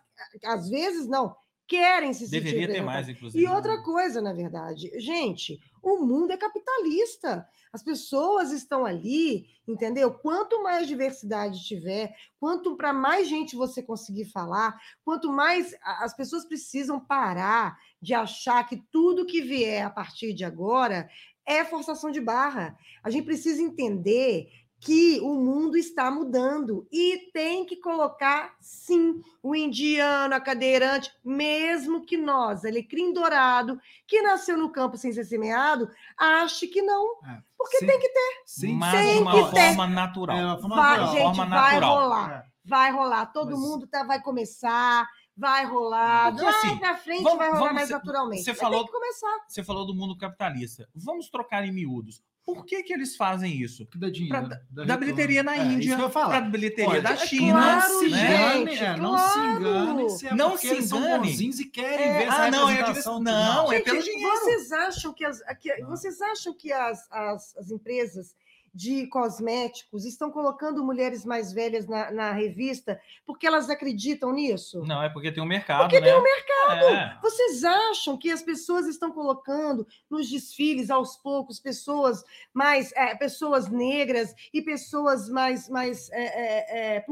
às 0.44 0.70
vezes 0.70 1.08
não, 1.08 1.34
querem 1.66 2.12
se 2.14 2.28
sentir 2.28 2.44
Deveria 2.44 2.68
ter 2.68 2.82
mais, 2.82 3.08
inclusive. 3.08 3.42
E 3.44 3.48
outra 3.48 3.82
coisa, 3.82 4.22
na 4.22 4.34
verdade, 4.34 4.92
gente, 5.00 5.60
o 5.84 5.98
mundo 6.06 6.32
é 6.32 6.38
capitalista. 6.38 7.48
As 7.74 7.84
pessoas 7.84 8.52
estão 8.52 8.86
ali, 8.86 9.48
entendeu? 9.68 10.14
Quanto 10.14 10.64
mais 10.64 10.88
diversidade 10.88 11.66
tiver, 11.66 12.16
quanto 12.40 12.78
para 12.78 12.94
mais 12.94 13.28
gente 13.28 13.56
você 13.56 13.84
conseguir 13.84 14.26
falar, 14.26 14.80
quanto 15.04 15.30
mais 15.30 15.76
as 15.84 16.16
pessoas 16.16 16.46
precisam 16.46 17.00
parar 17.00 17.78
de 18.02 18.14
achar 18.14 18.68
que 18.68 18.78
tudo 18.90 19.26
que 19.26 19.42
vier 19.42 19.86
a 19.86 19.90
partir 19.90 20.34
de 20.34 20.46
agora 20.46 21.10
é 21.46 21.66
forçação 21.66 22.10
de 22.10 22.22
barra. 22.22 22.78
A 23.04 23.10
gente 23.10 23.26
precisa 23.26 23.62
entender 23.62 24.50
que 24.84 25.20
o 25.22 25.34
mundo 25.36 25.78
está 25.78 26.12
mudando 26.12 26.86
e 26.92 27.30
tem 27.34 27.66
que 27.66 27.78
colocar, 27.78 28.54
sim, 28.60 29.22
o 29.42 29.56
indiano, 29.56 30.36
a 30.36 30.42
cadeirante, 30.42 31.10
mesmo 31.24 32.06
que 32.06 32.18
nós, 32.18 32.66
alecrim 32.66 33.14
dourado, 33.14 33.80
que 34.06 34.22
nasceu 34.22 34.58
no 34.58 34.70
campo 34.72 34.98
sem 34.98 35.14
ser 35.14 35.24
semeado, 35.24 35.90
ache 36.18 36.68
que 36.68 36.82
não. 36.82 37.16
Porque 37.58 37.78
Sim. 37.78 37.88
tem 37.88 38.00
que 38.00 38.10
ter. 38.10 38.42
Sim, 38.46 38.74
mas 38.76 38.94
tem 39.06 39.16
de 39.16 39.22
uma 39.22 39.32
que 39.32 39.54
ter. 39.56 39.68
forma 39.68 39.88
natural. 39.88 40.38
É, 40.38 40.46
uma 40.46 40.60
forma 40.60 40.76
Vai, 40.76 40.90
natural. 40.98 41.14
gente, 41.14 41.24
forma 41.38 41.46
vai 41.46 41.74
natural. 41.80 42.00
rolar. 42.02 42.32
É. 42.32 42.44
Vai 42.66 42.92
rolar. 42.92 43.26
Todo 43.28 43.52
Mas- 43.52 43.60
mundo 43.60 43.88
tá, 43.88 44.04
vai 44.04 44.22
começar, 44.22 45.08
vai 45.38 45.66
rolar. 45.66 46.34
Assim, 46.34 46.78
pra 46.78 46.96
frente 46.98 47.24
vamos- 47.24 47.38
vai 47.38 47.48
rolar 47.48 47.60
vamos 47.60 47.74
mais 47.76 47.88
ser- 47.88 47.94
naturalmente. 47.96 48.44
você 48.44 48.54
falou- 48.54 48.80
Tem 48.80 48.86
que 48.88 48.92
começar. 48.92 49.38
Você 49.48 49.64
falou 49.64 49.86
do 49.86 49.96
mundo 49.96 50.18
capitalista. 50.18 50.90
Vamos 50.94 51.30
trocar 51.30 51.66
em 51.66 51.72
miúdos. 51.72 52.22
Por 52.46 52.66
que, 52.66 52.84
que 52.84 52.92
eles 52.94 53.16
fazem 53.16 53.56
isso? 53.62 53.86
Que 53.88 53.98
dá 53.98 54.10
dinheiro. 54.10 54.38
Pra- 54.38 54.42
dá 54.42 54.58
Da 54.58 54.82
retorno. 54.84 55.00
bilheteria 55.00 55.44
na 55.44 55.56
É, 55.56 55.64
Índia, 55.66 56.10
para 56.10 56.42
bilheteria 56.42 56.90
Olha, 56.90 57.02
da 57.02 57.12
é 57.14 57.18
China. 57.18 57.54
claro, 57.54 57.94
não 57.94 58.00
se 58.00 58.10
né? 58.10 58.54
gente, 58.58 58.84
é, 58.84 58.98
não 58.98 59.18
se 59.18 59.34
claro. 59.34 59.62
engane 59.62 60.10
se 60.10 60.28
é 60.28 60.36
Não 60.36 60.58
se 60.58 60.82
são 60.84 61.00
engane. 61.00 61.28
bonzinhos 61.30 61.60
e 61.62 61.66
querem 61.66 62.06
É, 62.06 62.18
ver 62.20 62.28
essa 62.28 62.44
ah, 62.44 62.52
não, 62.52 62.70
é 62.70 62.74
representação. 62.74 63.20
não, 63.22 63.72
é 63.72 63.76
Gente, 63.78 63.86
pelo 63.86 64.04
dinheiro. 64.04 64.30
Vocês 64.40 64.72
acham 64.74 65.14
que 65.14 65.24
as, 65.26 65.42
que- 65.62 65.72
Ah. 65.72 65.86
vocês 65.88 66.22
acham 66.22 66.54
que 66.54 66.72
as, 66.74 67.08
as, 67.10 67.56
as 67.58 67.72
empresas 67.72 68.36
de 68.74 69.06
cosméticos 69.08 70.04
estão 70.04 70.32
colocando 70.32 70.84
mulheres 70.84 71.24
mais 71.24 71.54
velhas 71.54 71.88
na, 71.88 72.10
na 72.12 72.32
revista 72.32 73.00
porque 73.26 73.46
elas 73.46 73.70
acreditam 73.70 74.34
nisso? 74.34 74.84
Não, 74.84 75.04
é 75.04 75.10
porque 75.10 75.32
tem 75.32 75.44
um 75.44 75.48
mercado, 75.48 75.82
Porque 75.82 76.00
né? 76.00 76.08
tem 76.08 76.18
um 76.18 76.24
mercado. 76.24 77.22
Vocês 77.22 77.64
acham 77.64 78.18
que 78.18 78.32
as 78.32 78.42
pessoas 78.42 78.88
estão 78.88 79.12
colocando 79.12 79.86
nos 80.10 80.30
desfiles 80.30 80.90
aos 80.90 81.16
poucos 81.16 81.60
pessoas 81.60 82.24
mais 82.54 82.92
é, 82.94 83.16
pessoas 83.16 83.70
negras 83.70 84.34
e 84.52 84.62
pessoas 84.62 85.30
mais 85.30 85.70
mais 85.70 86.10
é, 86.12 86.24
é, 86.24 86.98
é, 86.98 87.06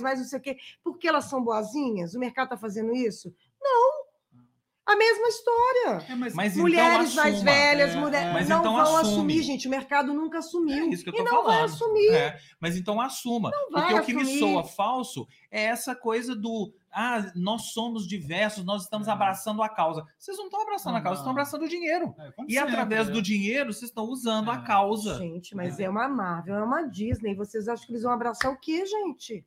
mais 0.00 0.18
não 0.18 0.26
sei 0.26 0.38
o 0.38 0.42
quê, 0.42 0.56
porque 0.82 1.06
elas 1.06 1.26
são 1.26 1.44
boazinhas? 1.44 2.14
O 2.14 2.18
mercado 2.18 2.46
está 2.46 2.56
fazendo 2.56 2.94
isso? 2.94 3.34
Não. 3.60 4.03
A 4.86 4.96
mesma 4.96 5.28
história. 5.28 6.04
É, 6.10 6.14
mas, 6.14 6.34
Mas 6.34 6.56
Mulheres 6.56 7.12
então 7.12 7.24
mais 7.24 7.42
velhas, 7.42 7.94
É, 7.94 7.96
mulher- 7.96 8.26
é. 8.28 8.32
Mas 8.34 8.48
não 8.50 8.60
então 8.60 8.72
vão 8.74 8.82
assume. 8.96 9.00
assumir, 9.14 9.42
gente. 9.42 9.66
O 9.66 9.70
mercado 9.70 10.12
nunca 10.12 10.38
assumiu. 10.40 10.84
É 10.84 10.88
isso 10.88 11.02
que 11.02 11.08
eu 11.08 11.14
tô 11.14 11.22
e 11.22 11.24
não 11.24 11.42
vai 11.42 11.54
falando. 11.54 11.64
assumir. 11.64 12.10
É, 12.12 12.38
mas 12.60 12.76
então 12.76 13.00
assuma. 13.00 13.50
vai 13.72 13.88
porque 13.94 14.00
o 14.00 14.04
que 14.04 14.12
me 14.14 14.22
assumir. 14.22 14.38
soa 14.40 14.62
falso 14.64 15.26
é 15.50 15.64
essa 15.64 15.94
coisa 15.96 16.36
do 16.36 16.70
ah, 16.96 17.32
nós 17.34 17.72
somos 17.72 18.06
diversos, 18.06 18.62
nós 18.64 18.82
estamos 18.82 19.08
É. 19.08 19.10
abraçando 19.10 19.62
a 19.62 19.68
causa. 19.70 20.04
Vocês 20.18 20.36
não 20.36 20.44
estão 20.44 20.60
abraçando 20.62 20.96
a 20.96 21.00
causa, 21.00 21.16
vocês 21.16 21.20
estão 21.20 21.32
abraçando 21.32 21.62
o 21.64 21.68
dinheiro. 21.68 22.14
é, 22.18 22.30
E 22.46 22.58
através 22.58 23.08
é. 23.08 23.10
do 23.10 23.20
dinheiro, 23.22 23.72
vocês 23.72 23.90
estão 23.90 24.04
usando 24.04 24.50
a 24.50 24.58
causa. 24.58 25.14
Gente, 25.16 25.56
mas 25.56 25.80
é 25.80 25.88
uma 25.88 26.08
Marvel, 26.08 26.54
é 26.56 26.62
uma 26.62 26.82
Disney. 26.82 27.34
Vocês 27.34 27.66
acham 27.68 27.86
que 27.86 27.92
eles 27.92 28.02
vão 28.02 28.12
abraçar 28.12 28.52
o 28.52 28.60
quê, 28.60 28.84
gente? 28.86 29.44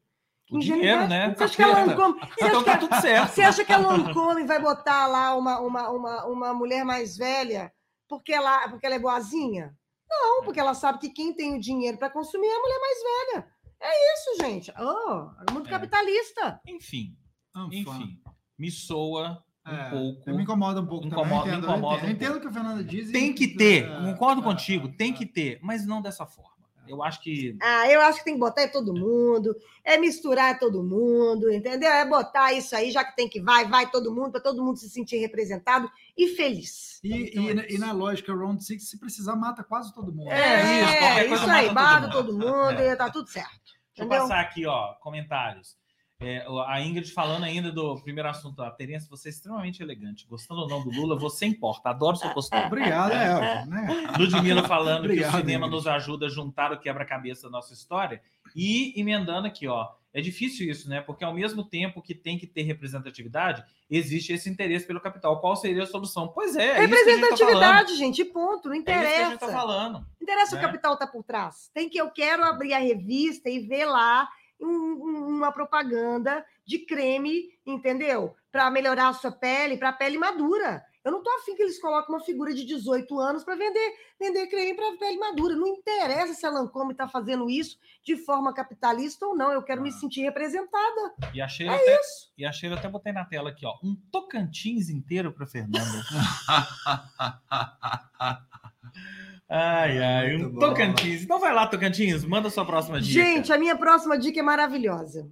O 0.50 0.60
dinheiro, 0.60 1.08
né? 1.08 1.34
Você 1.36 1.44
acha 1.44 1.56
que 1.56 1.62
a. 1.64 1.86
Lancôme, 1.86 2.20
você 2.20 2.46
Então 2.46 2.60
acha 2.62 2.78
que 2.78 2.88
tá 2.88 3.02
certo. 3.02 3.30
você 3.34 3.42
acha 3.42 3.66
que 3.66 3.74
a 3.74 3.78
Lancôme 3.78 4.44
vai 4.46 4.62
botar 4.62 5.06
lá 5.08 5.36
uma, 5.36 5.60
uma, 5.60 5.90
uma, 5.90 6.26
uma 6.26 6.54
mulher 6.54 6.86
mais 6.86 7.18
velha 7.18 7.72
porque 8.08 8.32
ela, 8.32 8.70
porque 8.70 8.86
ela 8.86 8.96
é 8.96 9.00
boazinha? 9.00 9.76
Não, 10.10 10.44
porque 10.46 10.60
ela 10.60 10.74
sabe 10.74 11.00
que 11.00 11.10
quem 11.10 11.34
tem 11.34 11.56
o 11.58 11.60
dinheiro 11.60 11.98
para 11.98 12.10
consumir 12.10 12.48
é 12.48 12.56
a 12.56 12.60
mulher 12.62 12.80
mais 12.80 12.98
velha. 13.04 13.48
É 13.82 14.14
isso, 14.14 14.44
gente. 14.46 14.74
Oh, 14.80 15.54
mundo 15.54 15.68
É. 15.68 15.70
capitalista. 15.70 16.62
Enfim, 16.66 17.18
enfim, 17.72 18.18
me 18.58 18.72
soa 18.72 19.44
um 19.68 19.72
É, 19.76 19.90
pouco. 19.90 20.30
Me 20.32 20.44
incomoda 20.44 20.80
um 20.82 20.86
pouco 20.88 21.06
Incomoda- 21.08 21.28
também. 21.42 21.52
eu 21.54 21.58
entendo, 21.60 21.64
incomoda 21.72 22.06
eu 22.06 22.10
entendo, 22.10 22.10
um 22.10 22.10
eu 22.10 22.12
entendo 22.16 22.38
o 22.38 22.42
que 22.42 22.48
a 22.48 22.52
Fernanda 22.54 22.84
diz. 22.86 23.12
Tem 23.12 23.34
que 23.34 23.50
ter, 23.50 23.84
é, 23.86 24.00
concordo 24.14 24.40
é, 24.40 24.44
contigo, 24.46 24.88
é, 24.88 24.92
tem 24.94 25.12
é. 25.12 25.14
que 25.14 25.26
ter, 25.26 25.60
mas 25.62 25.86
não 25.86 26.02
dessa 26.02 26.26
forma. 26.26 26.57
Eu 26.88 27.04
acho 27.04 27.22
que 27.22 27.56
Ah, 27.62 27.90
eu 27.90 28.02
acho 28.02 28.20
que 28.20 28.26
tem 28.26 28.34
que 28.36 28.40
botar 28.40 28.64
em 28.64 28.72
todo 28.72 28.94
mundo, 28.94 29.56
é 29.84 29.98
misturar 29.98 30.58
todo 30.60 30.84
mundo, 30.84 31.52
entendeu? 31.52 31.90
É 31.92 32.06
botar 32.06 32.54
isso 32.54 32.76
aí, 32.76 32.92
já 32.92 33.04
que 33.04 33.16
tem 33.16 33.30
que 33.30 33.40
vai, 33.42 33.68
vai 33.68 33.90
todo 33.90 34.14
mundo, 34.14 34.32
para 34.32 34.42
todo 34.42 34.64
mundo 34.64 34.78
se 34.78 34.90
sentir 34.90 35.18
representado 35.18 35.90
e 36.18 36.30
feliz. 36.30 37.00
E, 37.04 37.30
Então 37.30 37.44
e, 37.44 37.50
é 37.50 37.54
na- 37.54 37.64
e 37.64 37.68
isso. 37.70 37.80
na 37.80 37.92
lógica 37.92 38.34
Round 38.34 38.64
Six, 38.64 38.90
se 38.90 39.00
precisar, 39.00 39.36
mata 39.36 39.64
quase 39.64 39.94
todo 39.94 40.12
mundo. 40.12 40.32
É, 40.32 40.64
isso, 40.64 40.84
qualquer 40.90 41.18
É, 41.30 41.34
isso 41.36 41.50
aí, 41.50 41.72
mata 41.72 42.10
todo 42.10 42.34
mundo. 42.34 42.80
É. 42.82 42.94
e 42.94 42.96
tá 42.96 43.10
tudo 43.10 43.30
certo. 43.30 43.50
Deixa 43.96 44.04
eu 44.04 44.06
Entendeu? 44.06 44.22
passar 44.28 44.40
aqui, 44.42 44.66
ó, 44.66 44.94
comentários. 44.96 45.77
É, 46.20 46.44
a 46.66 46.82
Ingrid 46.82 47.12
falando 47.12 47.44
ainda 47.44 47.72
do 47.72 48.02
primeiro 48.02 48.28
assunto. 48.28 48.62
A 48.64 48.72
Terence, 48.72 49.08
você 49.08 49.30
é 49.30 49.32
extremamente 49.32 49.84
elegante. 49.84 50.26
Gostando 50.28 50.62
ou 50.62 50.68
não 50.68 50.84
do 50.84 50.90
Lula, 50.90 51.16
você 51.16 51.46
importa. 51.46 51.90
Adoro 51.90 52.18
sua 52.18 52.32
postura. 52.32 52.66
Obrigado, 52.66 53.12
é. 53.12 53.66
Né? 53.68 54.14
Ludmilla 54.18 54.64
falando 54.64 55.02
que 55.02 55.06
Obrigado, 55.10 55.36
o 55.36 55.38
cinema 55.38 55.68
Ingrid. 55.68 55.76
nos 55.76 55.88
ajuda 55.88 56.26
a 56.26 56.30
juntar 56.30 56.72
o 56.72 56.80
quebra-cabeça 56.80 57.44
da 57.44 57.52
nossa 57.52 57.72
história. 57.72 58.20
E 58.56 59.00
emendando 59.00 59.46
aqui, 59.46 59.68
ó. 59.68 59.90
É 60.12 60.22
difícil 60.22 60.68
isso, 60.68 60.90
né? 60.90 61.00
Porque 61.02 61.24
ao 61.24 61.32
mesmo 61.32 61.64
tempo 61.64 62.02
que 62.02 62.16
tem 62.16 62.40
que 62.40 62.48
ter 62.48 62.64
representatividade, 62.64 63.64
existe 63.88 64.34
esse 64.34 64.50
interesse 64.50 64.88
pelo 64.88 65.00
capital. 65.00 65.40
Qual 65.40 65.56
seria 65.56 65.84
a 65.84 65.86
solução? 65.86 66.30
Pois 66.30 66.56
é, 66.56 66.80
é 66.80 66.84
isso 66.84 66.90
que 66.90 66.96
a 66.96 66.98
gente 66.98 67.06
tá. 67.06 67.12
Representatividade, 67.12 67.96
gente, 67.96 68.26
ponto, 68.26 68.68
não 68.70 68.76
É 68.76 68.78
isso 68.78 68.86
que 68.86 68.92
a 68.92 68.96
gente 68.96 69.06
interessa. 69.06 69.38
tá 69.38 69.52
falando. 69.52 69.94
Não 70.00 70.06
interessa 70.20 70.56
né? 70.56 70.62
o 70.62 70.66
capital 70.66 70.98
tá 70.98 71.06
por 71.06 71.24
trás. 71.24 71.70
Tem 71.72 71.88
que 71.88 72.00
eu 72.00 72.10
quero 72.10 72.44
abrir 72.44 72.74
a 72.74 72.80
revista 72.80 73.48
e 73.48 73.60
ver 73.60 73.86
lá 73.86 74.28
uma 74.60 75.52
propaganda 75.52 76.44
de 76.66 76.80
creme, 76.80 77.50
entendeu? 77.66 78.36
Para 78.52 78.72
melhorar 78.72 79.10
a 79.10 79.14
sua 79.14 79.32
pele, 79.32 79.78
para 79.78 79.90
a 79.90 79.94
pele 79.94 80.18
madura. 80.18 80.84
Eu 81.06 81.12
não 81.12 81.24
tô 81.24 81.30
afim 81.38 81.56
que 81.56 81.62
eles 81.64 81.80
coloquem 81.80 82.14
uma 82.14 82.22
figura 82.24 82.54
de 82.54 82.66
18 82.66 83.18
anos 83.18 83.42
para 83.46 83.56
vender, 83.56 83.94
vender 84.20 84.46
creme 84.48 84.74
para 84.76 84.98
pele 84.98 85.18
madura. 85.18 85.56
Não 85.56 85.68
interessa 85.68 86.34
se 86.34 86.46
a 86.46 86.50
Lancôme 86.50 86.92
está 86.92 87.08
fazendo 87.08 87.50
isso 87.50 87.80
de 88.04 88.18
forma 88.18 88.54
capitalista 88.54 89.26
ou 89.26 89.34
não. 89.34 89.54
Eu 89.54 89.64
quero 89.64 89.82
me 89.82 89.88
Ah. 89.88 89.92
sentir 89.94 90.22
representada. 90.24 91.14
E 91.34 91.42
a 91.42 91.48
Sheila 91.48 91.72
É 91.74 91.78
até, 91.82 92.00
isso. 92.02 92.34
e 92.38 92.46
a 92.46 92.52
Sheila 92.52 92.76
até 92.76 92.90
botei 92.90 93.14
na 93.14 93.24
tela 93.24 93.52
aqui, 93.52 93.66
ó. 93.66 93.76
Um 93.82 93.96
Tocantins 94.12 94.90
inteiro 94.90 95.32
para 95.32 95.48
Fernanda. 95.48 95.80
ai, 99.50 99.98
ai, 100.04 100.36
um 100.36 100.40
Muito 100.40 100.54
bom. 100.54 100.60
Tocantins. 100.60 101.24
Então 101.24 101.40
vai 101.40 101.54
lá, 101.54 101.68
Tocantins, 101.68 102.24
manda 102.26 102.50
sua 102.50 102.66
próxima 102.66 103.00
dica. 103.02 103.24
Gente, 103.24 103.52
a 103.54 103.58
minha 103.58 103.76
próxima 103.78 104.18
dica 104.18 104.40
é 104.40 104.44
maravilhosa. 104.44 105.30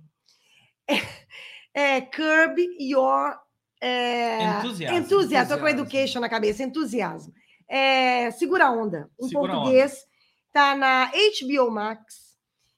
É, 0.87 1.97
é 1.97 2.01
curb 2.01 2.61
your 2.79 3.35
é, 3.81 4.43
Entusiasmo. 4.59 4.97
entusiasmo. 4.97 5.55
Tô 5.55 5.61
com 5.61 5.67
education 5.67 6.19
na 6.19 6.29
cabeça, 6.29 6.63
entusiasmo. 6.63 7.33
É, 7.67 8.31
Segura 8.31 8.67
a 8.67 8.71
onda. 8.71 9.09
Em 9.19 9.27
Segura 9.27 9.53
português, 9.53 10.05
tá 10.53 10.75
na 10.75 11.11
HBO 11.11 11.69
Max, 11.71 12.35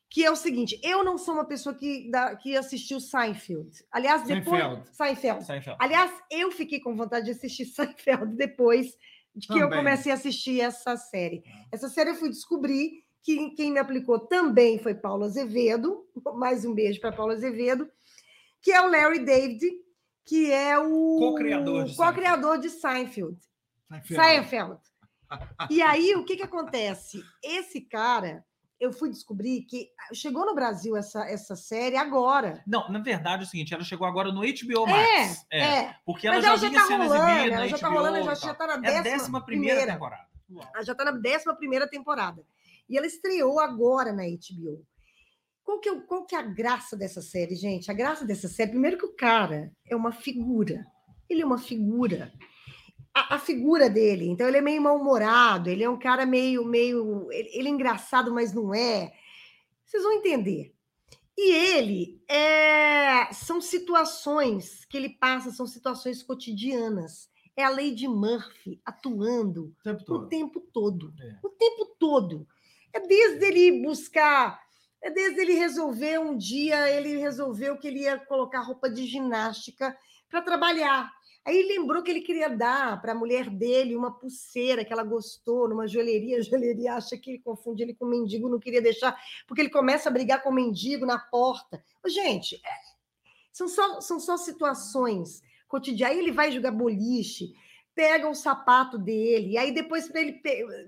que 0.10 0.26
é 0.26 0.32
o 0.32 0.36
seguinte: 0.36 0.80
eu 0.82 1.04
não 1.04 1.18
sou 1.18 1.34
uma 1.36 1.46
pessoa 1.46 1.76
que, 1.76 2.10
da- 2.10 2.36
que 2.36 2.56
assistiu 2.58 3.00
Seinfeld. 3.00 3.70
Aliás, 3.92 4.24
depois. 4.24 4.46
Seinfeld. 4.62 4.90
Seinfeld. 4.92 5.46
Seinfeld. 5.46 5.78
Aliás, 5.80 6.12
eu 6.32 6.52
fiquei 6.52 6.80
com 6.80 6.96
vontade 6.96 7.26
de 7.26 7.32
assistir 7.32 7.66
Seinfeld 7.76 8.36
depois 8.36 8.88
de 9.38 9.48
que 9.48 9.54
eu 9.54 9.70
Também. 9.70 9.78
comecei 9.78 10.12
a 10.12 10.16
assistir 10.16 10.60
essa 10.60 10.98
série. 10.98 11.44
Essa 11.72 11.88
série 11.88 12.10
eu 12.10 12.16
fui 12.16 12.30
descobrir 12.30 13.04
que 13.22 13.52
quem 13.52 13.72
me 13.72 13.80
aplicou 13.80 14.20
também 14.20 14.80
foi 14.80 14.96
Paulo 14.96 15.26
Azevedo, 15.26 16.06
mais 16.36 16.66
um 16.66 16.74
beijo 16.74 17.00
para 17.00 17.12
Paulo 17.12 17.34
Azevedo, 17.34 17.88
que 18.62 18.72
é 18.72 18.82
o 18.82 18.90
Larry 18.90 19.24
David, 19.24 19.64
que 20.26 20.52
é 20.52 20.78
o 20.80 21.18
Co-criador 21.20 21.86
de 21.86 21.96
co-criador 21.96 22.58
de 22.58 22.70
Seinfeld. 22.70 23.38
Seinfeld. 23.90 24.16
Seinfeld. 24.16 24.82
E 25.70 25.82
aí, 25.82 26.16
o 26.16 26.26
que, 26.26 26.38
que 26.38 26.44
acontece? 26.44 27.22
Esse 27.44 27.82
cara, 27.82 28.44
eu 28.80 28.94
fui 28.94 29.10
descobrir 29.10 29.62
que 29.64 29.90
chegou 30.14 30.46
no 30.46 30.54
Brasil 30.54 30.96
essa, 30.96 31.26
essa 31.28 31.56
série 31.56 31.98
agora. 31.98 32.64
Não, 32.68 32.90
na 32.90 33.00
verdade 33.00 33.44
é 33.44 33.46
o 33.46 33.50
seguinte, 33.50 33.74
ela 33.74 33.84
chegou 33.84 34.08
agora 34.08 34.32
no 34.32 34.42
HBO 34.42 34.88
Max. 34.88 35.46
É, 35.52 35.62
é. 35.62 35.96
Porque 36.06 36.28
ela 36.28 36.40
já 36.42 36.56
já 36.56 36.70
vinha 36.70 36.82
tá 36.82 36.88
sendo 36.88 37.04
rolando, 37.04 37.30
exibida 37.32 37.56
ela 37.56 37.68
já 37.68 37.78
tá 37.78 37.90
rolando, 37.90 38.18
ela 38.18 38.36
já 38.36 38.54
tal. 38.54 38.56
tá 38.56 38.68
na 38.68 38.74
É 38.74 38.78
a 38.78 39.02
décima 39.02 39.04
décima 39.04 39.46
primeira 39.46 39.76
primeira. 39.78 39.94
temporada. 39.94 40.28
Ela 40.74 40.84
já 40.84 40.92
está 40.94 41.06
na 41.06 41.12
11 41.12 41.90
temporada. 41.90 42.46
E 42.90 42.98
ela 42.98 43.08
estreou 43.08 43.60
agora 43.60 44.14
na 44.14 44.24
HBO. 44.24 44.86
Qual 45.64 45.80
que, 45.80 45.90
é, 45.90 46.00
qual 46.00 46.26
que 46.26 46.36
é 46.36 46.40
a 46.40 46.44
graça 46.44 46.96
dessa 46.96 47.22
série, 47.22 47.56
gente? 47.56 47.92
A 47.92 47.94
graça 47.94 48.26
dessa 48.26 48.48
série, 48.48 48.72
primeiro 48.72 48.98
que 48.98 49.06
o 49.06 49.16
cara 49.16 49.70
é 49.86 49.96
uma 49.96 50.14
figura. 50.14 50.86
Ele 51.30 51.42
é 51.42 51.46
uma 51.46 51.58
figura. 51.58 52.32
A, 53.18 53.36
a 53.36 53.40
figura 53.40 53.90
dele, 53.90 54.28
então 54.28 54.48
ele 54.48 54.58
é 54.58 54.62
meio 54.62 54.80
mal-humorado, 54.80 55.72
ele 55.72 55.84
é 55.84 55.90
um 55.90 55.98
cara 55.98 56.24
meio, 56.24 56.64
meio. 56.64 57.32
Ele, 57.32 57.50
ele 57.52 57.68
é 57.68 57.72
engraçado, 57.72 58.32
mas 58.32 58.54
não 58.54 58.76
é. 58.76 59.12
Vocês 59.84 60.04
vão 60.04 60.14
entender. 60.14 60.72
E 61.36 61.52
ele 61.52 62.22
é, 62.28 63.32
são 63.34 63.60
situações 63.60 64.86
que 64.86 64.98
ele 64.98 65.10
passa, 65.10 65.52
são 65.52 65.66
situações 65.66 66.22
cotidianas. 66.22 67.30
É 67.56 67.64
a 67.64 67.70
Lady 67.70 68.08
Murphy 68.08 68.80
atuando 68.86 69.74
O 69.80 69.84
tempo 69.84 70.02
o 70.02 70.06
todo. 70.06 70.28
tempo 70.30 70.60
todo. 70.72 71.14
É. 71.20 71.40
O 71.44 71.50
tempo 71.50 71.86
todo. 72.00 72.48
É 72.94 73.00
desde 73.00 73.46
ele 73.46 73.82
buscar, 73.84 74.62
é 75.02 75.10
desde 75.10 75.42
ele 75.42 75.54
resolver 75.54 76.20
um 76.20 76.38
dia, 76.38 76.90
ele 76.92 77.18
resolveu 77.18 77.78
que 77.78 77.88
ele 77.88 78.02
ia 78.02 78.18
colocar 78.18 78.62
roupa 78.62 78.90
de 78.90 79.06
ginástica 79.08 79.98
para 80.30 80.42
trabalhar. 80.42 81.12
Aí 81.48 81.64
lembrou 81.64 82.04
que 82.04 82.12
ele 82.12 82.20
queria 82.20 82.50
dar 82.50 83.02
para 83.02 83.14
a 83.14 83.16
mulher 83.16 83.50
dele 83.50 83.96
uma 83.96 84.12
pulseira 84.12 84.84
que 84.84 84.92
ela 84.92 85.04
gostou 85.04 85.70
numa 85.70 85.88
joalheria. 85.88 86.40
A 86.40 86.42
joalheria 86.42 86.96
acha 86.96 87.18
que 87.18 87.32
ele 87.32 87.40
confunde 87.40 87.84
ele 87.84 87.94
com 87.94 88.04
um 88.04 88.10
mendigo, 88.10 88.50
não 88.50 88.60
queria 88.60 88.82
deixar, 88.82 89.18
porque 89.48 89.62
ele 89.62 89.70
começa 89.70 90.10
a 90.10 90.12
brigar 90.12 90.44
com 90.44 90.50
o 90.50 90.54
mendigo 90.54 91.06
na 91.06 91.18
porta. 91.18 91.82
Gente, 92.06 92.56
é- 92.56 92.80
são 93.54 93.70
só, 93.70 94.02
são 94.02 94.20
só 94.20 94.36
situações 94.36 95.42
cotidianas. 95.70 96.18
Aí 96.18 96.22
ele 96.22 96.34
vai 96.34 96.52
jogar 96.52 96.72
boliche, 96.72 97.54
pega 97.96 98.30
o 98.30 98.36
sapato 98.36 98.98
dele, 98.98 99.52
e 99.52 99.58
aí 99.58 99.72
depois 99.72 100.14
ele 100.14 100.42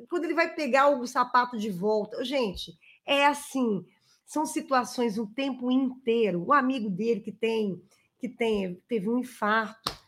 quando 0.10 0.26
ele 0.26 0.34
vai 0.34 0.54
pegar 0.54 0.90
o 0.90 1.08
sapato 1.08 1.58
de 1.58 1.70
volta, 1.70 2.22
gente, 2.26 2.78
é 3.06 3.26
assim, 3.26 3.86
são 4.26 4.46
situações 4.46 5.18
o 5.18 5.26
tempo 5.26 5.72
inteiro. 5.72 6.44
O 6.46 6.52
amigo 6.52 6.90
dele 6.90 7.22
que 7.22 7.32
tem 7.32 7.82
que 8.20 8.28
tem 8.28 8.76
teve 8.90 9.08
um 9.08 9.20
infarto, 9.20 9.99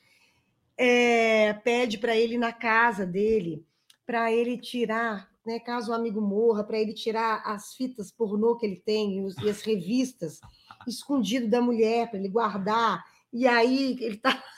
é, 0.78 1.54
pede 1.54 1.98
para 1.98 2.16
ele 2.16 2.38
na 2.38 2.52
casa 2.54 3.06
dele, 3.06 3.66
para 4.06 4.32
ele 4.32 4.58
tirar, 4.58 5.30
né, 5.46 5.60
caso 5.60 5.92
o 5.92 5.96
amigo 5.96 6.22
morra, 6.22 6.64
para 6.64 6.80
ele 6.80 6.94
tirar 6.94 7.42
as 7.46 7.74
fitas 7.76 8.12
pornô 8.12 8.58
que 8.58 8.66
ele 8.66 8.78
tem 8.80 9.18
e, 9.18 9.22
os- 9.22 9.38
e 9.38 9.50
as 9.50 9.62
revistas 9.62 10.40
escondido 10.88 11.48
da 11.48 11.62
mulher 11.62 12.10
para 12.10 12.20
ele 12.20 12.30
guardar. 12.30 13.04
E 13.32 13.48
aí 13.48 13.98
ele 14.02 14.18
tá 14.18 14.44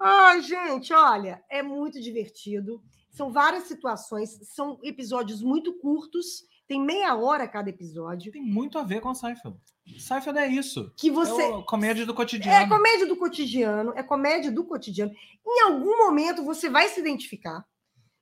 Ai, 0.00 0.40
gente, 0.42 0.92
olha, 0.92 1.42
é 1.50 1.62
muito 1.62 2.00
divertido. 2.00 2.82
São 3.10 3.32
várias 3.32 3.64
situações, 3.64 4.30
são 4.44 4.78
episódios 4.84 5.42
muito 5.42 5.72
curtos, 5.80 6.44
tem 6.68 6.80
meia 6.80 7.16
hora 7.16 7.48
cada 7.48 7.70
episódio, 7.70 8.30
Tem 8.30 8.42
muito 8.42 8.78
a 8.78 8.84
ver 8.84 9.00
com 9.00 9.14
Seinfeld. 9.14 9.56
Seinfeld 9.98 10.38
é 10.38 10.46
isso. 10.46 10.92
que 10.94 11.10
você 11.10 11.42
É 11.42 11.62
comédia 11.62 12.04
do 12.04 12.12
é 12.12 12.14
cotidiano. 12.14 12.68
comédia 12.68 13.06
do 13.06 13.16
cotidiano, 13.16 13.92
é 13.96 14.02
comédia 14.02 14.52
do 14.52 14.64
cotidiano. 14.64 15.10
Em 15.46 15.62
algum 15.62 15.96
momento 15.96 16.44
você 16.44 16.68
vai 16.68 16.88
se 16.90 17.00
identificar. 17.00 17.66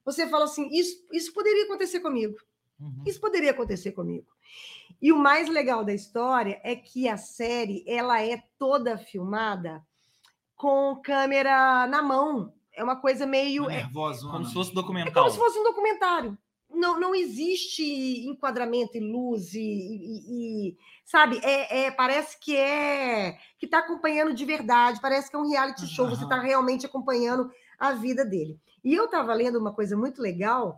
Você 0.05 0.29
fala 0.29 0.45
assim, 0.45 0.69
isso, 0.71 1.05
isso 1.13 1.33
poderia 1.35 1.65
acontecer 1.65 1.99
comigo. 1.99 2.37
Uhum. 2.79 3.03
Isso 3.05 3.21
poderia 3.21 3.51
acontecer 3.51 3.91
comigo. 3.91 4.29
E 5.03 5.13
o 5.13 5.19
mais 5.19 5.49
legal 5.49 5.85
da 5.85 5.93
história 5.93 6.61
é 6.63 6.77
que 6.77 7.09
a 7.09 7.17
série 7.17 7.85
ela 7.85 8.23
é 8.23 8.45
toda 8.57 8.97
filmada 8.97 9.85
com 10.55 10.95
câmera 11.03 11.87
na 11.89 12.01
mão. 12.01 12.55
É 12.73 12.85
uma 12.85 12.95
coisa 12.95 13.27
meio 13.27 13.69
é, 13.69 13.79
Nervosona. 13.79 14.33
Como 14.33 14.45
se 14.47 14.55
fosse 14.55 14.71
é 14.71 14.75
documental. 14.75 15.25
como 15.25 15.31
se 15.31 15.39
fosse 15.39 15.59
um 15.59 15.65
documentário. 15.65 16.39
Não, 16.69 16.99
não 16.99 17.15
existe 17.15 18.27
enquadramento 18.27 18.97
e 18.97 19.01
luz 19.01 19.55
e, 19.55 19.61
e- 19.61 20.69
e- 20.71 20.77
sabe? 21.05 21.39
É, 21.43 21.87
é- 21.87 21.91
parece 21.91 22.39
que 22.39 22.57
é 22.57 23.39
que 23.59 23.67
está 23.67 23.79
acompanhando 23.79 24.35
de 24.35 24.45
verdade. 24.45 25.01
Parece 25.01 25.31
que 25.31 25.37
é 25.37 25.39
um 25.39 25.49
reality 25.49 25.87
show. 25.87 26.09
Você 26.09 26.25
está 26.25 26.39
realmente 26.41 26.85
acompanhando 26.85 27.51
a 27.79 27.93
vida 27.93 28.25
dele. 28.25 28.59
E 28.83 28.95
eu 28.95 29.07
estava 29.07 29.33
lendo 29.33 29.59
uma 29.59 29.73
coisa 29.73 29.97
muito 29.97 30.21
legal 30.21 30.77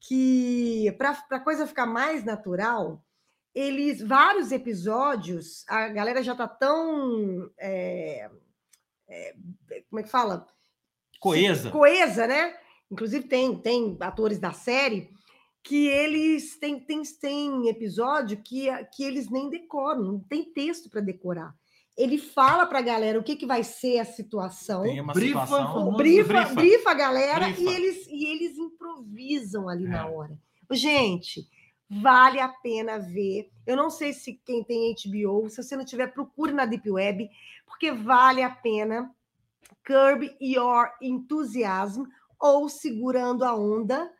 que 0.00 0.92
para 0.98 1.16
a 1.30 1.40
coisa 1.40 1.66
ficar 1.66 1.86
mais 1.86 2.24
natural, 2.24 3.02
eles 3.54 4.02
vários 4.02 4.52
episódios 4.52 5.64
a 5.68 5.88
galera 5.88 6.22
já 6.22 6.32
está 6.32 6.46
tão 6.48 7.50
é, 7.58 8.28
é, 9.08 9.34
como 9.88 10.00
é 10.00 10.02
que 10.02 10.10
fala? 10.10 10.46
Coesa. 11.20 11.70
coesa, 11.70 12.26
né? 12.26 12.54
Inclusive 12.90 13.26
tem, 13.26 13.56
tem 13.56 13.96
atores 14.00 14.38
da 14.38 14.52
série 14.52 15.10
que 15.64 15.86
eles 15.88 16.58
têm, 16.58 16.78
têm, 16.78 17.02
têm 17.20 17.68
episódio 17.68 18.36
que, 18.36 18.66
que 18.94 19.02
eles 19.02 19.30
nem 19.30 19.48
decoram, 19.48 20.02
não 20.02 20.20
tem 20.20 20.44
texto 20.44 20.90
para 20.90 21.00
decorar. 21.00 21.54
Ele 21.96 22.18
fala 22.18 22.66
para 22.66 22.80
a 22.80 22.82
galera 22.82 23.18
o 23.18 23.22
que, 23.22 23.34
que 23.34 23.46
vai 23.46 23.64
ser 23.64 23.98
a 23.98 24.04
situação, 24.04 24.82
Tem 24.82 25.00
uma 25.00 25.14
Brifa, 25.14 25.40
situação. 25.46 25.94
brifa, 25.94 26.32
brifa. 26.34 26.54
brifa 26.54 26.90
a 26.90 26.94
galera 26.94 27.46
Brifa. 27.46 27.62
E, 27.62 27.66
eles, 27.68 28.06
e 28.08 28.26
eles 28.26 28.58
improvisam 28.58 29.68
ali 29.68 29.84
na 29.86 30.06
É. 30.06 30.10
hora. 30.10 30.38
Gente, 30.70 31.48
vale 31.88 32.40
a 32.40 32.48
pena 32.48 32.98
ver. 32.98 33.48
Eu 33.66 33.76
não 33.76 33.88
sei 33.88 34.12
se 34.12 34.34
quem 34.44 34.62
tem 34.64 34.92
HBO, 34.94 35.48
se 35.48 35.62
você 35.62 35.76
não 35.76 35.84
tiver, 35.84 36.08
procure 36.08 36.52
na 36.52 36.66
Deep 36.66 36.90
Web, 36.90 37.30
porque 37.66 37.90
vale 37.90 38.42
a 38.42 38.50
pena. 38.50 39.10
Curb 39.86 40.34
Your 40.40 40.90
Enthusiasm 41.00 42.02
ou 42.40 42.68
Segurando 42.68 43.44
a 43.44 43.54
Onda 43.54 44.10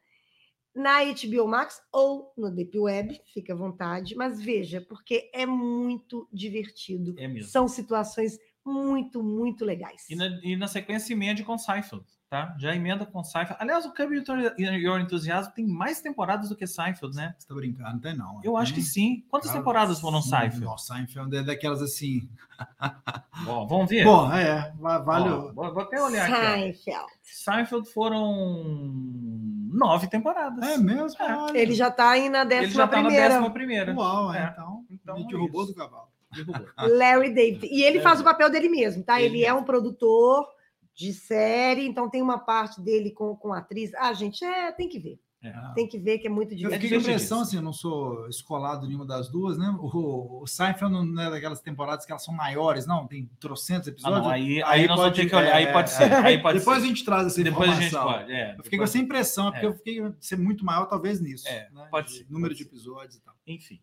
na 0.74 0.98
HBO 1.04 1.46
Max 1.46 1.80
ou 1.92 2.32
no 2.36 2.50
Deep 2.50 2.78
Web, 2.78 3.20
fica 3.32 3.52
à 3.52 3.56
vontade, 3.56 4.14
mas 4.16 4.40
veja, 4.40 4.80
porque 4.88 5.30
é 5.32 5.46
muito 5.46 6.28
divertido. 6.32 7.14
É 7.18 7.28
mesmo. 7.28 7.50
São 7.50 7.68
situações 7.68 8.38
muito, 8.64 9.22
muito 9.22 9.64
legais. 9.64 10.08
E 10.10 10.16
na, 10.16 10.26
e 10.42 10.56
na 10.56 10.66
sequência 10.66 11.12
emende 11.12 11.44
com 11.44 11.56
Seinfeld, 11.58 12.04
tá? 12.30 12.56
Já 12.58 12.74
emenda 12.74 13.04
com 13.04 13.22
Seinfeld. 13.22 13.58
Aliás, 13.60 13.84
o 13.84 13.92
Curb 13.92 14.14
Your- 14.16 14.54
Your 14.58 15.00
Enthusiasm 15.00 15.50
tem 15.52 15.66
mais 15.66 16.00
temporadas 16.00 16.48
do 16.48 16.56
que 16.56 16.66
Seinfeld, 16.66 17.14
né? 17.14 17.34
Você 17.38 17.46
tá 17.46 17.54
brincando? 17.54 17.92
Não 17.92 18.00
tem, 18.00 18.16
não. 18.16 18.40
Eu 18.42 18.56
acho 18.56 18.72
que 18.72 18.80
Tem- 18.80 18.88
sim. 18.88 19.24
Quantas 19.28 19.50
Cara, 19.50 19.60
temporadas 19.60 20.00
foram 20.00 20.22
sim, 20.22 20.30
Seinfeld? 20.30 20.64
Nossa, 20.64 20.94
Seinfeld 20.94 21.36
é 21.36 21.42
daquelas 21.42 21.82
assim. 21.82 22.26
Bom, 23.44 23.66
vamos 23.66 23.90
ver? 23.90 24.04
Bom, 24.04 24.32
é, 24.32 24.72
va- 24.78 24.98
vale. 24.98 25.28
Ó, 25.28 25.50
o- 25.50 25.52
vou, 25.52 25.80
até 25.80 26.02
olhar 26.02 26.24
aqui. 26.30 26.74
Seinfeld. 26.82 26.98
ó. 27.04 27.06
Seinfeld 27.22 27.90
foram 27.92 29.53
nove 29.74 30.06
temporadas. 30.08 30.62
É 30.68 30.76
mesmo? 30.78 31.22
É. 31.22 31.58
Ele 31.60 31.74
já 31.74 31.88
está 31.88 32.10
aí 32.10 32.28
na 32.28 32.40
Ele 32.40 32.48
décima 32.50 32.70
já 32.70 32.88
tá 32.88 32.96
na 32.96 33.02
primeira. 33.02 33.28
décima 33.28 33.50
primeira. 33.50 33.94
Uau, 33.94 34.32
é, 34.32 34.38
É. 34.38 34.50
então. 34.52 34.84
Então, 34.90 35.16
me 35.16 35.24
é 35.24 35.26
derrubou 35.26 35.64
isso. 35.64 35.72
do 35.72 35.78
cavalo. 35.78 36.08
Derrubou. 36.32 36.66
Larry 36.98 37.34
David. 37.34 37.66
E 37.66 37.82
ele 37.82 37.98
É. 37.98 38.00
faz 38.00 38.20
o 38.20 38.24
papel 38.24 38.48
dele 38.50 38.68
mesmo, 38.68 39.02
tá? 39.02 39.20
Ele 39.20 39.38
Ele, 39.38 39.44
é 39.44 39.52
um 39.52 39.64
produtor 39.64 40.46
de 40.94 41.12
série, 41.12 41.86
então 41.86 42.08
tem 42.08 42.22
uma 42.22 42.38
parte 42.38 42.80
dele 42.80 43.10
com, 43.10 43.34
com 43.36 43.52
a 43.52 43.58
atriz. 43.58 43.92
Ah, 43.96 44.12
gente, 44.12 44.44
é, 44.44 44.70
tem 44.70 44.88
que 44.88 44.98
ver. 45.00 45.18
É. 45.44 45.74
Tem 45.74 45.86
que 45.86 45.98
ver 45.98 46.18
que 46.18 46.26
é 46.26 46.30
muito 46.30 46.52
Eu 46.52 46.56
divertido. 46.56 46.82
fiquei 46.82 46.98
com 46.98 47.02
impressão, 47.02 47.40
assim, 47.42 47.56
eu 47.56 47.62
não 47.62 47.72
sou 47.72 48.26
escolado 48.28 48.84
em 48.84 48.88
nenhuma 48.88 49.04
das 49.06 49.28
duas, 49.28 49.58
né? 49.58 49.76
O, 49.78 50.42
o 50.42 50.46
Seinfeld 50.46 50.92
não 51.06 51.22
é 51.22 51.30
daquelas 51.30 51.60
temporadas 51.60 52.06
que 52.06 52.12
elas 52.12 52.24
são 52.24 52.32
maiores, 52.34 52.86
não? 52.86 53.06
Tem 53.06 53.28
trocentos 53.38 53.88
Ah, 53.88 53.90
episódios. 53.90 54.20
não, 54.22 54.30
aí, 54.30 54.62
aí, 54.62 54.62
Aí 54.64 54.86
nós 54.88 54.96
vamos 54.96 55.10
pode- 55.12 55.22
ter 55.22 55.28
que 55.28 55.36
olhar. 55.36 55.54
Aí 55.54 55.64
é, 55.64 55.72
pode 55.72 55.90
ser. 55.90 56.12
Aí 56.12 56.40
pode 56.42 56.58
Depois 56.60 56.78
ser. 56.78 56.84
a 56.84 56.86
gente 56.88 57.04
traz 57.04 57.26
essa 57.26 57.42
Depois 57.42 57.68
a 57.70 57.74
gente 57.74 57.86
informação. 57.88 58.18
pode. 58.20 58.32
É, 58.32 58.42
Eu 58.42 58.48
fiquei 58.48 58.62
com 58.62 58.70
depois- 58.70 58.90
essa 58.90 58.98
impressão, 58.98 59.48
é 59.48 59.50
porque 59.50 59.66
É. 59.66 59.68
eu 59.68 59.74
fiquei 59.74 60.02
ser 60.20 60.38
muito 60.38 60.64
maior, 60.64 60.86
talvez, 60.86 61.20
nisso. 61.20 61.46
É, 61.46 61.68
né? 61.72 61.86
pode 61.90 62.08
De 62.08 62.14
ser, 62.18 62.26
Número 62.30 62.54
pode 62.54 62.54
de 62.54 62.62
ser. 62.64 62.68
episódios 62.70 63.14
e 63.16 63.20
tal. 63.22 63.34
Enfim. 63.46 63.80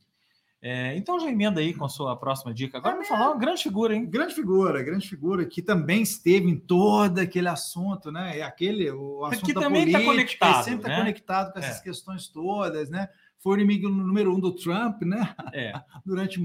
É, 0.64 0.96
então 0.96 1.20
já 1.20 1.28
emenda 1.28 1.60
aí 1.60 1.74
com 1.74 1.84
a 1.86 1.90
sua 1.90 2.16
próxima 2.16 2.54
dica. 2.54 2.78
Agora 2.78 2.94
É 2.94 2.96
vamos 2.98 3.10
falar 3.10 3.32
uma 3.32 3.40
grande 3.40 3.64
figura, 3.64 3.96
hein? 3.96 4.06
Grande 4.06 4.36
figura, 4.36 4.84
grande 4.84 5.10
figura, 5.10 5.44
que 5.44 5.60
também 5.62 6.04
esteve 6.04 6.48
em 6.48 6.56
todo 6.56 7.18
aquele 7.18 7.48
assunto, 7.48 8.12
né? 8.12 8.38
E 8.38 8.42
aquele, 8.44 8.92
o 8.92 9.26
assunto 9.26 9.46
Que 9.46 9.54
também 9.56 9.92
tá 9.92 9.98
política, 10.00 10.06
conectado, 10.06 10.64
sempre 10.64 10.80
está 10.82 10.90
né? 10.90 10.98
conectado 10.98 11.52
com 11.54 11.60
essas 11.60 11.80
É. 11.80 11.84
questões 11.84 12.28
todas, 12.28 12.90
né? 12.92 13.10
Foi 13.40 13.54
o 13.54 13.60
inimigo 13.60 13.90
número 13.90 14.36
um 14.36 14.40
do 14.40 14.54
Trump, 14.54 15.02
né? 15.02 15.34
É. 15.52 15.74
Durante 16.06 16.40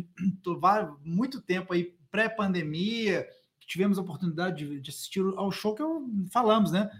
muito- 1.04 1.42
tempo 1.42 1.74
aí, 1.74 1.94
pré-pandemia, 2.10 3.26
tivemos 3.66 3.98
a 3.98 4.00
oportunidade 4.02 4.64
de, 4.64 4.80
de 4.80 4.90
assistir 4.90 5.22
ao 5.36 5.50
show 5.50 5.74
que 5.74 5.82
eu, 5.82 6.08
falamos, 6.32 6.72
né? 6.72 6.90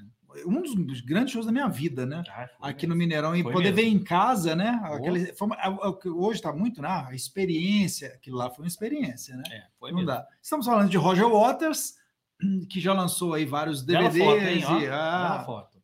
Um 0.44 0.62
dos 0.62 1.00
grandes 1.00 1.32
shows 1.32 1.46
da 1.46 1.52
minha 1.52 1.68
vida, 1.68 2.04
né? 2.04 2.22
Ah, 2.28 2.48
aqui 2.60 2.86
no 2.86 2.94
mesmo. 2.94 3.08
Mineirão 3.08 3.34
e 3.36 3.42
Foi 3.42 3.52
poder 3.52 3.72
mesmo. 3.72 3.76
ver 3.90 3.96
em 3.96 4.02
casa, 4.02 4.54
né? 4.56 4.78
Boa. 4.82 4.96
Aquele, 4.96 5.32
foi 5.34 5.48
é 5.52 5.66
é 5.68 6.08
hoje 6.10 6.38
está 6.38 6.52
muito, 6.52 6.82
né? 6.82 6.88
A 6.88 7.14
experiência, 7.14 8.08
aquilo 8.08 8.36
lá 8.36 8.50
foi 8.50 8.64
uma 8.64 8.68
experiência, 8.68 9.36
né? 9.36 9.42
É, 9.50 9.64
foi 9.78 9.90
Não 9.90 9.98
mesmo. 9.98 10.10
dá. 10.12 10.26
Estamos 10.42 10.66
falando 10.66 10.90
de 10.90 10.96
Roger 10.96 11.28
Waters, 11.28 11.94
que 12.68 12.80
já 12.80 12.92
lançou 12.92 13.34
aí 13.34 13.44
vários 13.44 13.82
Bela 13.82 14.08
DVDs. 14.08 14.24
foto, 14.24 14.40
hein? 14.42 14.64
Ó, 14.66 14.80
e, 14.80 14.88
ah, 14.88 15.42
foto. 15.46 15.76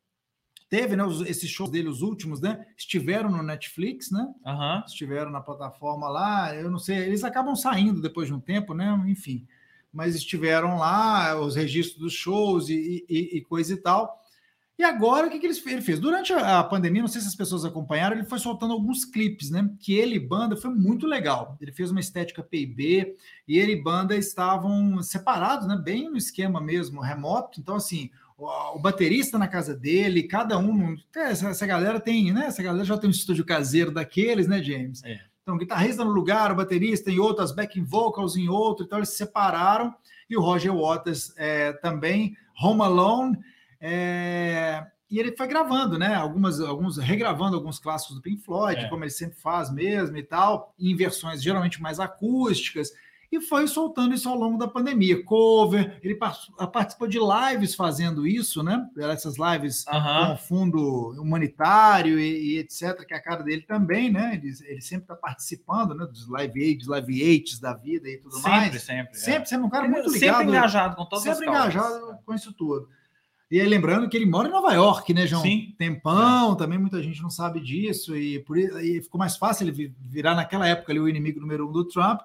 teve, 0.69 0.97
né? 0.97 1.05
os- 1.05 1.21
esses 1.23 1.51
shows 1.51 1.71
dele, 1.71 1.89
os 1.89 2.03
últimos, 2.03 2.41
né? 2.41 2.67
Estiveram 2.77 3.31
no 3.31 3.43
Netflix, 3.43 4.11
né? 4.11 4.27
Estiveram 4.87 5.31
na 5.31 5.41
plataforma 5.41 6.09
lá, 6.09 6.55
eu 6.55 6.71
não 6.71 6.79
sei, 6.79 6.97
eles 6.99 7.25
acabam 7.25 7.55
saindo 7.55 8.01
depois 8.01 8.27
de 8.29 8.35
um 8.35 8.41
tempo, 8.41 8.73
né? 8.75 9.03
Enfim, 9.07 9.47
mas 9.93 10.15
estiveram 10.15 10.79
lá, 10.79 11.39
os 11.39 11.55
registros 11.55 11.99
dos 11.99 12.15
shows 12.15 12.71
e, 12.71 13.05
e- 13.09 13.37
e 13.37 13.43
coisa 13.43 13.75
e 13.75 13.77
tal. 13.77 14.22
E 14.79 14.85
agora, 14.85 15.27
o 15.27 15.31
que, 15.31 15.39
que 15.39 15.47
eles- 15.47 15.65
ele 15.67 15.83
fez? 15.83 16.01
Durante 16.01 16.33
a 16.33 16.63
pandemia, 16.65 17.03
não 17.03 17.09
sei 17.09 17.21
se 17.21 17.29
as 17.29 17.37
pessoas 17.37 17.65
acompanharam, 17.65 18.17
ele 18.17 18.27
foi 18.27 18.39
soltando 18.39 18.73
alguns 18.73 19.05
clipes, 19.05 19.51
né? 19.51 19.71
Que 19.79 19.95
ele 19.95 20.17
e 20.17 20.19
banda 20.19 20.57
foi 20.57 20.71
muito 20.71 21.07
legal. 21.07 21.57
Ele 21.61 21.71
fez 21.73 21.91
uma 21.91 22.01
estética 22.01 22.43
PIB 22.43 23.15
e 23.47 23.59
ele 23.59 23.73
e 23.73 23.83
banda 23.83 24.17
estavam 24.17 25.03
separados, 25.03 25.69
né? 25.69 25.77
Bem 25.77 26.11
no 26.11 26.17
esquema 26.17 26.61
mesmo, 26.61 27.01
remoto. 27.01 27.61
Então, 27.61 27.77
assim, 27.77 28.11
o, 28.37 28.79
baterista 28.79 29.39
na 29.39 29.47
casa 29.47 29.75
dele, 29.75 30.25
cada 30.25 30.59
um. 30.59 30.97
Essa, 31.15 31.51
essa 31.51 31.67
galera 31.67 32.01
tem, 32.01 32.33
né? 32.33 32.47
Essa 32.47 32.63
galera 32.63 32.85
já 32.85 32.99
tem 32.99 33.09
um 33.09 33.13
estúdio 33.13 33.45
caseiro 33.45 33.93
daqueles, 33.93 34.49
né, 34.49 34.63
James? 34.63 35.05
É. 35.05 35.21
Então, 35.43 35.59
guitarrista 35.59 36.05
no 36.05 36.11
lugar, 36.13 36.51
o 36.51 36.57
baterista 36.57 37.11
em 37.11 37.19
outro, 37.19 37.45
as 37.45 37.53
backing 37.53 37.85
vocals 37.85 38.37
em 38.37 38.49
outro. 38.49 38.85
Então, 38.85 38.99
eles 38.99 39.11
se 39.11 39.17
separaram. 39.17 39.95
E 40.31 40.37
o 40.37 40.41
Roger 40.41 40.75
Waters 40.75 41.33
é, 41.37 41.73
também, 41.75 42.37
Home 42.61 42.83
Alone. 42.83 43.39
É, 43.83 44.87
e 45.11 45.19
ele 45.19 45.37
foi 45.37 45.47
gravando, 45.47 45.99
né? 45.99 46.15
Algumas, 46.15 46.59
alguns, 46.61 46.97
regravando 46.97 47.57
alguns 47.57 47.79
clássicos 47.79 48.17
do 48.17 48.23
Pink 48.23 48.41
Floyd, 48.43 48.85
É. 48.85 48.89
como 48.89 49.05
ele 49.05 49.11
sempre 49.11 49.37
faz 49.39 49.71
mesmo 49.71 50.17
e 50.17 50.23
tal, 50.23 50.73
em 50.79 50.95
versões 50.97 51.43
geralmente 51.43 51.83
mais 51.83 52.01
acústicas. 52.01 52.91
E 53.31 53.41
foi 53.41 53.67
soltando 53.67 54.15
isso 54.15 54.29
ao 54.29 54.37
longo 54.37 54.59
da 54.59 54.69
pandemia. 54.69 55.25
Cover, 55.25 55.99
ele 56.03 56.15
par- 56.17 56.37
participou 56.71 57.09
de 57.09 57.19
lives 57.19 57.75
fazendo 57.75 58.27
isso, 58.27 58.63
né? 58.63 58.87
Essas 58.99 59.37
lives 59.39 59.87
Aham. 59.89 60.33
com 60.33 60.37
fundo 60.37 61.15
humanitário 61.19 62.19
e, 62.21 62.57
e 62.57 62.59
etc., 62.59 63.07
que 63.07 63.15
é 63.15 63.17
a 63.17 63.23
cara 63.23 63.43
dele 63.43 63.63
também, 63.63 64.11
né? 64.13 64.35
Ele, 64.35 64.53
ele 64.67 64.83
sempre 64.83 65.05
está 65.05 65.17
participando, 65.17 65.95
né? 65.95 66.05
Dos 66.07 66.29
live 66.29 66.63
aids, 66.63 66.87
live 66.87 67.23
aids 67.23 67.59
da 67.59 67.73
vida 67.73 68.07
e 68.07 68.19
tudo 68.19 68.35
Sempre, 68.35 68.51
mais. 68.51 68.83
sempre. 68.83 69.13
é. 69.13 69.19
Sempre, 69.19 69.49
sempre 69.49 69.67
um 69.67 69.71
cara 69.71 69.89
muito 69.89 70.11
Sempre 70.11 70.27
ligado. 70.27 70.49
engajado 70.51 70.97
com 70.97 71.07
todas 71.07 71.25
sempre 71.25 71.49
as 71.49 71.55
causas. 71.55 71.75
engajado 71.75 72.19
com 72.27 72.35
isso 72.35 72.53
tudo. 72.53 72.87
E 73.53 73.61
aí, 73.61 73.69
lembrando 73.69 74.09
que 74.09 74.17
ele 74.17 74.25
mora 74.25 74.49
em 74.49 74.51
Nova 74.51 74.73
York, 74.73 75.13
né, 75.13 75.27
João? 75.27 75.43
Sim. 75.43 75.75
Tempão, 75.77 76.55
também 76.57 76.79
muita 76.79 77.03
gente 77.03 77.21
não 77.23 77.29
sabe 77.29 77.61
disso, 77.61 78.17
e 78.17 78.39
por 78.41 78.57
e 78.57 79.03
ficou 79.03 79.19
mais 79.19 79.37
fácil 79.37 79.65
ele 79.65 79.73
vi- 79.73 79.95
virar 80.01 80.35
naquela 80.35 80.67
época 80.67 80.91
ali 80.91 80.99
o 80.99 81.07
inimigo 81.09 81.39
número 81.39 81.69
um 81.69 81.73
do 81.73 81.85
Trump. 81.85 82.21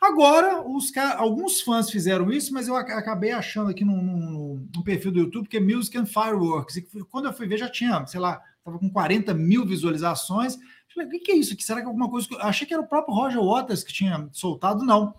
Agora, 0.00 0.62
os 0.68 0.94
alguns 1.16 1.60
fãs 1.60 1.88
fizeram 1.88 2.32
isso, 2.32 2.52
mas 2.52 2.66
eu 2.66 2.74
ac- 2.74 2.90
acabei 2.92 3.30
achando 3.30 3.70
aqui 3.70 3.84
no, 3.84 3.96
no- 4.02 4.66
no 4.74 4.82
perfil 4.84 5.12
do 5.12 5.20
YouTube 5.20 5.48
que 5.48 5.56
é 5.56 5.60
Music 5.60 5.96
and 5.96 6.06
Fireworks. 6.06 6.76
E 6.76 6.82
quando 7.10 7.26
eu 7.26 7.32
fui 7.32 7.46
ver, 7.46 7.58
já 7.58 7.68
tinha, 7.68 8.04
sei 8.06 8.18
lá, 8.20 8.42
estava 8.58 8.76
com 8.78 8.90
40 8.90 9.32
mil 9.32 9.64
visualizações. 9.64 10.58
Falei, 10.92 11.08
o 11.08 11.10
que, 11.12 11.18
que 11.20 11.30
é 11.32 11.36
isso 11.36 11.52
aqui? 11.52 11.62
Será 11.62 11.78
que 11.80 11.84
é 11.84 11.88
alguma 11.88 12.10
coisa 12.10 12.26
que. 12.26 12.34
Eu 12.34 12.40
achei 12.42 12.66
que 12.66 12.74
era 12.74 12.82
o 12.82 12.88
próprio 12.88 13.14
Roger 13.14 13.40
Waters 13.42 13.84
que 13.84 13.92
tinha 13.92 14.28
soltado, 14.32 14.84
não. 14.84 15.14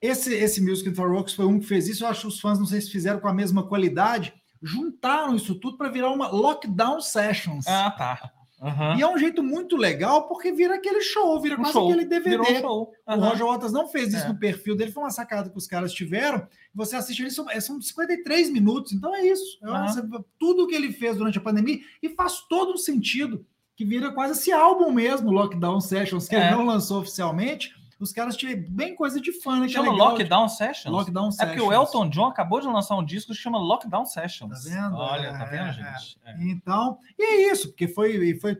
Esse, 0.00 0.32
esse 0.34 0.62
Music 0.62 0.88
and 0.88 0.94
Fireworks 0.94 1.34
foi 1.34 1.44
um 1.46 1.58
que 1.58 1.66
fez 1.66 1.88
isso. 1.88 2.04
Eu 2.04 2.08
acho 2.08 2.22
que 2.22 2.26
os 2.28 2.40
fãs, 2.40 2.58
não 2.58 2.66
sei 2.66 2.80
se 2.80 2.90
fizeram 2.90 3.18
com 3.20 3.28
a 3.28 3.34
mesma 3.34 3.62
qualidade, 3.66 4.32
juntaram 4.62 5.34
isso 5.34 5.54
tudo 5.54 5.76
para 5.76 5.88
virar 5.88 6.10
uma 6.10 6.28
Lockdown 6.28 7.00
Sessions. 7.00 7.66
Ah, 7.66 7.90
tá. 7.90 8.30
Aham. 8.62 8.96
E 8.98 9.00
é 9.00 9.08
um 9.08 9.16
jeito 9.16 9.42
muito 9.42 9.74
legal, 9.74 10.28
porque 10.28 10.52
vira 10.52 10.74
aquele 10.74 11.00
show, 11.00 11.40
vira 11.40 11.54
Um 11.54 11.58
quase 11.60 11.72
show. 11.72 11.88
aquele 11.90 12.04
DVD. 12.04 12.38
Um 12.38 12.60
show. 12.60 12.92
O 13.06 13.10
Aham. 13.10 13.28
Roger 13.30 13.46
Waters 13.46 13.72
não 13.72 13.88
fez 13.88 14.12
isso 14.12 14.26
É. 14.26 14.28
no 14.28 14.38
perfil 14.38 14.76
dele, 14.76 14.92
foi 14.92 15.02
uma 15.02 15.10
sacada 15.10 15.48
que 15.48 15.56
os 15.56 15.66
caras 15.66 15.92
tiveram. 15.94 16.46
Você 16.74 16.94
assiste 16.94 17.20
ele, 17.22 17.30
são, 17.30 17.46
são 17.58 17.80
53 17.80 18.50
minutos, 18.50 18.92
então 18.92 19.14
é 19.14 19.26
isso. 19.26 19.58
É 19.64 20.18
tudo 20.38 20.66
que 20.66 20.74
ele 20.74 20.92
fez 20.92 21.16
durante 21.16 21.38
a 21.38 21.40
pandemia 21.40 21.78
e 22.02 22.10
faz 22.10 22.40
todo 22.50 22.74
um 22.74 22.76
sentido, 22.76 23.46
que 23.74 23.82
vira 23.84 24.12
quase 24.12 24.34
esse 24.38 24.52
álbum 24.52 24.90
mesmo, 24.92 25.30
Lockdown 25.30 25.80
Sessions, 25.80 26.28
que 26.28 26.36
É. 26.36 26.48
ele 26.48 26.56
não 26.56 26.66
lançou 26.66 27.00
oficialmente. 27.00 27.74
Os 28.00 28.12
caras 28.12 28.34
tiveram 28.36 28.64
bem 28.70 28.94
coisa 28.96 29.20
de 29.20 29.30
fã, 29.40 29.60
né? 29.60 29.66
que 29.66 29.72
é 29.72 29.76
Chama 29.76 29.92
legal. 29.92 30.08
Lockdown 30.12 30.48
Sessions? 30.48 30.92
Lockdown 30.92 31.28
É 31.28 31.32
Sessions. 31.32 31.50
porque 31.56 31.68
o 31.68 31.72
Elton 31.72 32.08
John 32.08 32.26
acabou 32.26 32.60
de 32.60 32.66
lançar 32.66 32.96
um 32.96 33.04
disco 33.04 33.32
que 33.32 33.38
chama 33.38 33.58
Lockdown 33.58 34.06
Sessions. 34.06 34.64
Tá 34.64 34.70
vendo? 34.70 34.96
Olha, 34.96 35.32
tá 35.32 35.44
É, 35.44 35.50
vendo, 35.50 35.68
é, 35.68 35.72
gente? 35.74 36.18
É. 36.24 36.36
Então, 36.44 36.98
e 37.18 37.22
é 37.22 37.52
isso, 37.52 37.68
porque 37.68 37.86
foi, 37.86 38.38
foi 38.40 38.56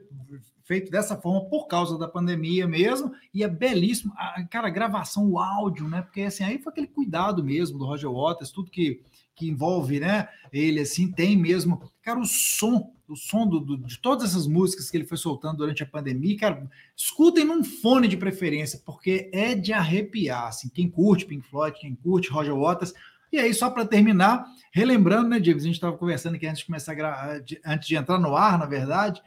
feito 0.64 0.90
dessa 0.90 1.16
forma 1.16 1.48
por 1.48 1.66
causa 1.66 1.98
da 1.98 2.06
pandemia 2.06 2.68
mesmo, 2.68 3.12
e 3.34 3.42
é 3.42 3.48
belíssimo. 3.48 4.12
A, 4.16 4.44
cara, 4.44 4.68
a 4.68 4.70
gravação, 4.70 5.26
o 5.26 5.38
áudio, 5.38 5.88
né? 5.88 6.02
Porque 6.02 6.20
assim, 6.22 6.44
aí 6.44 6.58
foi 6.58 6.70
aquele 6.70 6.86
cuidado 6.86 7.42
mesmo 7.42 7.78
do 7.78 7.86
Roger 7.86 8.10
Waters, 8.12 8.50
tudo 8.52 8.70
que, 8.70 9.02
que 9.34 9.48
envolve, 9.48 9.98
né? 9.98 10.28
Ele 10.52 10.80
assim 10.80 11.10
tem 11.10 11.36
mesmo. 11.36 11.82
Cara, 12.02 12.20
o 12.20 12.24
som, 12.26 12.92
o 13.10 13.16
som 13.16 13.46
do, 13.46 13.60
do- 13.60 13.76
de 13.78 13.98
todas 13.98 14.30
essas 14.30 14.46
músicas 14.46 14.90
que 14.90 14.96
ele 14.96 15.04
foi 15.06 15.16
soltando 15.18 15.58
durante 15.58 15.82
a 15.82 15.86
pandemia, 15.86 16.38
cara, 16.38 16.70
escutem 16.96 17.44
num 17.44 17.62
fone 17.64 18.06
de 18.08 18.16
preferência, 18.16 18.80
porque 18.86 19.30
é 19.32 19.54
de 19.54 19.72
arrepiar. 19.72 20.46
Assim, 20.48 20.68
quem 20.68 20.88
curte 20.88 21.26
Pink 21.26 21.46
Floyd, 21.48 21.76
quem 21.78 21.94
curte 21.94 22.30
Roger 22.30 22.54
Waters. 22.56 22.92
E 23.32 23.38
aí, 23.38 23.54
só 23.54 23.70
para 23.70 23.84
terminar, 23.84 24.44
relembrando, 24.72 25.28
né, 25.28 25.40
James? 25.42 25.62
A 25.62 25.66
gente 25.66 25.74
estava 25.76 25.96
conversando 25.96 26.34
aqui 26.34 26.46
antes 26.46 26.60
de 26.60 26.66
começar 26.66 26.92
a 26.92 26.94
gra... 26.94 27.42
antes 27.64 27.86
de 27.88 27.94
entrar 27.96 28.18
no 28.18 28.34
ar, 28.36 28.58
na 28.58 28.66
verdade, 28.66 29.22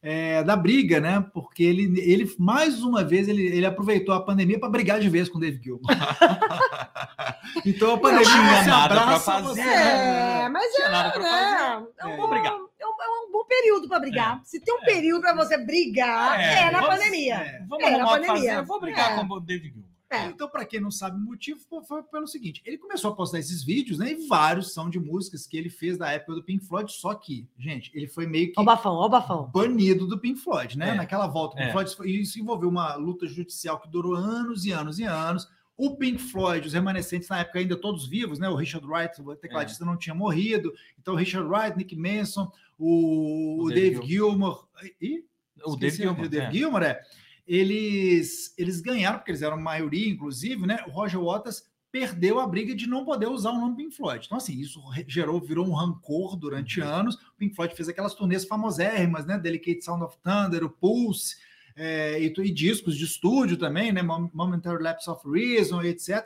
é, 0.00 0.44
da 0.44 0.54
briga, 0.54 1.00
né? 1.00 1.26
Porque 1.34 1.64
ele, 1.64 2.00
ele 2.00 2.32
mais 2.38 2.84
uma 2.84 3.02
vez, 3.02 3.26
ele, 3.28 3.42
ele 3.46 3.66
aproveitou 3.66 4.14
a 4.14 4.22
pandemia 4.24 4.60
para 4.60 4.68
brigar 4.68 5.00
de 5.00 5.08
vez 5.08 5.28
com 5.28 5.38
o 5.38 5.40
David 5.40 5.64
Gilmour. 5.64 5.82
então 7.66 7.94
a 7.94 7.98
pandemia 7.98 8.24
tinha 8.26 8.62
você 8.62 8.70
nada 8.70 8.94
abraça, 9.02 9.32
fazer, 9.32 9.46
você- 9.48 9.60
É, 9.60 10.48
mas 10.48 10.72
Tinha 10.74 10.86
é, 10.86 10.90
nada 10.90 11.10
pra 11.10 11.22
né? 11.22 11.28
fazer. 11.30 11.86
É 11.98 12.06
um, 12.06 12.08
É. 12.10 12.16
bom, 12.16 12.16
Vou 12.16 12.28
brigar. 12.30 12.67
É 12.88 13.08
um- 13.08 13.24
é 13.24 13.28
um 13.28 13.32
bom 13.32 13.44
período 13.44 13.88
para 13.88 14.00
brigar. 14.00 14.40
Se 14.44 14.60
tem 14.60 14.74
um 14.74 14.82
É. 14.82 14.84
período 14.84 15.20
para 15.22 15.34
você 15.34 15.56
brigar, 15.58 16.40
É, 16.40 16.62
é, 16.62 16.70
na 16.70 16.80
vamos- 16.80 16.96
pandemia. 16.96 17.34
é. 17.34 17.64
Vamos 17.68 17.84
É, 17.84 17.96
na 17.98 18.04
pandemia. 18.06 18.28
fazer. 18.34 18.54
Eu 18.56 18.64
vou 18.66 18.80
brigar 18.80 19.12
É. 19.12 19.16
com 19.26 19.34
o 19.34 19.40
David 19.40 19.68
Gilmour. 19.74 19.88
É. 20.10 20.24
Então, 20.24 20.48
para 20.48 20.64
quem 20.64 20.80
não 20.80 20.90
sabe 20.90 21.18
o 21.18 21.20
motivo, 21.20 21.60
foi- 21.86 22.02
pelo 22.04 22.26
seguinte: 22.26 22.62
ele 22.64 22.78
começou 22.78 23.10
a 23.12 23.14
postar 23.14 23.40
esses 23.40 23.62
vídeos, 23.62 23.98
né? 23.98 24.12
E 24.12 24.26
vários 24.26 24.72
são 24.72 24.88
de 24.88 24.98
músicas 24.98 25.46
que 25.46 25.54
ele 25.54 25.68
fez 25.68 25.98
da 25.98 26.10
época 26.10 26.32
do 26.34 26.42
Pink 26.42 26.64
Floyd, 26.64 26.90
só 26.90 27.12
que, 27.14 27.46
gente, 27.58 27.90
ele 27.94 28.06
foi 28.08 28.26
meio 28.26 28.46
que 28.46 28.54
Ó 28.58 28.62
o 28.62 28.64
bafão, 28.64 28.94
ó 28.94 29.06
bafão. 29.06 29.50
banido 29.52 30.06
do 30.06 30.18
Pink 30.18 30.40
Floyd, 30.40 30.78
né? 30.78 30.90
É. 30.90 30.94
Naquela 30.94 31.26
volta, 31.26 31.56
o 31.56 31.58
Pink 31.58 31.68
É. 31.68 31.72
Floyd, 31.72 32.20
isso 32.22 32.40
envolveu 32.40 32.70
uma 32.70 32.94
luta 32.94 33.26
judicial 33.26 33.78
que 33.78 33.86
durou 33.88 34.14
anos 34.14 34.64
e 34.64 34.72
anos 34.72 34.98
e 34.98 35.04
anos. 35.04 35.46
O 35.76 35.94
Pink 35.94 36.18
Floyd, 36.22 36.66
os 36.66 36.72
remanescentes 36.72 37.28
na 37.28 37.40
época 37.40 37.58
ainda 37.58 37.76
todos 37.76 38.08
vivos, 38.08 38.38
né? 38.38 38.48
O 38.48 38.54
Richard 38.56 38.84
Wright, 38.86 39.20
o 39.20 39.36
tecladista, 39.36 39.84
não 39.84 39.96
tinha 39.96 40.14
morrido. 40.14 40.72
Então, 40.98 41.12
o 41.14 41.16
Richard 41.18 41.46
Wright, 41.48 41.76
Nick 41.76 41.94
Manson, 41.94 42.50
o, 42.78 43.64
O 43.64 43.68
Dave 43.70 44.06
Gilmour. 44.06 44.68
E, 45.00 45.24
O 45.64 45.76
Gilmour. 45.96 46.26
O 46.26 46.28
Dave 46.28 46.46
é. 46.46 46.50
É. 46.86 47.00
Eles, 47.46 48.54
eles 48.58 48.80
ganharam, 48.80 49.18
porque 49.18 49.30
eles 49.30 49.42
eram 49.42 49.56
maioria, 49.60 50.08
inclusive, 50.08 50.66
né? 50.66 50.78
O 50.86 50.90
Roger 50.90 51.20
Waters 51.20 51.62
perdeu 51.90 52.38
a 52.38 52.46
briga 52.46 52.74
de 52.74 52.86
não 52.86 53.04
poder 53.04 53.26
usar 53.26 53.50
o 53.50 53.58
nome 53.58 53.76
Pink 53.76 53.96
Floyd. 53.96 54.22
Então, 54.26 54.36
assim, 54.38 54.58
isso 54.60 54.80
gerou, 55.06 55.40
virou 55.40 55.66
um 55.66 55.72
rancor 55.72 56.36
durante 56.36 56.80
anos. 56.80 57.14
O 57.16 57.36
Pink 57.38 57.54
Floyd 57.56 57.74
fez 57.74 57.88
aquelas 57.88 58.14
turnês 58.14 58.44
famosérrimas, 58.44 59.24
né? 59.26 59.38
Delicate 59.38 59.82
Sound 59.82 60.04
of 60.04 60.16
Thunder, 60.22 60.62
o 60.64 60.68
Pulse, 60.70 61.36
é, 61.74 62.20
e, 62.22 62.26
e 62.26 62.50
discos 62.52 62.96
de 62.96 63.04
estúdio 63.04 63.56
também, 63.56 63.90
né? 63.92 64.02
Mom- 64.02 64.30
Momentary 64.34 64.82
Lapse 64.82 65.08
of 65.08 65.22
Reason, 65.28 65.82
etc. 65.82 66.24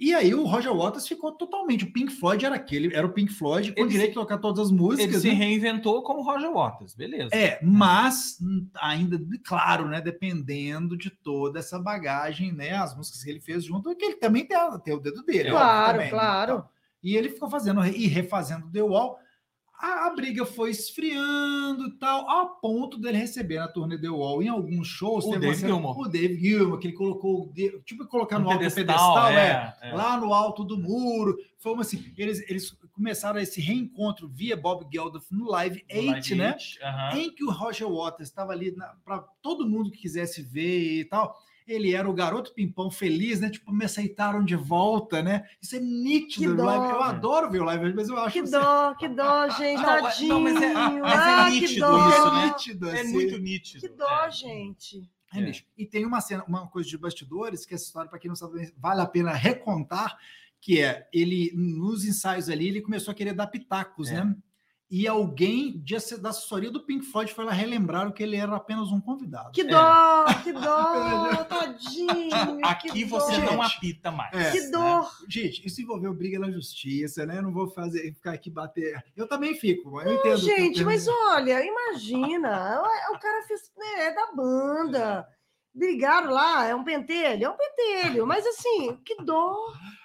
E 0.00 0.14
aí 0.14 0.34
o 0.34 0.44
Roger 0.46 0.74
Waters 0.74 1.06
ficou 1.06 1.30
totalmente. 1.32 1.84
O 1.84 1.92
Pink 1.92 2.10
Floyd 2.10 2.46
era 2.46 2.54
aquele, 2.56 2.96
era 2.96 3.06
o 3.06 3.12
Pink 3.12 3.30
Floyd 3.30 3.72
com 3.74 3.82
Ele 3.82 3.90
direito 3.90 4.08
de 4.12 4.14
tocar 4.14 4.38
todas 4.38 4.58
as 4.58 4.70
Ele 4.70 4.80
músicas. 4.80 5.20
se 5.20 5.28
né? 5.28 5.34
reinventou 5.34 6.02
como 6.02 6.22
Roger 6.22 6.50
Waters, 6.50 6.94
beleza. 6.94 7.28
É, 7.34 7.58
mas 7.62 8.38
ainda, 8.80 9.20
claro, 9.44 9.86
né? 9.86 10.00
Dependendo 10.00 10.96
de 10.96 11.10
toda 11.10 11.58
essa 11.58 11.78
bagagem, 11.78 12.50
né? 12.50 12.70
As 12.76 12.96
músicas 12.96 13.22
que 13.22 13.28
ele 13.28 13.40
fez 13.40 13.62
junto, 13.62 13.94
que 13.94 14.04
ele 14.06 14.16
também 14.16 14.46
tem, 14.46 14.56
tem 14.82 14.94
o 14.94 15.00
dedo 15.00 15.22
dele. 15.22 15.50
óbvio, 15.50 15.58
Claro, 15.58 15.92
também, 15.92 16.04
né, 16.06 16.10
claro. 16.10 16.52
então. 16.54 16.68
E 17.02 17.16
ele 17.16 17.28
ficou 17.28 17.50
fazendo 17.50 17.84
e 17.84 18.06
refazendo 18.06 18.70
The 18.72 18.82
Wall. 18.82 19.18
A, 19.80 20.08
a 20.08 20.10
briga 20.10 20.44
foi 20.44 20.70
esfriando 20.70 21.86
e 21.86 21.90
tal, 21.92 22.28
a 22.28 22.44
ponto 22.44 22.98
dele 22.98 23.16
receber 23.16 23.58
na 23.58 23.66
turnê 23.66 23.98
The 23.98 24.10
Wall 24.10 24.42
em 24.42 24.48
alguns 24.48 24.86
shows. 24.86 25.24
O 25.24 25.38
Dave 25.38 25.54
Gilmour. 25.54 25.98
O 25.98 26.06
Dave 26.06 26.38
Gilmour, 26.38 26.78
que 26.78 26.88
ele 26.88 26.94
colocou, 26.94 27.50
tipo, 27.86 28.06
colocar 28.06 28.38
no 28.38 28.48
Um 28.48 28.50
alto 28.50 28.62
do 28.62 28.74
pedestal, 28.74 28.84
pedestal, 28.84 29.28
é, 29.30 29.76
é, 29.80 29.88
é. 29.88 29.94
lá 29.94 30.20
no 30.20 30.34
alto 30.34 30.64
do 30.64 30.76
muro. 30.76 31.34
Foi 31.56 31.72
uma 31.72 31.80
assim, 31.80 32.12
eles, 32.18 32.44
eles 32.48 32.76
começaram 32.92 33.40
esse 33.40 33.58
reencontro 33.58 34.28
via 34.28 34.54
Bob 34.54 34.86
Geldof 34.92 35.26
no 35.30 35.50
Live 35.50 35.82
No 35.90 36.02
Live 36.02 36.18
8, 36.18 36.34
né? 36.36 36.50
Aid, 36.50 36.78
aham. 36.82 37.18
em 37.18 37.34
que 37.34 37.42
o 37.42 37.50
Roger 37.50 37.88
Waters 37.88 38.28
estava 38.28 38.52
ali 38.52 38.76
para 39.02 39.20
todo 39.40 39.66
mundo 39.66 39.90
que 39.90 39.98
quisesse 39.98 40.42
ver 40.42 41.00
e 41.00 41.04
tal. 41.06 41.34
Ele 41.72 41.94
era 41.94 42.08
o 42.08 42.12
garoto 42.12 42.52
pimpão 42.52 42.90
feliz, 42.90 43.38
né? 43.40 43.48
Tipo, 43.48 43.72
me 43.72 43.84
aceitaram 43.84 44.44
de 44.44 44.56
volta, 44.56 45.22
né? 45.22 45.44
Isso 45.62 45.76
é 45.76 45.80
nítido 45.80 46.56
dó. 46.56 46.64
live. 46.64 46.94
Eu 46.94 47.02
adoro 47.02 47.50
ver 47.50 47.60
o 47.60 47.64
live, 47.64 47.94
mas 47.94 48.08
eu 48.08 48.18
acho 48.18 48.32
Que 48.32 48.40
assim, 48.40 48.50
dó, 48.50 48.94
que 48.94 49.08
dó, 49.08 49.48
gente, 49.50 49.80
Não, 49.82 49.90
é- 49.96 50.02
tadinho. 50.02 50.28
não, 50.34 50.40
mas 50.40 50.62
é- 50.62 50.74
mas 50.74 51.12
é 51.12 51.16
ah, 51.16 51.44
que 51.50 51.60
nítido 51.60 51.80
dó. 51.86 52.08
isso, 52.08 52.32
né? 52.34 52.46
nítido, 52.46 52.88
É 52.90 53.00
assim. 53.02 53.12
muito 53.12 53.38
nítido. 53.38 53.80
Que 53.80 53.88
dó, 53.88 54.24
é. 54.26 54.30
gente. 54.30 55.10
É 55.32 55.38
É. 55.38 55.42
nítido. 55.42 55.68
E 55.78 55.86
tem 55.86 56.04
uma 56.04 56.20
cena, 56.20 56.44
uma 56.48 56.66
coisa 56.66 56.88
de 56.88 56.98
bastidores, 56.98 57.64
que 57.64 57.72
essa 57.74 57.84
história, 57.84 58.10
para 58.10 58.18
quem 58.18 58.28
não 58.28 58.34
sabe, 58.36 58.72
vale 58.76 59.00
a 59.00 59.06
pena 59.06 59.30
recontar, 59.32 60.18
que 60.60 60.80
é 60.80 61.08
ele 61.12 61.52
nos 61.54 62.04
ensaios 62.04 62.48
ali 62.50 62.66
ele 62.68 62.82
começou 62.82 63.12
a 63.12 63.14
querer 63.14 63.32
dar 63.32 63.46
pitacos, 63.46 64.10
É. 64.10 64.24
né? 64.24 64.34
E 64.90 65.06
alguém 65.06 65.78
de 65.78 65.94
da 66.20 66.30
assessoria 66.30 66.68
do 66.70 66.80
Pink 66.84 67.06
Floyd 67.06 67.32
foi 67.32 67.44
lá 67.44 67.52
relembrar 67.52 68.12
que 68.12 68.24
ele 68.24 68.34
era 68.36 68.56
apenas 68.56 68.90
um 68.90 69.00
convidado. 69.00 69.52
Que 69.52 69.60
É. 69.60 69.64
dó, 69.64 70.24
que 70.42 70.52
dó, 70.52 71.44
tadinho. 71.44 72.58
Aqui 72.64 72.90
que 72.90 73.04
você 73.04 73.38
dó. 73.40 73.52
não 73.52 73.62
apita 73.62 74.10
mais. 74.10 74.32
é. 74.34 74.50
Que 74.50 74.60
né? 74.62 74.70
dor. 74.70 75.08
Gente, 75.28 75.64
isso 75.64 75.80
envolveu 75.80 76.12
briga 76.12 76.40
na 76.40 76.50
justiça, 76.50 77.24
né? 77.24 77.38
Eu 77.38 77.42
não 77.42 77.52
vou 77.52 77.68
fazer 77.68 78.12
ficar 78.14 78.32
aqui 78.32 78.50
bater. 78.50 79.00
Eu 79.16 79.28
também 79.28 79.54
fico, 79.54 80.00
eu 80.00 80.12
entendo. 80.14 80.38
Gente, 80.38 80.80
eu- 80.80 80.86
mas 80.86 81.06
olha, 81.06 81.64
imagina, 81.64 82.82
o, 82.82 83.14
o 83.14 83.18
cara 83.20 83.46
fez, 83.46 83.60
né, 83.78 84.06
é 84.06 84.12
da 84.14 84.32
banda. 84.34 85.28
Brigaram 85.72 86.30
lá, 86.30 86.66
é 86.66 86.74
um 86.74 86.82
pentelho, 86.82 87.44
é 87.46 87.48
um 87.48 87.56
pentelho, 87.56 88.26
mas 88.26 88.44
assim, 88.46 88.96
que 89.04 89.14
dó. 89.22 89.54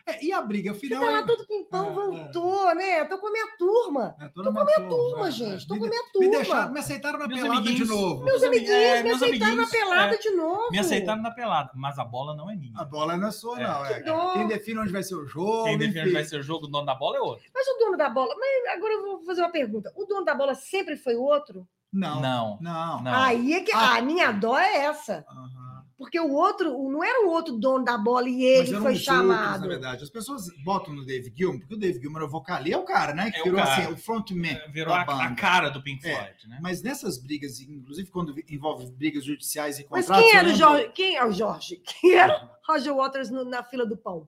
É, 0.07 0.23
e 0.23 0.31
a 0.31 0.39
briga 0.39 0.71
Você 0.71 0.81
final 0.81 1.03
tá 1.03 1.09
lá 1.09 1.17
é- 1.17 1.25
todo 1.25 1.47
pimpão, 1.47 1.85
É, 1.87 1.89
é. 1.89 1.93
voltou, 1.93 2.75
né? 2.75 3.05
Tô 3.05 3.17
com 3.17 3.25
a 3.27 3.31
minha 3.31 3.57
turma. 3.57 4.15
É, 4.21 4.27
Tô 4.29 4.43
com 4.43 4.59
a 4.59 4.63
minha 4.65 4.87
turma, 4.87 5.31
gente. 5.31 5.67
Tô 5.67 5.75
com 5.79 5.85
a 5.85 5.89
minha 5.89 6.03
turma. 6.13 6.29
Me, 6.29 6.35
deixaram, 6.37 6.71
me 6.73 6.79
aceitaram 6.79 7.17
na 7.17 7.27
Meus 7.27 7.41
pelada 7.41 7.61
de 7.63 7.67
amiguinhos. 7.69 7.89
novo. 7.89 8.23
Meus 8.23 8.43
amiguinhos 8.43 8.69
é, 8.75 8.97
me 8.97 9.03
meus 9.09 9.23
aceitaram 9.23 9.55
na 9.55 9.63
amiguinhos, 9.63 9.71
pelada 9.89 10.13
é. 10.13 10.17
de 10.19 10.29
novo. 10.29 10.71
Me 10.71 10.77
aceitaram 10.77 11.21
na 11.23 11.31
pelada, 11.31 11.71
mas 11.73 11.97
a 11.97 12.05
bola 12.05 12.35
não 12.35 12.51
é 12.51 12.55
minha. 12.55 12.79
A 12.79 12.85
bola 12.85 13.17
não 13.17 13.27
é 13.27 13.31
sua, 13.31 13.59
É. 13.59 13.63
não. 13.63 13.85
É. 13.87 13.93
Que 13.95 14.03
dó. 14.03 14.33
Quem 14.33 14.47
define 14.47 14.79
onde 14.81 14.91
vai 14.91 15.01
ser 15.01 15.15
o 15.15 15.25
jogo. 15.25 15.63
Quem 15.63 15.77
define 15.79 15.89
enfim. 15.97 16.01
onde 16.09 16.13
vai 16.13 16.23
ser 16.23 16.39
o 16.39 16.43
jogo, 16.43 16.65
o 16.67 16.69
dono 16.69 16.85
da 16.85 16.93
bola 16.93 17.17
é 17.17 17.21
outro. 17.21 17.43
Mas 17.51 17.67
o 17.67 17.79
dono 17.79 17.97
da 17.97 18.07
bola. 18.07 18.35
Mas 18.37 18.75
agora 18.77 18.93
eu 18.93 19.01
vou 19.01 19.25
fazer 19.25 19.41
uma 19.41 19.51
pergunta. 19.51 19.91
O 19.95 20.05
dono 20.05 20.23
da 20.23 20.35
bola 20.35 20.53
sempre 20.53 20.95
foi 20.97 21.15
o 21.15 21.23
outro? 21.23 21.67
Não. 21.95 22.19
Não. 22.21 22.57
Não. 22.61 23.01
Não. 23.01 23.13
Aí 23.23 23.53
é 23.53 23.61
que. 23.61 23.71
Ah. 23.73 23.95
A 23.97 24.01
minha 24.01 24.31
dó 24.31 24.57
é 24.57 24.77
essa. 24.85 25.25
Aham. 25.29 25.75
Porque 25.97 26.19
o 26.19 26.29
outro, 26.33 26.75
o- 26.77 26.91
não 26.91 27.01
era 27.01 27.25
o 27.25 27.29
outro 27.29 27.57
dono 27.57 27.85
da 27.85 27.97
bola 27.97 28.27
e 28.27 28.33
Mas 28.33 28.43
ele 28.43 28.67
foi 28.67 28.75
os 28.77 28.83
outros, 28.83 29.01
chamado. 29.03 29.61
na 29.61 29.67
verdade. 29.67 30.03
As 30.03 30.09
pessoas 30.09 30.43
botam 30.65 30.93
no 30.93 31.05
Dave 31.05 31.31
Gilmour, 31.33 31.59
porque 31.61 31.73
o 31.75 31.79
Dave 31.79 32.01
Gilmour 32.01 32.21
é 32.21 32.25
o 32.25 32.29
vocalista, 32.29 32.75
é 32.75 32.77
o 32.77 32.83
cara, 32.83 33.13
né? 33.13 33.31
Que 33.31 33.37
É 33.37 33.41
o 33.41 33.43
virou 33.45 33.61
cara. 33.61 33.81
assim, 33.83 33.93
o 33.93 33.97
frontman. 33.97 34.51
É, 34.57 34.67
Virou 34.67 34.93
da 34.93 35.01
a, 35.03 35.23
a 35.25 35.35
cara 35.35 35.69
do 35.69 35.81
Pink 35.81 36.05
É. 36.05 36.13
Floyd, 36.13 36.49
né? 36.49 36.59
Mas 36.61 36.83
nessas 36.83 37.17
brigas, 37.17 37.61
inclusive 37.61 38.09
quando 38.11 38.35
envolve 38.49 38.91
brigas 38.91 39.23
judiciais 39.23 39.79
e 39.79 39.87
Mas 39.89 40.05
contratos. 40.07 40.29
quem 40.31 40.37
era 40.37 40.49
o 40.49 40.53
Jorge? 40.53 40.91
Quem 40.93 41.15
é 41.15 41.25
o 41.25 41.31
Jorge? 41.31 41.77
Quem 42.01 42.13
era 42.13 42.43
o 42.43 42.71
Roger 42.73 42.93
Waters 42.93 43.29
no- 43.31 43.45
na 43.45 43.63
fila 43.63 43.85
do 43.85 43.95
pão? 43.95 44.27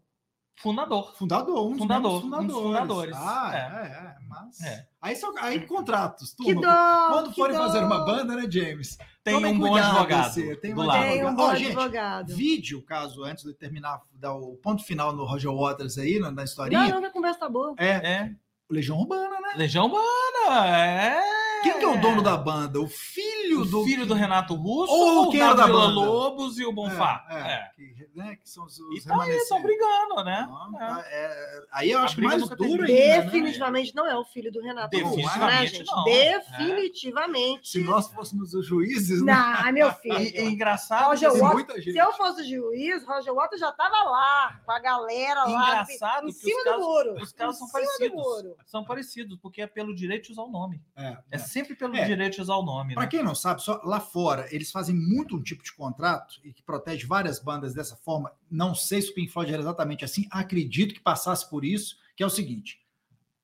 Fundador. 0.59 1.15
Fundador, 1.15 1.67
um 1.67 1.69
dos 1.71 1.77
Fundador, 1.79 2.23
membros 2.23 2.41
um 2.41 2.47
dos 2.47 2.61
fundadores. 2.63 3.15
fundadores. 3.15 3.15
Ah, 3.15 3.51
É. 3.53 3.57
é, 3.57 3.91
é. 3.91 4.15
Mas... 4.27 4.61
É. 4.61 4.87
Aí, 5.01 5.15
são, 5.15 5.33
aí 5.37 5.59
contratos, 5.67 6.33
Que 6.33 6.53
turma. 6.53 6.61
dó! 6.61 7.07
Quando 7.13 7.29
que 7.29 7.35
forem 7.35 7.55
dó. 7.55 7.63
fazer 7.63 7.79
uma 7.83 8.03
banda, 8.05 8.35
né, 8.35 8.47
James? 8.49 8.97
Tem 9.23 9.35
Tomem 9.35 9.53
um 9.53 9.59
bom 9.59 9.75
advogado. 9.75 10.33
você, 10.33 10.55
tem 10.55 10.73
do 10.73 10.81
um 10.81 10.85
lado. 10.85 11.03
Tem 11.03 11.23
um 11.23 11.27
Ó, 11.27 11.31
bom 11.33 11.55
gente, 11.55 11.67
advogado. 11.67 12.35
Vídeo, 12.35 12.81
caso 12.81 13.23
antes 13.23 13.43
de 13.43 13.53
terminar, 13.53 14.01
dar 14.13 14.33
o 14.33 14.55
ponto 14.57 14.83
final 14.83 15.13
no 15.13 15.25
Roger 15.25 15.51
Waters 15.53 15.97
aí, 15.97 16.17
na, 16.19 16.27
na 16.31 16.37
Não, 16.37 16.43
historinha, 16.43 16.99
não, 16.99 17.05
a 17.05 17.11
conversa 17.11 17.39
tá 17.41 17.49
boa. 17.49 17.75
é 17.77 17.87
É. 17.89 18.31
Legião 18.69 18.97
Urbana, 18.97 19.39
né? 19.39 19.53
Legião 19.55 19.85
Urbana. 19.85 20.67
É. 20.67 21.21
Quem 21.63 21.79
que 21.79 21.85
é 21.85 21.87
o 21.87 21.99
dono 22.01 22.21
da 22.21 22.35
banda? 22.37 22.79
O 22.81 22.87
filho 22.87 23.26
O 23.61 23.65
do... 23.65 23.83
filho 23.83 24.05
do 24.05 24.13
Renato 24.13 24.53
Russo 24.55 24.91
Ou 24.93 25.25
ou 25.25 25.31
quem 25.31 25.41
era 25.41 25.53
da 25.53 25.65
Vila? 25.65 25.85
Lobos 25.87 26.57
e 26.59 26.65
o 26.65 26.71
Bonfá? 26.71 27.25
É, 27.29 27.35
É. 27.35 27.39
é, 27.53 27.71
Que, 27.75 28.09
né, 28.15 28.35
que 28.35 28.49
são 28.49 28.65
os, 28.65 28.77
E 28.77 28.97
os 28.97 29.03
tá 29.05 29.21
aí, 29.21 29.29
estão 29.37 29.61
brigando, 29.61 30.23
né? 30.23 30.47
Não, 30.49 30.81
É. 30.81 31.05
é, 31.09 31.61
aí 31.71 31.91
eu 31.91 31.99
A 31.99 32.03
acho 32.03 32.15
briga 32.15 32.37
mais 32.37 32.49
duro 32.49 32.83
ainda, 32.83 32.87
né? 32.87 33.21
Definitivamente 33.21 33.95
não 33.95 34.05
é 34.07 34.15
o 34.17 34.23
filho 34.25 34.51
do 34.51 34.61
Renato 34.61 34.97
Russo, 34.97 35.15
né, 35.17 35.23
Definitivamente 35.23 35.75
gente? 35.77 35.87
não. 35.87 36.07
É. 36.07 36.39
Definitivamente. 36.39 37.69
Se 37.69 37.83
nós 37.83 38.07
fôssemos 38.11 38.53
os 38.53 38.65
juízes, 38.65 39.21
né? 39.23 39.33
Não, 39.33 39.73
meu 39.73 39.87
E, 39.87 39.91
e 40.21 40.31
filho. 40.31 40.49
engraçado. 40.49 41.07
Roger 41.07 41.29
que, 41.31 41.35
Tem 41.37 41.43
Waters- 41.43 41.53
muita 41.65 41.81
gente. 41.81 41.91
Se 41.93 41.97
eu 41.97 42.13
fosse 42.13 42.41
o 42.41 42.45
juiz, 42.45 43.05
Roger 43.05 43.33
Waters 43.33 43.61
já 43.61 43.71
tava 43.71 44.03
lá, 44.03 44.59
com 44.65 44.71
a 44.71 44.79
galera 44.79 45.43
lá, 45.45 45.49
Engraçado 45.83 46.23
em 46.27 46.31
que 46.31 46.33
cima 46.39 46.57
os 46.57 46.63
do 46.63 46.69
caras- 46.69 46.81
muro. 46.85 47.23
Os 47.23 47.33
caras 47.33 47.57
são 47.57 47.67
parecidos. 47.69 48.23
São 48.65 48.83
parecidos, 48.83 49.37
porque 49.41 49.61
é 49.61 49.67
pelo 49.67 49.95
direito 49.95 50.25
de 50.27 50.31
usar 50.33 50.43
o 50.43 50.49
nome. 50.51 50.81
É, 50.95 51.07
É 51.07 51.17
é. 51.31 51.37
sempre 51.37 51.75
pelo 51.75 51.95
É. 51.95 52.05
direito 52.05 52.35
de 52.35 52.41
usar 52.41 52.55
o 52.55 52.63
nome. 52.63 52.93
Para 52.93 53.03
Né? 53.03 53.09
quem 53.09 53.23
não 53.23 53.35
sabe, 53.35 53.46
só 53.57 53.81
lá 53.83 53.99
fora 53.99 54.47
eles 54.51 54.71
fazem 54.71 54.95
muito 54.95 55.35
um 55.35 55.41
tipo 55.41 55.63
de 55.63 55.73
contrato 55.73 56.39
e 56.43 56.51
que 56.51 56.63
protege 56.63 57.05
várias 57.05 57.39
bandas 57.39 57.73
dessa 57.73 57.95
forma. 57.95 58.31
Não 58.49 58.73
sei 58.73 59.01
se 59.01 59.11
o 59.11 59.13
Pink 59.13 59.31
Floyd 59.31 59.53
era 59.53 59.61
exatamente 59.61 60.03
assim, 60.03 60.27
acredito 60.31 60.93
que 60.93 60.99
passasse 60.99 61.49
por 61.49 61.63
isso, 61.63 61.97
que 62.15 62.23
é 62.23 62.25
o 62.25 62.29
seguinte: 62.29 62.79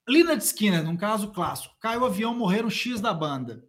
Leonard 0.07 0.43
Skinner, 0.43 0.83
num 0.83 0.97
caso 0.97 1.31
clássico, 1.31 1.75
caiu 1.79 2.01
o 2.01 2.05
avião, 2.05 2.35
morreram 2.35 2.69
X 2.69 2.99
da 2.99 3.13
banda. 3.13 3.63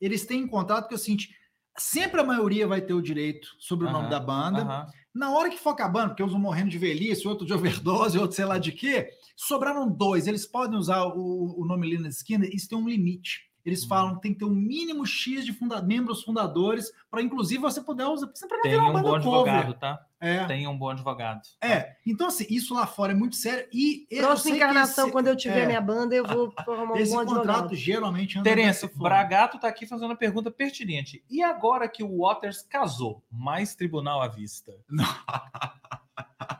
Eles 0.00 0.24
têm 0.24 0.44
um 0.44 0.48
contrato 0.48 0.88
que 0.88 0.94
é 0.94 0.96
o 0.96 1.00
seguinte: 1.00 1.34
sempre 1.76 2.20
a 2.20 2.24
maioria 2.24 2.66
vai 2.66 2.80
ter 2.80 2.94
o 2.94 3.02
direito 3.02 3.48
sobre 3.58 3.86
o 3.86 3.90
nome 3.90 4.06
Aham, 4.06 4.10
da 4.10 4.20
banda. 4.20 4.62
Aham. 4.62 4.86
Na 5.14 5.30
hora 5.30 5.48
que 5.48 5.58
for 5.58 5.70
acabando, 5.70 6.08
porque 6.08 6.22
uns 6.22 6.32
vão 6.32 6.40
morrendo 6.40 6.68
de 6.68 6.76
velhice, 6.76 7.26
outro 7.26 7.46
de 7.46 7.54
overdose, 7.54 8.18
outro 8.18 8.36
sei 8.36 8.44
lá 8.44 8.58
de 8.58 8.70
quê, 8.72 9.08
sobraram 9.34 9.88
dois. 9.88 10.26
Eles 10.26 10.46
podem 10.46 10.78
usar 10.78 11.04
o, 11.04 11.58
o 11.58 11.64
nome 11.64 11.88
Leonard 11.88 12.14
Skinner, 12.14 12.54
isso 12.54 12.68
tem 12.68 12.76
um 12.76 12.88
limite. 12.88 13.45
Eles 13.66 13.84
Hum. 13.84 13.88
falam 13.88 14.14
que 14.14 14.22
tem 14.22 14.32
que 14.32 14.38
ter 14.38 14.44
um 14.44 14.50
mínimo 14.54 15.04
X 15.04 15.44
de 15.44 15.52
funda- 15.52 15.82
membros 15.82 16.22
fundadores 16.22 16.92
para, 17.10 17.20
inclusive, 17.20 17.60
você 17.60 17.82
poder 17.82 18.04
usar. 18.04 18.30
Sempre 18.32 18.56
não 18.58 18.62
Tem 18.62 18.80
um 18.80 18.92
bom 18.92 19.02
cover. 19.02 19.14
advogado, 19.16 19.74
tá? 19.74 20.00
É, 20.20 20.46
Tem 20.46 20.66
um 20.66 20.78
bom 20.78 20.88
advogado. 20.88 21.42
é. 21.60 21.96
Então, 22.06 22.28
assim, 22.28 22.46
isso 22.48 22.72
lá 22.74 22.86
fora 22.86 23.12
é 23.12 23.14
muito 23.14 23.36
sério. 23.36 23.68
E 23.72 24.06
Próxima 24.18 24.56
encarnação, 24.56 25.04
esse- 25.06 25.12
quando 25.12 25.26
eu 25.26 25.36
tiver 25.36 25.64
é. 25.64 25.66
minha 25.66 25.80
banda, 25.80 26.14
eu 26.14 26.24
vou 26.24 26.52
arrumar 26.56 26.92
um 26.94 26.96
Esse 26.96 27.12
bom 27.12 27.18
contrato 27.26 27.40
advogado. 27.40 27.74
geralmente 27.74 28.38
anda 28.38 28.48
forma. 28.88 29.08
Bragato 29.08 29.58
tá 29.58 29.68
aqui 29.68 29.84
fazendo 29.86 30.10
uma 30.10 30.16
pergunta 30.16 30.50
pertinente. 30.50 31.22
E 31.28 31.42
agora 31.42 31.88
que 31.88 32.02
o 32.04 32.18
Waters 32.22 32.62
casou, 32.62 33.22
mais 33.30 33.74
tribunal 33.74 34.22
à 34.22 34.28
vista? 34.28 34.72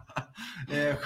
É, 0.68 0.98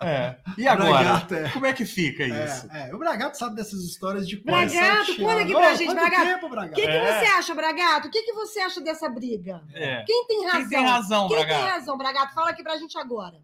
É. 0.00 0.36
E 0.56 0.64
o 0.64 0.70
agora? 0.70 0.90
Bragato, 0.90 1.34
é. 1.34 1.48
Como 1.50 1.66
é 1.66 1.72
que 1.72 1.84
fica 1.84 2.24
isso? 2.24 2.68
É, 2.72 2.88
é. 2.90 2.94
O 2.94 2.98
Bragato 2.98 3.36
sabe 3.36 3.56
dessas 3.56 3.82
histórias 3.84 4.26
de 4.28 4.36
Bragato, 4.36 4.72
quase 4.72 5.06
sete 5.06 5.20
conta 5.20 5.42
aqui 5.42 5.52
pra 5.52 5.74
gente, 5.74 5.94
Bragato. 5.94 6.24
tempo, 6.24 6.46
O 6.46 6.50
Bragato? 6.50 6.74
que, 6.74 6.82
que 6.82 6.88
É. 6.88 7.20
você 7.20 7.26
acha, 7.32 7.54
Bragato? 7.54 8.08
O 8.08 8.10
que, 8.10 8.22
que 8.22 8.32
você 8.32 8.60
acha 8.60 8.80
dessa 8.80 9.08
briga? 9.08 9.62
É. 9.74 10.02
Quem 10.04 10.26
tem 10.26 10.44
razão? 10.46 10.60
Quem 10.60 10.68
tem 10.68 10.84
razão, 10.86 11.28
Quem 11.28 11.36
tem 11.38 11.46
Bragato? 11.46 11.70
razão, 11.72 11.98
Bragato? 11.98 12.34
Fala 12.34 12.50
aqui 12.50 12.62
pra 12.62 12.76
gente 12.76 12.96
agora. 12.98 13.36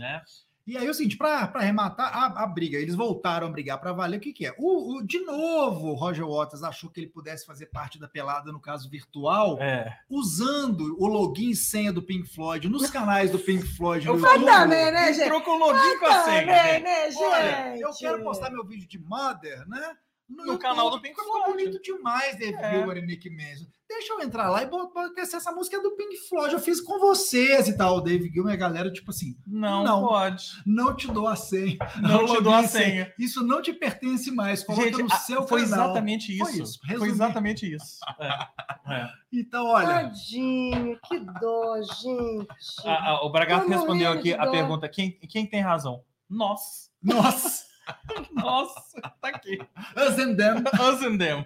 É. 0.00 0.20
E 0.66 0.76
aí, 0.78 0.86
é 0.86 0.90
o 0.90 0.94
seguinte, 0.94 1.16
para 1.16 1.50
arrematar 1.54 2.16
a, 2.16 2.44
a 2.44 2.46
briga, 2.46 2.78
eles 2.78 2.94
voltaram 2.94 3.48
a 3.48 3.50
brigar 3.50 3.80
para 3.80 3.92
valer. 3.92 4.18
O 4.18 4.20
que, 4.20 4.32
que 4.32 4.46
é? 4.46 4.54
O, 4.56 4.98
o- 4.98 5.02
de 5.06 5.18
novo, 5.20 5.88
o 5.88 5.94
Roger 5.94 6.24
Waters 6.26 6.62
achou 6.62 6.88
que 6.88 7.00
ele 7.00 7.08
pudesse 7.08 7.44
fazer 7.44 7.66
parte 7.66 7.98
da 7.98 8.06
pelada, 8.06 8.52
no 8.52 8.60
caso 8.60 8.88
virtual, 8.88 9.58
É. 9.60 9.96
usando 10.08 10.96
o 11.00 11.06
login 11.06 11.50
e 11.50 11.56
senha 11.56 11.92
do 11.92 12.00
Pink 12.02 12.28
Floyd 12.32 12.68
nos 12.68 12.88
canais 12.90 13.30
do 13.32 13.38
Pink 13.40 13.66
Floyd. 13.76 14.06
Eu 14.06 14.16
no 14.16 14.24
YouTube. 14.26 14.46
também, 14.46 14.92
né, 14.92 15.12
gente? 15.12 15.24
Entrou 15.24 15.40
com 15.42 15.50
o 15.50 15.58
login 15.58 15.98
com 15.98 16.06
a 16.06 16.22
senha. 16.24 16.40
Também, 16.46 16.82
né, 16.82 17.10
gente? 17.10 17.22
Olha, 17.22 17.76
eu 17.78 17.90
quero 17.98 18.22
postar 18.22 18.50
meu 18.50 18.64
vídeo 18.64 18.86
de 18.88 18.98
Mother, 19.00 19.68
né? 19.68 19.96
No 20.36 20.58
canal 20.58 20.90
do 20.90 21.00
Pink 21.00 21.14
Ficou 21.14 21.42
Floyd. 21.44 21.50
bonito 21.64 21.82
demais, 21.82 22.36
David 22.38 22.62
É. 22.62 22.70
Gilmour 22.74 22.96
e 22.96 23.02
Nick 23.06 23.28
Mason. 23.30 23.66
Deixa 23.88 24.14
eu 24.14 24.22
entrar 24.22 24.48
lá 24.48 24.62
e 24.62 24.66
botar 24.66 24.88
porque 25.08 25.20
essa 25.20 25.52
música 25.52 25.76
é 25.76 25.80
do 25.80 25.90
Pink 25.94 26.16
Floyd. 26.28 26.54
Eu 26.54 26.60
fiz 26.60 26.80
com 26.80 26.98
vocês 26.98 27.68
e 27.68 27.76
tal. 27.76 27.96
O 27.98 28.00
David 28.00 28.32
Gilmour 28.32 28.50
e 28.50 28.54
a 28.54 28.58
galera, 28.58 28.90
tipo 28.90 29.10
assim, 29.10 29.36
Não, 29.46 29.84
Não. 29.84 30.00
pode. 30.08 30.44
não 30.64 30.96
te 30.96 31.06
dou 31.08 31.28
a 31.28 31.36
senha. 31.36 31.76
Não 32.00 32.24
te 32.24 32.30
login 32.30 32.42
dou 32.42 32.54
a 32.54 32.66
senha. 32.66 33.12
Isso 33.18 33.44
não 33.46 33.60
te 33.60 33.72
pertence 33.74 34.30
mais. 34.30 34.64
Coloca 34.64 34.84
Gente, 34.86 35.02
no 35.02 35.10
seu 35.10 35.46
foi 35.46 35.62
canal. 35.64 35.84
exatamente 35.86 36.32
isso. 36.32 36.44
Foi 36.44 36.62
isso, 36.62 36.80
Foi 36.98 37.08
exatamente 37.08 37.74
isso. 37.74 37.98
É. 38.18 38.94
É. 38.94 39.08
Então, 39.32 39.66
olha, 39.66 39.86
Tadinho, 39.86 40.98
que 41.06 41.20
dó, 41.20 41.80
gente. 41.82 42.48
A- 42.88 43.10
a- 43.10 43.24
o 43.26 43.30
Bragato 43.30 43.68
respondeu 43.68 44.10
aqui 44.10 44.32
a 44.34 44.44
dó. 44.44 44.50
pergunta: 44.50 44.88
quem, 44.88 45.12
quem 45.28 45.46
tem 45.46 45.60
razão? 45.60 46.02
Nós. 46.28 46.90
nossa, 47.02 47.64
Nossa, 48.32 49.00
tá 49.00 49.28
aqui. 49.28 49.58
us 49.96 50.18
and 50.18 50.36
them. 50.36 50.62
Us 50.80 51.02
and 51.02 51.18
them. 51.18 51.44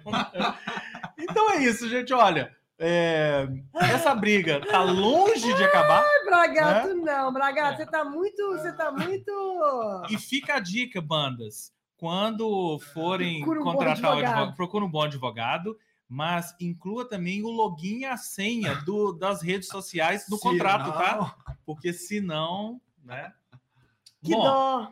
Então 1.17 1.51
é 1.51 1.63
isso, 1.63 1.87
gente. 1.89 2.13
Olha, 2.13 2.55
é, 2.79 3.47
essa 3.81 4.13
briga 4.13 4.61
tá 4.65 4.81
longe 4.83 5.53
de 5.53 5.63
acabar. 5.63 6.03
Ai, 6.03 6.25
Bragato, 6.25 6.95
não, 6.95 7.33
Bragato, 7.33 7.81
É. 7.81 7.85
você 7.85 7.91
tá 7.91 8.03
muito. 8.05 8.47
Você 8.51 8.71
tá 8.73 8.91
muito. 8.91 10.03
E 10.09 10.17
fica 10.17 10.55
a 10.55 10.59
dica, 10.59 11.01
bandas. 11.01 11.73
Quando 11.97 12.77
forem 12.93 13.41
um 13.43 13.63
contratar 13.63 13.87
o 13.87 13.89
advogado. 13.89 14.17
advogado, 14.19 14.55
procura 14.55 14.85
um 14.85 14.89
bom 14.91 15.01
advogado, 15.01 15.75
mas 16.07 16.55
inclua 16.61 17.09
também 17.09 17.41
o 17.43 17.49
login 17.49 18.01
e 18.01 18.05
a 18.05 18.15
senha 18.17 18.75
do, 18.75 19.11
das 19.13 19.41
redes 19.41 19.67
sociais 19.67 20.29
no 20.29 20.37
Se 20.37 20.43
contrato, 20.43 20.85
não- 20.85 20.91
tá? 20.93 21.35
Porque 21.65 21.91
senão, 21.91 22.79
né? 23.03 23.33
Que 24.23 24.31
Bom, 24.33 24.43
dó. 24.43 24.91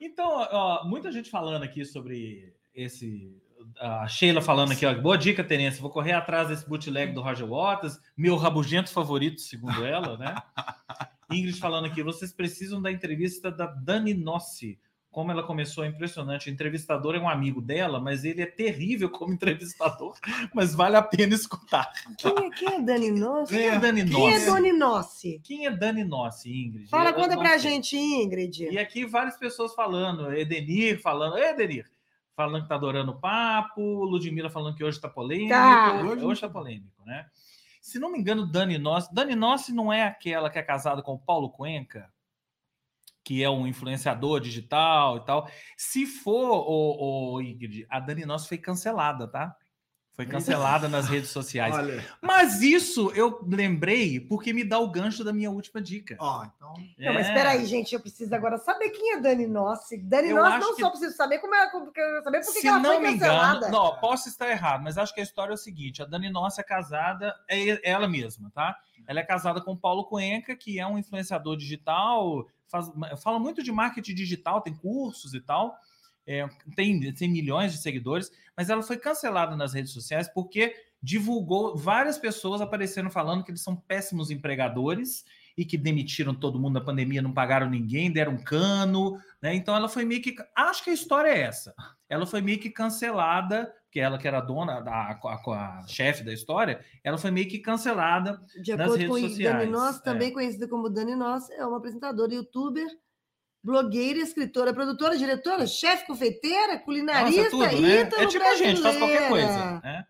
Então, 0.00 0.28
ó, 0.28 0.84
muita 0.86 1.10
gente 1.12 1.30
falando 1.30 1.62
aqui 1.62 1.84
sobre 1.84 2.54
esse. 2.74 3.40
A 3.78 4.06
Sheila 4.06 4.42
falando 4.42 4.72
aqui, 4.72 4.84
ó, 4.84 4.94
boa 4.94 5.16
dica, 5.16 5.42
Terence. 5.42 5.80
Vou 5.80 5.90
correr 5.90 6.12
atrás 6.12 6.48
desse 6.48 6.68
bootleg 6.68 7.12
do 7.12 7.22
Roger 7.22 7.46
Waters, 7.46 7.98
meu 8.16 8.36
rabugento 8.36 8.90
favorito, 8.90 9.40
segundo 9.40 9.84
ela, 9.84 10.18
né? 10.18 10.34
Ingrid 11.30 11.58
falando 11.58 11.86
aqui, 11.86 12.02
vocês 12.02 12.32
precisam 12.32 12.82
da 12.82 12.92
entrevista 12.92 13.50
da 13.50 13.66
Dani 13.66 14.12
Nossi 14.12 14.78
como 15.14 15.30
ela 15.30 15.44
começou 15.44 15.84
é 15.84 15.86
impressionante. 15.86 16.50
O 16.50 16.52
entrevistador 16.52 17.14
é 17.14 17.20
um 17.20 17.28
amigo 17.28 17.62
dela, 17.62 18.00
mas 18.00 18.24
ele 18.24 18.42
é 18.42 18.46
terrível 18.46 19.08
como 19.08 19.32
entrevistador, 19.32 20.18
mas 20.52 20.74
vale 20.74 20.96
a 20.96 21.02
pena 21.02 21.32
escutar. 21.34 21.88
Quem 22.18 22.32
é, 22.36 22.50
quem 22.50 22.74
é 22.74 22.80
Dani 22.82 23.10
Nossi? 23.12 23.54
Quem 23.54 23.68
é 23.68 23.78
Dani 23.78 24.04
Quem 24.10 24.26
é 24.28 24.32
Nossi? 24.34 24.46
Dani 24.50 24.72
Nossi? 24.72 25.40
Quem 25.44 25.66
é 25.66 25.70
Dani 25.70 26.02
Nossi, 26.02 26.50
Ingrid? 26.52 26.88
Fala, 26.90 27.10
Eu 27.10 27.14
conta 27.14 27.36
não 27.36 27.42
pra 27.42 27.56
gente, 27.58 27.96
Ingrid. 27.96 28.64
E 28.72 28.76
aqui 28.76 29.06
várias 29.06 29.36
pessoas 29.38 29.72
falando, 29.72 30.32
Edenir 30.34 31.00
falando, 31.00 31.38
"Ei, 31.38 31.50
Edenir, 31.50 31.88
falando 32.34 32.64
que 32.64 32.68
tá 32.68 32.74
adorando 32.74 33.12
o 33.12 33.20
papo, 33.20 33.80
Ludmilla 34.04 34.50
falando 34.50 34.74
que 34.74 34.82
hoje 34.82 35.00
tá 35.00 35.08
polêmico, 35.08 35.50
Tá. 35.50 36.02
hoje, 36.02 36.24
hoje 36.24 36.40
tá 36.40 36.48
polêmico, 36.48 37.04
né? 37.06 37.26
Se 37.80 38.00
não 38.00 38.10
me 38.10 38.18
engano, 38.18 38.50
Dani 38.50 38.78
Nossi, 38.78 39.14
Dani 39.14 39.36
Nossi 39.36 39.72
não 39.72 39.92
é 39.92 40.02
aquela 40.02 40.50
que 40.50 40.58
é 40.58 40.62
casada 40.62 41.02
com 41.02 41.12
o 41.12 41.18
Paulo 41.18 41.50
Cuenca, 41.50 42.10
que 43.24 43.42
é 43.42 43.48
um 43.48 43.66
influenciador 43.66 44.38
digital 44.38 45.16
e 45.16 45.20
tal. 45.24 45.50
Se 45.76 46.04
for, 46.06 46.64
o, 46.68 47.40
Ingrid, 47.40 47.86
a 47.88 47.98
Dani 47.98 48.26
Nossi 48.26 48.46
foi 48.48 48.58
cancelada, 48.58 49.26
tá? 49.26 49.56
Foi 50.16 50.26
cancelada 50.26 50.88
nas 50.88 51.08
redes 51.08 51.30
sociais. 51.30 51.74
Olha, 51.74 52.06
Mas 52.22 52.62
isso 52.62 53.10
eu 53.16 53.40
lembrei 53.48 54.20
porque 54.20 54.52
me 54.52 54.62
dá 54.62 54.78
o 54.78 54.88
gancho 54.88 55.24
da 55.24 55.32
minha 55.32 55.50
última 55.50 55.82
dica. 55.82 56.16
ó, 56.20 56.44
então. 56.44 56.72
Não, 56.96 57.14
mas 57.14 57.26
É. 57.26 57.30
espera 57.30 57.50
aí, 57.50 57.66
gente, 57.66 57.92
eu 57.96 57.98
preciso 58.00 58.32
agora 58.32 58.56
saber 58.58 58.90
quem 58.90 59.14
é 59.14 59.20
Dani 59.20 59.48
Nossi. 59.48 59.98
Dani 59.98 60.28
Eu 60.28 60.36
Nossi 60.36 60.58
não 60.60 60.74
que- 60.76 60.82
só 60.82 60.90
preciso 60.90 61.16
saber 61.16 61.40
como 61.40 61.52
é, 61.56 61.68
saber 62.22 62.44
por 62.44 62.54
que 62.60 62.68
ela 62.68 62.78
não 62.78 62.90
foi 62.94 62.98
me 63.00 63.12
cancelada. 63.18 63.56
engano, 63.66 63.72
não, 63.72 63.96
posso 63.96 64.28
estar 64.28 64.48
errado, 64.48 64.84
mas 64.84 64.96
acho 64.96 65.12
que 65.12 65.18
a 65.20 65.24
história 65.24 65.50
é 65.50 65.54
o 65.54 65.56
seguinte: 65.58 66.00
a 66.00 66.04
Dani 66.06 66.30
Nossa 66.30 66.60
é 66.60 66.64
casada, 66.64 67.34
é 67.50 67.90
ela 67.90 68.06
mesma, 68.06 68.52
tá? 68.54 68.76
Ela 69.08 69.18
é 69.18 69.24
casada 69.24 69.60
com 69.60 69.72
o 69.72 69.76
Paulo 69.76 70.04
Cuenca, 70.04 70.54
que 70.54 70.78
é 70.78 70.86
um 70.86 70.96
influenciador 70.96 71.56
digital, 71.56 72.46
faz- 72.74 73.22
fala 73.22 73.38
muito 73.38 73.62
de 73.62 73.70
marketing 73.70 74.14
digital, 74.14 74.60
tem 74.60 74.74
cursos 74.74 75.32
e 75.32 75.40
tal, 75.40 75.76
é, 76.26 76.48
tem, 76.74 77.12
tem 77.12 77.30
milhões 77.30 77.72
de 77.72 77.78
seguidores, 77.78 78.30
mas 78.56 78.68
ela 78.68 78.82
foi 78.82 78.96
cancelada 78.96 79.54
nas 79.56 79.72
redes 79.74 79.92
sociais 79.92 80.28
porque 80.32 80.74
divulgou 81.00 81.76
várias 81.76 82.18
pessoas 82.18 82.60
aparecendo 82.60 83.10
falando 83.10 83.44
que 83.44 83.50
eles 83.50 83.60
são 83.62 83.76
péssimos 83.76 84.30
empregadores 84.30 85.24
e 85.56 85.64
que 85.64 85.76
demitiram 85.78 86.34
todo 86.34 86.58
mundo 86.58 86.74
na 86.74 86.80
pandemia, 86.80 87.22
não 87.22 87.32
pagaram 87.32 87.70
ninguém, 87.70 88.10
deram 88.12 88.36
cano, 88.36 89.18
né? 89.40 89.54
Então 89.54 89.74
ela 89.76 89.88
foi 89.88 90.04
meio 90.04 90.20
que. 90.20 90.34
Acho 90.54 90.82
que 90.82 90.90
a 90.90 90.94
história 90.94 91.28
é 91.28 91.42
essa. 91.42 91.74
Ela 92.08 92.26
foi 92.26 92.40
meio 92.40 92.58
que 92.58 92.70
cancelada, 92.70 93.72
porque 93.84 94.00
ela 94.00 94.18
que 94.18 94.26
era 94.26 94.40
dona, 94.40 94.74
a, 94.86 95.12
a- 95.12 95.80
a 95.80 95.86
chefe 95.86 96.24
da 96.24 96.32
história, 96.32 96.84
ela 97.04 97.16
foi 97.16 97.30
meio 97.30 97.48
que 97.48 97.58
cancelada. 97.60 98.40
De 98.62 98.72
acordo 98.72 99.06
com 99.06 99.14
redes 99.14 99.26
o 99.26 99.28
sociais, 99.30 99.58
Dani 99.58 99.70
Noss, 99.70 99.96
é. 99.98 100.02
também 100.02 100.32
conhecida 100.32 100.66
como 100.68 100.90
Dani 100.90 101.14
Noss, 101.14 101.48
é 101.50 101.64
uma 101.64 101.78
apresentadora, 101.78 102.34
youtuber, 102.34 102.86
blogueira, 103.62 104.18
escritora, 104.18 104.74
produtora, 104.74 105.16
diretora, 105.16 105.66
chefe, 105.66 106.06
confeiteira, 106.06 106.78
culinarista, 106.78 107.42
Nossa, 107.42 107.50
tudo, 107.70 107.80
né? 107.80 108.00
É 108.00 108.26
tipo 108.26 108.44
a 108.44 108.54
gente, 108.56 108.82
faz 108.82 108.98
qualquer 108.98 109.28
coisa. 109.28 109.80
Né? 109.80 110.04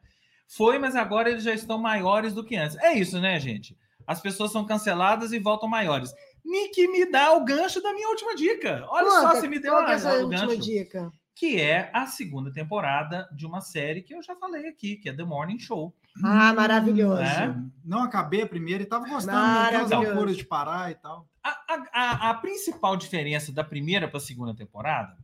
Foi, 0.49 0.79
mas 0.79 0.97
agora 0.97 1.31
eles 1.31 1.43
já 1.45 1.53
estão 1.53 1.79
maiores 1.79 2.33
do 2.33 2.45
que 2.45 2.57
antes. 2.57 2.77
É 2.79 2.95
isso, 2.95 3.21
né, 3.21 3.39
gente? 3.39 3.77
As 4.07 4.21
pessoas 4.21 4.53
são 4.53 4.65
canceladas 4.65 5.33
e 5.33 5.39
voltam 5.39 5.69
maiores. 5.69 6.13
Nick 6.45 6.87
me 6.89 7.11
dá 7.11 7.33
o 7.33 7.45
gancho 7.45 7.81
da 7.83 7.93
minha 7.93 8.09
última 8.09 8.35
dica. 8.35 8.85
Olha 8.89 9.11
só, 9.11 9.21
Conta, 9.29 9.41
você 9.41 9.49
me 9.49 9.59
deu 9.59 9.73
qual 9.73 9.87
que 9.87 9.93
é 9.93 9.95
a- 9.95 10.11
a 10.11 10.15
o 10.17 10.23
última 10.25 10.47
gancho. 10.47 10.61
dica? 10.61 11.11
Que 11.35 11.61
é 11.61 11.91
a 11.93 12.07
segunda 12.07 12.53
temporada 12.53 13.29
de 13.35 13.45
uma 13.47 13.61
série 13.61 14.03
que 14.03 14.15
eu 14.15 14.23
já 14.23 14.37
falei 14.37 14.69
aqui, 14.69 14.97
que 14.97 15.09
é 15.09 15.13
The 15.13 15.25
Morning 15.25 15.59
Show. 15.59 15.93
Ah, 16.23 16.53
maravilhoso. 16.55 17.23
É? 17.23 17.57
Não 17.85 18.03
acabei 18.05 18.43
a 18.43 18.47
primeira 18.47 18.83
e 18.83 18.87
tava 18.87 19.05
gostando, 19.09 19.37
aquelas 19.37 19.89
Maravilhoso. 19.91 20.05
loucuras 20.15 20.37
de 20.37 20.45
parar 20.45 20.91
e 20.93 20.95
tal. 20.95 21.27
A, 21.43 21.51
a- 21.51 21.87
a- 21.93 22.31
a 22.31 22.35
principal 22.35 22.97
diferença 22.97 23.51
da 23.53 23.65
primeira 23.65 24.07
para 24.07 24.19
a 24.19 24.21
segunda 24.21 24.55
temporada 24.55 25.17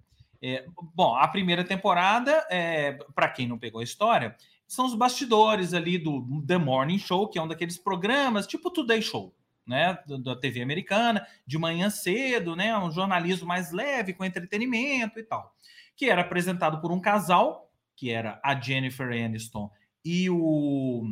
é, 0.42 0.64
bom, 0.94 1.14
a 1.14 1.28
primeira 1.28 1.62
temporada, 1.62 2.44
é, 2.50 2.92
para 3.14 3.28
quem 3.28 3.46
não 3.46 3.58
pegou 3.58 3.80
a 3.82 3.84
história, 3.84 4.34
são 4.72 4.86
os 4.86 4.94
bastidores 4.94 5.74
ali 5.74 5.98
do 5.98 6.42
The 6.46 6.56
Morning 6.56 6.98
Show, 6.98 7.26
que 7.28 7.38
é 7.38 7.42
um 7.42 7.48
daqueles 7.48 7.76
programas 7.76 8.46
tipo 8.46 8.70
Today 8.70 9.02
Show, 9.02 9.34
né, 9.66 9.98
da 10.22 10.36
TV 10.36 10.62
americana, 10.62 11.26
de 11.44 11.58
manhã 11.58 11.90
cedo, 11.90 12.54
né, 12.54 12.76
um 12.78 12.88
jornalismo 12.90 13.48
mais 13.48 13.72
leve 13.72 14.12
com 14.14 14.24
entretenimento 14.24 15.18
e 15.18 15.24
tal, 15.24 15.52
que 15.96 16.08
era 16.08 16.20
apresentado 16.20 16.80
por 16.80 16.92
um 16.92 17.00
casal, 17.00 17.68
que 17.96 18.10
era 18.10 18.40
a 18.44 18.58
Jennifer 18.60 19.08
Aniston 19.08 19.68
e 20.04 20.30
o 20.30 21.02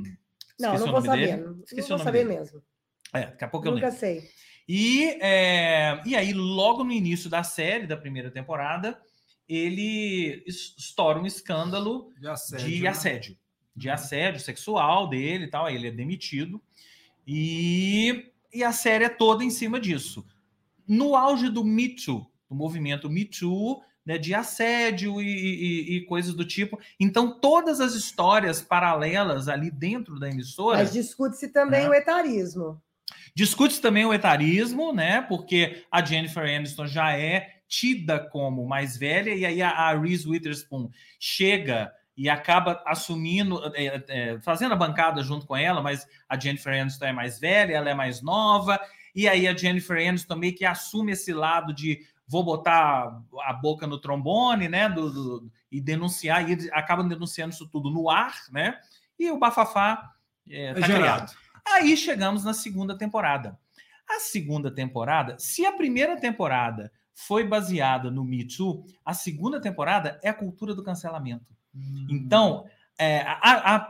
Não, 0.59 0.75
esqueci 0.75 0.85
não 0.87 0.93
vou 0.93 1.03
saber. 1.03 1.27
dele. 1.37 1.43
Não 1.43 1.63
Esqueci 1.65 1.89
vou 1.89 1.99
saber 1.99 2.25
dele. 2.27 2.39
mesmo. 2.39 2.63
É, 3.13 3.27
daqui 3.27 3.45
a 3.45 3.49
pouco 3.49 3.67
eu 3.67 3.73
Nunca 3.73 3.91
sei. 3.91 4.29
E, 4.69 5.19
é, 5.21 6.01
e 6.07 6.15
aí, 6.15 6.33
logo 6.33 6.85
no 6.85 6.93
início 6.93 7.29
da 7.29 7.43
série, 7.43 7.87
da 7.89 7.97
primeira 7.97 8.31
temporada, 8.31 9.01
ele 9.49 10.45
es- 10.47 10.75
estoura 10.79 11.19
um 11.19 11.27
escândalo 11.27 12.13
De 12.21 12.29
assédio. 12.29 12.67
de 12.69 12.83
né? 12.83 12.89
De 13.79 13.89
assédio 13.89 14.41
sexual 14.41 15.09
dele 15.09 15.45
e 15.45 15.49
tal. 15.49 15.67
aí 15.67 15.75
Ele 15.77 15.89
é 15.89 15.93
demitido. 15.93 16.61
E, 17.27 18.27
e 18.53 18.65
a 18.65 18.73
série 18.73 19.05
é 19.05 19.09
toda 19.09 19.45
em 19.45 19.51
cima 19.51 19.79
disso. 19.79 20.27
No 20.87 21.15
auge 21.15 21.49
do 21.51 21.63
Me 21.65 21.89
Too, 21.91 22.27
do 22.49 22.55
movimento 22.57 23.11
Me 23.11 23.25
Too, 23.25 23.83
né, 24.05 24.17
de 24.17 24.33
assédio 24.35 25.21
e, 25.21 25.27
e- 25.27 25.97
e 25.99 26.07
coisas 26.07 26.33
do 26.35 26.45
tipo. 26.45 26.79
Então, 26.99 27.39
todas 27.39 27.79
as 27.81 27.95
histórias 27.95 28.63
paralelas 28.63 29.49
ali 29.49 29.71
dentro 29.71 30.19
da 30.19 30.31
emissora. 30.31 30.79
Mas 30.79 30.93
discute-se 30.95 31.49
também 31.53 31.85
É. 31.85 31.89
o 31.91 31.93
etarismo. 31.95 32.81
Discute 33.35 33.81
também 33.83 34.07
o 34.07 34.13
etarismo, 34.15 34.93
né? 34.93 35.21
Porque 35.21 35.85
a 35.91 36.03
Jennifer 36.03 36.43
Aniston 36.43 36.87
já 36.87 37.13
é 37.17 37.57
tida 37.69 38.19
como 38.19 38.67
mais 38.67 38.97
velha, 38.97 39.35
e 39.35 39.45
aí 39.45 39.61
a, 39.61 39.69
a 39.71 39.99
Reese 39.99 40.27
Witherspoon 40.27 40.91
chega 41.21 41.93
e 42.19 42.29
acaba 42.29 42.83
assumindo, 42.85 43.63
é, 43.77 44.05
é, 44.09 44.41
fazendo 44.41 44.73
a 44.73 44.77
bancada 44.77 45.23
junto 45.23 45.47
com 45.47 45.57
ela, 45.57 45.81
mas 45.81 46.05
a 46.29 46.37
Jennifer 46.39 46.79
Aniston 46.79 47.05
é 47.07 47.13
mais 47.13 47.39
velha, 47.39 47.75
ela 47.77 47.89
é 47.89 47.95
mais 47.95 48.21
nova, 48.21 48.79
e 49.15 49.29
aí 49.29 49.47
a 49.47 49.57
Jennifer 49.57 49.97
Aniston 50.07 50.35
meio 50.35 50.55
que 50.57 50.65
assume 50.65 51.13
esse 51.13 51.33
lado 51.33 51.73
de 51.73 52.01
vou 52.27 52.43
botar 52.45 53.23
a 53.43 53.53
boca 53.53 53.87
no 53.87 53.99
trombone, 54.01 54.69
né? 54.69 54.89
do- 54.89 55.11
do- 55.11 55.53
e 55.71 55.81
denunciar, 55.81 56.49
e 56.49 56.53
eles 56.53 56.69
acabam 56.73 57.07
denunciando 57.07 57.55
isso 57.55 57.69
tudo 57.69 57.89
no 57.89 58.11
ar, 58.11 58.35
né? 58.51 58.79
E 59.19 59.31
o 59.31 59.39
bafafá 59.39 60.13
é, 60.51 60.75
tá 60.75 60.81
É 60.81 60.83
criado. 60.83 61.33
Aí 61.67 61.97
chegamos 61.97 62.43
na 62.45 62.53
segunda 62.53 62.97
temporada. 62.99 63.59
A 64.09 64.19
segunda 64.21 64.71
temporada, 64.71 65.37
se 65.39 65.65
a 65.67 65.73
primeira 65.73 66.19
temporada 66.19 66.91
foi 67.15 67.45
baseada 67.45 68.11
no 68.11 68.25
Me 68.25 68.45
Too, 68.45 68.85
a 69.05 69.13
segunda 69.15 69.61
temporada 69.61 70.19
é 70.23 70.31
a 70.31 70.35
cultura 70.35 70.75
do 70.75 70.83
cancelamento. 70.83 71.55
Hum. 71.75 72.07
Então, 72.11 72.67
é, 72.99 73.21
a, 73.21 73.39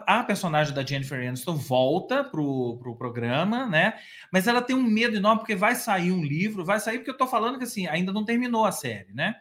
a- 0.07 0.21
a 0.21 0.25
personagem 0.25 0.75
da 0.75 0.85
Jennifer 0.85 1.27
Aniston 1.27 1.55
volta 1.57 2.23
pro, 2.23 2.77
pro 2.79 2.97
programa, 2.97 3.67
né? 3.67 3.95
Mas 4.33 4.47
ela 4.47 4.61
tem 4.61 4.77
um 4.77 4.83
medo 4.83 5.17
enorme, 5.17 5.41
porque 5.41 5.57
vai 5.57 5.75
sair 5.75 6.13
um 6.13 6.23
livro, 6.23 6.65
vai 6.65 6.79
sair, 6.79 6.99
porque 6.99 7.11
eu 7.11 7.17
tô 7.17 7.27
falando 7.27 7.57
que 7.59 7.65
assim, 7.65 7.87
ainda 7.87 8.13
não 8.13 8.25
terminou 8.25 8.67
a 8.67 8.73
série, 8.73 9.13
né? 9.15 9.37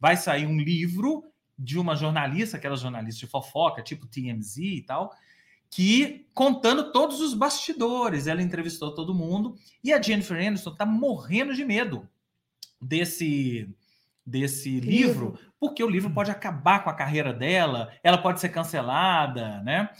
Vai 0.00 0.16
sair 0.16 0.46
um 0.46 0.56
livro 0.58 1.24
de 1.58 1.78
uma 1.78 1.94
jornalista, 1.94 2.56
aquela 2.56 2.76
jornalista 2.76 3.20
de 3.20 3.30
fofoca, 3.30 3.82
tipo 3.82 4.06
TMZ 4.06 4.56
e 4.58 4.82
tal, 4.82 5.12
que 5.70 6.26
contando 6.34 6.90
todos 6.90 7.20
os 7.20 7.34
bastidores, 7.34 8.26
ela 8.26 8.42
entrevistou 8.42 8.94
todo 8.94 9.14
mundo, 9.14 9.54
e 9.84 9.92
a 9.92 10.00
Jennifer 10.00 10.36
Aniston 10.44 10.74
tá 10.74 10.84
morrendo 10.86 11.54
de 11.54 11.64
medo 11.64 12.08
desse 12.80 13.68
desse 14.24 14.78
livro, 14.80 15.36
porque 15.62 15.84
o 15.84 15.88
livro 15.88 16.10
pode 16.10 16.28
acabar 16.28 16.82
com 16.82 16.90
a 16.90 16.94
carreira 16.94 17.32
dela, 17.32 17.92
ela 18.02 18.18
pode 18.18 18.40
ser 18.40 18.48
cancelada, 18.48 19.62
né? 19.62 19.90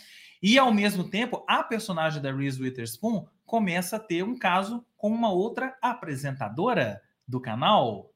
E 0.43 0.59
ao 0.59 0.75
mesmo 0.75 1.09
tempo, 1.09 1.45
a 1.47 1.63
personagem 1.63 2.21
da 2.21 2.35
Reese 2.35 2.61
Witherspoon 2.61 3.25
começa 3.47 3.95
a 3.95 4.01
ter 4.01 4.25
um 4.25 4.37
caso 4.37 4.85
com 4.97 5.09
uma 5.09 5.31
outra 5.31 5.79
apresentadora 5.81 7.01
do 7.29 7.41
canal 7.41 8.11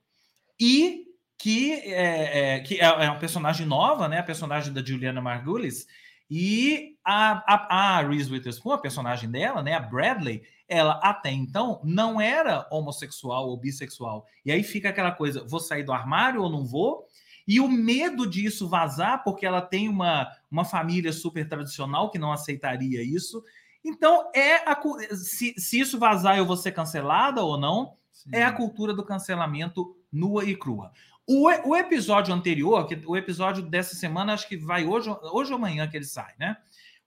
e 0.58 1.04
que 1.38 1.74
é, 1.74 2.56
é, 2.56 2.60
que 2.62 2.80
é 2.80 2.84
é 2.84 3.10
uma 3.10 3.20
personagem 3.20 3.64
nova, 3.64 4.08
né? 4.08 4.18
A 4.18 4.24
personagem 4.24 4.72
da 4.72 4.84
Juliana 4.84 5.22
Margulies 5.22 5.86
e 6.28 6.96
a, 7.04 7.44
a, 7.46 7.98
a 7.98 8.08
Reese 8.08 8.28
Witherspoon, 8.28 8.72
a 8.72 8.78
personagem 8.78 9.30
dela, 9.30 9.62
né? 9.62 9.74
A 9.74 9.80
Bradley, 9.80 10.42
ela 10.68 10.94
até 10.94 11.30
então 11.30 11.80
não 11.84 12.20
era 12.20 12.66
homossexual 12.72 13.48
ou 13.48 13.56
bissexual. 13.56 14.26
E 14.44 14.50
aí 14.50 14.64
fica 14.64 14.88
aquela 14.88 15.12
coisa: 15.12 15.46
vou 15.46 15.60
sair 15.60 15.84
do 15.84 15.92
armário 15.92 16.42
ou 16.42 16.50
não 16.50 16.66
vou? 16.66 17.06
E 17.46 17.60
o 17.60 17.68
medo 17.68 18.28
disso 18.28 18.68
vazar, 18.68 19.22
porque 19.22 19.46
ela 19.46 19.62
tem 19.62 19.88
uma, 19.88 20.28
uma 20.50 20.64
família 20.64 21.12
super 21.12 21.48
tradicional 21.48 22.10
que 22.10 22.18
não 22.18 22.32
aceitaria 22.32 23.02
isso. 23.02 23.42
Então, 23.84 24.30
é 24.34 24.68
a, 24.68 24.76
se, 25.14 25.54
se 25.56 25.78
isso 25.78 25.98
vazar, 25.98 26.36
eu 26.36 26.44
vou 26.44 26.56
ser 26.56 26.72
cancelada 26.72 27.42
ou 27.42 27.56
não? 27.56 27.94
Sim. 28.12 28.30
É 28.32 28.42
a 28.42 28.52
cultura 28.52 28.92
do 28.92 29.04
cancelamento 29.04 29.96
nua 30.10 30.44
e 30.44 30.56
crua. 30.56 30.90
O, 31.26 31.46
o 31.68 31.76
episódio 31.76 32.34
anterior, 32.34 32.86
que, 32.86 33.00
o 33.06 33.16
episódio 33.16 33.62
dessa 33.62 33.94
semana, 33.94 34.32
acho 34.32 34.48
que 34.48 34.56
vai 34.56 34.84
hoje, 34.84 35.08
hoje 35.32 35.52
ou 35.52 35.58
amanhã 35.58 35.88
que 35.88 35.96
ele 35.96 36.04
sai, 36.04 36.34
né? 36.38 36.56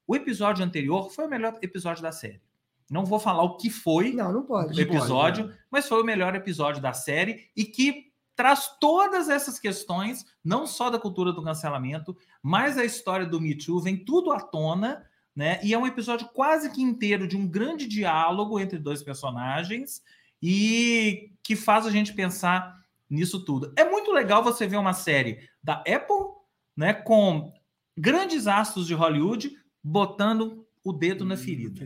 O 0.07 0.15
episódio 0.15 0.63
anterior 0.63 1.09
foi 1.09 1.25
o 1.25 1.29
melhor 1.29 1.57
episódio 1.61 2.01
da 2.01 2.11
série. 2.11 2.41
Não 2.89 3.05
vou 3.05 3.19
falar 3.19 3.43
o 3.43 3.57
que 3.57 3.69
foi 3.69 4.13
Não, 4.13 4.31
não 4.31 4.41
o 4.41 4.43
pode. 4.43 4.69
Não 4.69 4.75
pode, 4.75 4.81
episódio, 4.81 5.47
né? 5.47 5.55
mas 5.69 5.87
foi 5.87 6.01
o 6.01 6.05
melhor 6.05 6.33
episódio 6.35 6.81
da 6.81 6.93
série 6.93 7.49
e 7.55 7.63
que 7.63 8.08
traz 8.39 8.77
todas 8.79 9.27
essas 9.27 9.59
questões, 9.59 10.25
não 10.41 10.65
só 10.65 10.89
da 10.89 10.97
cultura 10.97 11.33
do 11.33 11.43
cancelamento, 11.43 12.15
mas 12.41 12.77
a 12.77 12.85
história 12.85 13.25
do 13.25 13.41
Me 13.41 13.53
Too, 13.53 13.81
vem 13.81 13.97
tudo 13.97 14.31
à 14.31 14.39
tona, 14.39 15.05
né? 15.35 15.59
E 15.61 15.73
é 15.73 15.77
um 15.77 15.85
episódio 15.85 16.25
quase 16.29 16.71
que 16.71 16.81
inteiro 16.81 17.27
de 17.27 17.35
um 17.35 17.45
grande 17.45 17.85
diálogo 17.85 18.57
entre 18.57 18.79
dois 18.79 19.03
personagens 19.03 20.01
e 20.41 21.33
que 21.43 21.53
faz 21.53 21.85
a 21.85 21.91
gente 21.91 22.13
pensar 22.13 22.79
nisso 23.09 23.43
tudo. 23.43 23.73
É 23.75 23.83
muito 23.83 24.09
legal 24.13 24.41
você 24.41 24.65
ver 24.65 24.77
uma 24.77 24.93
série 24.93 25.49
da 25.61 25.79
Apple, 25.79 26.31
né, 26.77 26.93
com 26.93 27.51
grandes 27.97 28.47
astros 28.47 28.87
de 28.87 28.93
Hollywood 28.93 29.51
botando 29.83 30.65
o 30.83 30.93
dedo 30.93 31.25
na 31.25 31.35
ferida. 31.35 31.85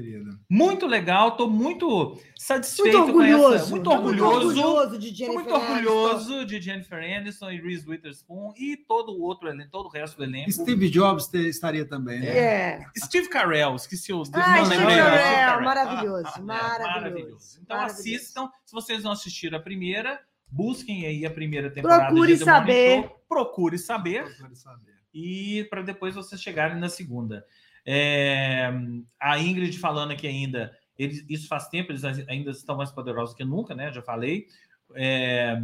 Muito 0.50 0.86
legal, 0.86 1.30
estou 1.30 1.50
muito 1.50 2.20
satisfeito 2.38 2.98
muito 3.00 3.08
orgulhoso, 3.18 3.48
com 3.50 3.54
essa. 3.56 3.70
Muito 3.72 3.90
orgulhoso. 3.90 4.46
Muito 4.46 4.60
orgulhoso 4.60 5.00
de 5.00 5.10
Jennifer 5.10 5.34
muito 5.34 5.54
orgulhoso 5.54 6.46
de 6.46 6.62
Jennifer 6.62 7.18
Aniston 7.18 7.52
e 7.52 7.60
Reese 7.60 7.90
Witherspoon 7.90 8.54
e 8.56 8.78
todo 8.78 9.12
o 9.12 9.22
outro 9.22 9.50
elenco, 9.50 9.72
todo 9.72 9.88
o 9.88 9.90
resto 9.90 10.18
do 10.18 10.24
elenco. 10.24 10.52
Steve 10.52 10.90
Jobs 10.90 11.28
te, 11.28 11.40
estaria 11.50 11.86
também, 11.86 12.20
né? 12.20 12.28
É. 12.38 12.86
Steve 12.98 13.30
Carell, 13.30 13.76
esqueci 13.76 14.14
os 14.14 14.32
Ah, 14.34 14.58
não 14.58 14.66
Steve. 14.66 14.84
Carell, 14.84 15.62
maravilhoso, 15.64 16.30
É, 16.38 16.42
maravilhoso. 16.42 17.60
Então 17.64 17.78
maravilhoso. 17.78 18.00
assistam. 18.00 18.50
Se 18.66 18.74
vocês 18.74 19.04
não 19.04 19.12
assistiram 19.12 19.58
a 19.58 19.62
primeira, 19.62 20.22
busquem 20.48 21.06
aí 21.08 21.26
a 21.26 21.32
primeira 21.32 21.72
temporada. 21.72 22.06
Procure 22.08 22.38
saber. 22.38 23.02
Show. 23.02 23.24
Procure 23.28 23.80
saber 23.80 24.24
Procure 24.26 24.56
saber. 24.56 24.94
e 25.12 25.64
para 25.70 25.82
depois 25.82 26.14
vocês 26.14 26.40
chegarem 26.40 26.80
na 26.80 26.90
segunda. 26.90 27.44
É, 27.86 28.72
a 29.20 29.40
Ingrid 29.40 29.78
falando 29.80 30.12
aqui 30.12 30.28
ainda, 30.28 30.76
eles, 30.98 31.26
isso 31.30 31.48
faz 31.48 31.68
tempo, 31.68 31.92
eles 31.92 32.04
ainda 32.04 32.52
estão 32.52 32.78
mais 32.78 32.92
poderosos 32.92 33.36
que 33.36 33.44
nunca, 33.44 33.74
né? 33.76 33.92
Já 33.92 34.02
falei. 34.02 34.48
É, 34.96 35.58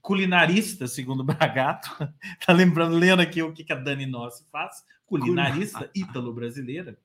culinarista, 0.00 0.86
segundo 0.88 1.20
o 1.20 1.24
Bragato, 1.24 1.90
tá 2.44 2.52
lembrando, 2.52 2.96
lendo 2.96 3.20
aqui 3.20 3.42
o 3.42 3.52
que, 3.52 3.64
que 3.64 3.72
a 3.72 3.76
Dani 3.76 4.06
Nossi 4.06 4.44
faz, 4.50 4.84
culinarista 5.06 5.88
ítalo-brasileira. 5.94 6.98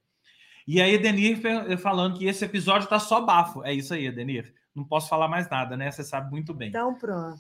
E 0.68 0.82
aí, 0.82 0.98
Denir 0.98 1.38
fe- 1.38 1.78
falando 1.78 2.18
que 2.18 2.26
esse 2.26 2.44
episódio 2.44 2.90
tá 2.90 3.00
só 3.00 3.22
bafo. 3.22 3.64
É 3.64 3.74
isso 3.74 3.94
aí, 3.94 4.12
Denir. 4.12 4.54
Não 4.76 4.84
posso 4.84 5.08
falar 5.08 5.28
mais 5.28 5.50
nada, 5.50 5.78
né? 5.78 5.90
Você 5.92 6.04
sabe 6.04 6.30
muito 6.30 6.54
bem. 6.54 6.70
Então 6.70 6.94
pronto. 6.96 7.40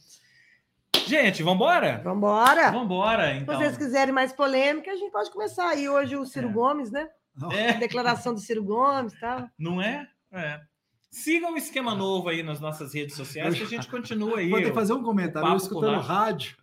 Gente, 1.07 1.41
vambora? 1.43 2.01
Vambora. 2.03 2.71
Vambora, 2.71 3.31
Se 3.33 3.39
então. 3.39 3.57
vocês 3.57 3.77
quiserem 3.77 4.13
mais 4.13 4.33
polêmica, 4.33 4.91
a 4.91 4.95
gente 4.95 5.11
pode 5.11 5.31
começar 5.31 5.69
aí 5.69 5.87
hoje 5.87 6.15
o 6.15 6.25
Ciro 6.25 6.49
É. 6.49 6.51
Gomes, 6.51 6.91
né? 6.91 7.07
A 7.41 7.53
É. 7.53 7.73
declaração 7.73 8.33
do 8.33 8.39
Ciro 8.39 8.63
Gomes 8.63 9.13
e 9.13 9.19
tal. 9.19 9.47
Não 9.57 9.81
é? 9.81 10.07
É. 10.31 10.59
Sigam 11.09 11.53
o 11.53 11.57
esquema 11.57 11.95
novo 11.95 12.27
aí 12.29 12.43
nas 12.43 12.59
nossas 12.59 12.93
redes 12.93 13.15
sociais, 13.15 13.55
que 13.55 13.63
a 13.63 13.67
gente 13.67 13.87
continua 13.87 14.39
aí. 14.39 14.49
Vou 14.49 14.59
ter 14.61 14.73
fazer 14.73 14.93
um 14.93 15.03
comentário. 15.03 15.47
Eu 15.49 15.55
escutando 15.55 15.95
com 15.95 16.01
rádio. 16.01 16.57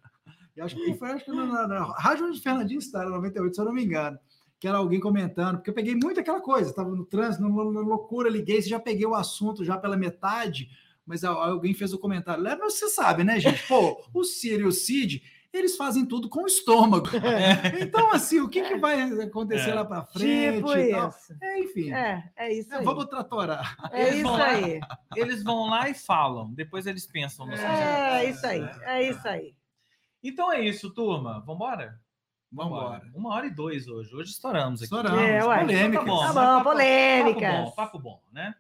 E 0.57 0.61
acho 0.61 0.77
que 0.77 0.95
foi 0.95 1.11
acho 1.11 1.25
que 1.25 1.33
na, 1.33 1.45
na, 1.47 1.67
na 1.67 1.83
rádio 1.99 2.27
onde 2.27 2.41
Fernandinho 2.41 2.79
está, 2.79 3.01
era 3.01 3.11
98, 3.11 3.55
se 3.55 3.61
eu 3.61 3.65
não 3.65 3.73
me 3.73 3.85
engano. 3.85 4.19
Que 4.61 4.69
era 4.69 4.79
alguém 4.79 5.01
comentando, 5.01 5.57
porque 5.57 5.71
eu 5.71 5.75
peguei 5.75 5.95
muito 5.97 6.21
aquela 6.21 6.41
coisa, 6.41 6.71
estava 6.71 6.91
no 6.91 7.05
trânsito, 7.05 7.43
numa 7.43 7.63
loucura, 7.81 8.31
liguei, 8.31 8.63
já 8.63 8.79
peguei 8.79 9.05
o 9.07 9.15
assunto 9.15 9.65
já 9.65 9.77
pela 9.77 9.97
metade, 9.97 10.69
mas 11.07 11.25
alguém 11.25 11.75
fez 11.75 11.93
o 11.93 11.99
comentário. 11.99 12.43
Leva, 12.43 12.65
você 12.65 12.89
sabe, 12.89 13.25
né, 13.25 13.39
gente? 13.41 13.67
Pô, 13.67 14.03
o 14.13 14.25
Ciro 14.25 14.63
e 14.63 14.67
o 14.67 14.73
Cid, 14.73 15.23
eles 15.53 15.77
fazem 15.77 16.05
tudo 16.05 16.29
com 16.29 16.43
o 16.43 16.47
estômago. 16.47 17.07
Então, 17.81 18.11
assim, 18.11 18.41
o 18.41 18.49
que, 18.49 18.63
que 18.63 18.77
vai 18.77 19.03
acontecer 19.23 19.71
É. 19.71 19.75
lá 19.75 19.85
para 19.85 20.03
frente? 20.05 20.57
tipo 20.57 20.73
e 20.77 20.91
tal? 20.91 21.09
isso. 21.11 21.37
É, 21.43 21.61
enfim. 21.61 21.93
É, 21.93 22.31
é 22.37 22.53
isso 22.53 22.75
aí. 22.75 22.85
Vamos 22.85 23.05
tratorar. 23.07 23.77
É 23.93 24.03
Eles 24.03 24.15
isso 24.15 24.23
vão 24.25 24.37
lá. 24.39 24.47
aí. 24.49 24.81
Eles 25.17 25.43
vão 25.45 25.67
lá 25.71 25.89
e 25.89 25.95
falam, 25.95 26.53
depois 26.53 26.87
eles 26.87 27.07
pensam 27.07 27.47
nos 27.47 27.61
É 27.61 28.25
isso 28.31 28.47
aí. 28.47 28.69
É 28.83 29.09
isso 29.11 29.29
aí. 29.29 29.55
Então 30.23 30.51
é 30.51 30.61
isso, 30.61 30.91
turma. 30.93 31.41
Vambora? 31.47 32.01
Vambora. 32.51 33.03
Uma 33.15 33.35
hora 33.35 33.47
e 33.47 33.51
dois 33.51 33.87
hoje. 33.89 34.15
Hoje 34.15 34.31
estouramos 34.31 34.81
aqui. 34.81 34.85
Estouramos. 34.85 35.21
É, 35.21 35.45
ué. 35.45 35.61
polêmica. 35.61 35.99
Tá 35.99 36.05
bom, 36.05 36.21
Tá 36.21 36.29
bom, 36.29 36.35
papo- 36.35 36.65
polêmicas. 36.71 37.43
Papo 37.51 37.63
bom, 37.65 37.71
papo 37.73 37.99
bom, 37.99 38.21
né? 38.33 38.55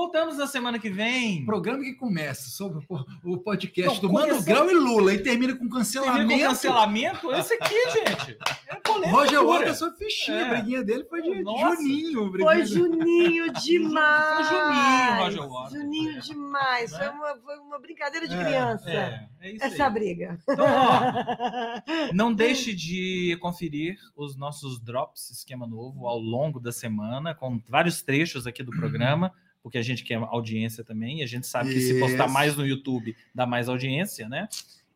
Voltamos 0.00 0.36
na 0.36 0.46
semana 0.46 0.78
que 0.78 0.90
vem. 0.90 1.42
Programa 1.46 1.82
que 1.82 1.94
começa 1.94 2.50
sobre 2.50 2.84
o- 3.24 3.38
podcast 3.38 3.94
Não, 4.02 4.08
do 4.10 4.12
Mano 4.12 4.42
Grau 4.42 4.70
e 4.70 4.74
Lula 4.74 5.14
e 5.14 5.22
termina 5.22 5.54
com 5.54 5.60
Termina 5.60 5.70
com 5.70 5.78
cancelamento. 5.78 6.42
cancelamento? 6.48 7.32
Esse 7.32 7.54
aqui, 7.54 7.74
gente. 7.92 8.38
É. 8.68 9.08
Roger. 9.10 9.42
Waters 9.42 9.78
foi 9.78 9.90
fichinha, 9.92 10.36
É. 10.36 10.42
a 10.44 10.48
briguinha 10.50 10.84
dele 10.84 11.04
foi 11.04 11.22
de, 11.22 11.42
Nossa. 11.42 11.76
Juninho. 11.76 12.30
Foi 12.38 12.66
Juninho 12.66 13.50
demais. 13.64 14.46
Juninho, 14.48 15.16
Roger 15.22 15.48
Waters. 15.48 15.72
Juninho 15.82 16.16
É. 16.18 16.20
demais. 16.20 16.92
Né? 16.92 16.98
Foi, 16.98 17.08
uma, 17.08 17.36
foi 17.40 17.58
uma 17.60 17.78
brincadeira 17.80 18.28
de 18.28 18.34
É, 18.34 18.44
criança. 18.44 18.90
É, 18.90 19.28
é 19.40 19.52
isso 19.52 19.64
Essa 19.64 19.86
aí. 19.86 19.92
briga. 19.94 20.38
Então, 20.46 20.66
ó, 20.66 21.00
não 22.12 22.34
deixe 22.34 22.74
de 22.74 23.34
conferir 23.40 23.96
os 24.14 24.36
nossos 24.36 24.78
drops 24.78 25.30
esquema 25.30 25.66
novo 25.66 26.06
ao 26.06 26.18
longo 26.18 26.60
da 26.60 26.70
semana, 26.70 27.34
com 27.34 27.58
vários 27.66 28.02
trechos 28.02 28.46
aqui 28.46 28.62
do 28.62 28.72
programa, 28.72 29.32
porque 29.66 29.78
a 29.78 29.82
gente 29.82 30.04
quer 30.04 30.14
audiência 30.14 30.84
também, 30.84 31.18
e 31.18 31.22
a 31.24 31.26
gente 31.26 31.44
sabe 31.44 31.72
que 31.74 31.80
se 31.80 31.98
postar 31.98 32.28
mais 32.28 32.54
no 32.56 32.64
YouTube 32.64 33.16
dá 33.34 33.44
mais 33.44 33.68
audiência, 33.68 34.28
né? 34.28 34.46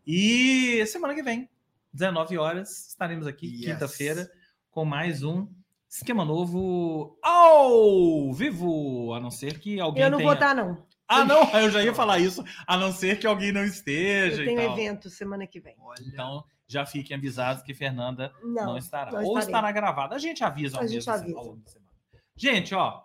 E 0.07 0.87
semana 0.87 1.13
que 1.13 1.25
vem, 1.25 1.49
19 1.93 2.39
horas, 2.39 2.87
estaremos 2.87 3.27
aqui, 3.27 3.49
Yes. 3.49 3.65
quinta-feira, 3.65 4.31
com 4.71 4.85
mais 4.85 5.25
um 5.25 5.49
esquema 5.89 6.25
novo 6.25 7.19
ao 7.21 8.33
vivo, 8.33 9.13
a 9.13 9.19
não 9.19 9.29
ser 9.29 9.59
que 9.59 9.81
alguém 9.81 10.05
Eu 10.05 10.11
não 10.13 10.19
tenha... 10.19 10.29
vou 10.29 10.35
estar, 10.35 10.55
não. 10.55 10.87
Ah, 11.09 11.25
não, 11.25 11.51
eu 11.59 11.69
já 11.73 11.83
ia 11.83 11.93
falar 11.93 12.21
isso, 12.21 12.45
a 12.65 12.77
não 12.77 12.93
ser 12.93 13.19
que 13.19 13.27
alguém 13.27 13.51
não 13.51 13.65
esteja 13.65 14.43
Eu 14.43 14.47
tenho 14.47 14.61
tal. 14.63 14.79
evento 14.79 15.11
semana 15.11 15.49
que 15.49 15.59
vem. 15.59 15.75
Olha, 15.81 16.01
Então, 16.07 16.45
já 16.69 16.87
fiquem 16.87 17.17
avisados 17.17 17.65
que 17.65 17.75
Fernanda 17.75 18.33
não, 18.41 18.67
Não. 18.67 18.79
estará. 18.79 19.19
Ou 19.21 19.37
estará 19.37 19.73
gravada. 19.73 20.15
A 20.15 20.19
gente 20.21 20.45
avisa 20.45 20.77
ao 20.77 20.85
A 20.85 20.87
gente 20.87 20.95
mesmo 20.99 21.13
avisa. 21.13 21.37
ao 21.37 21.45
longo 21.45 21.57
da 21.65 21.71
semana. 21.73 21.91
Gente, 22.37 22.73
ó, 22.73 23.03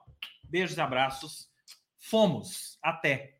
beijos 0.47 0.77
e 0.77 0.81
abraços. 0.81 1.49
Fomos. 2.07 2.77
Até. 2.83 3.39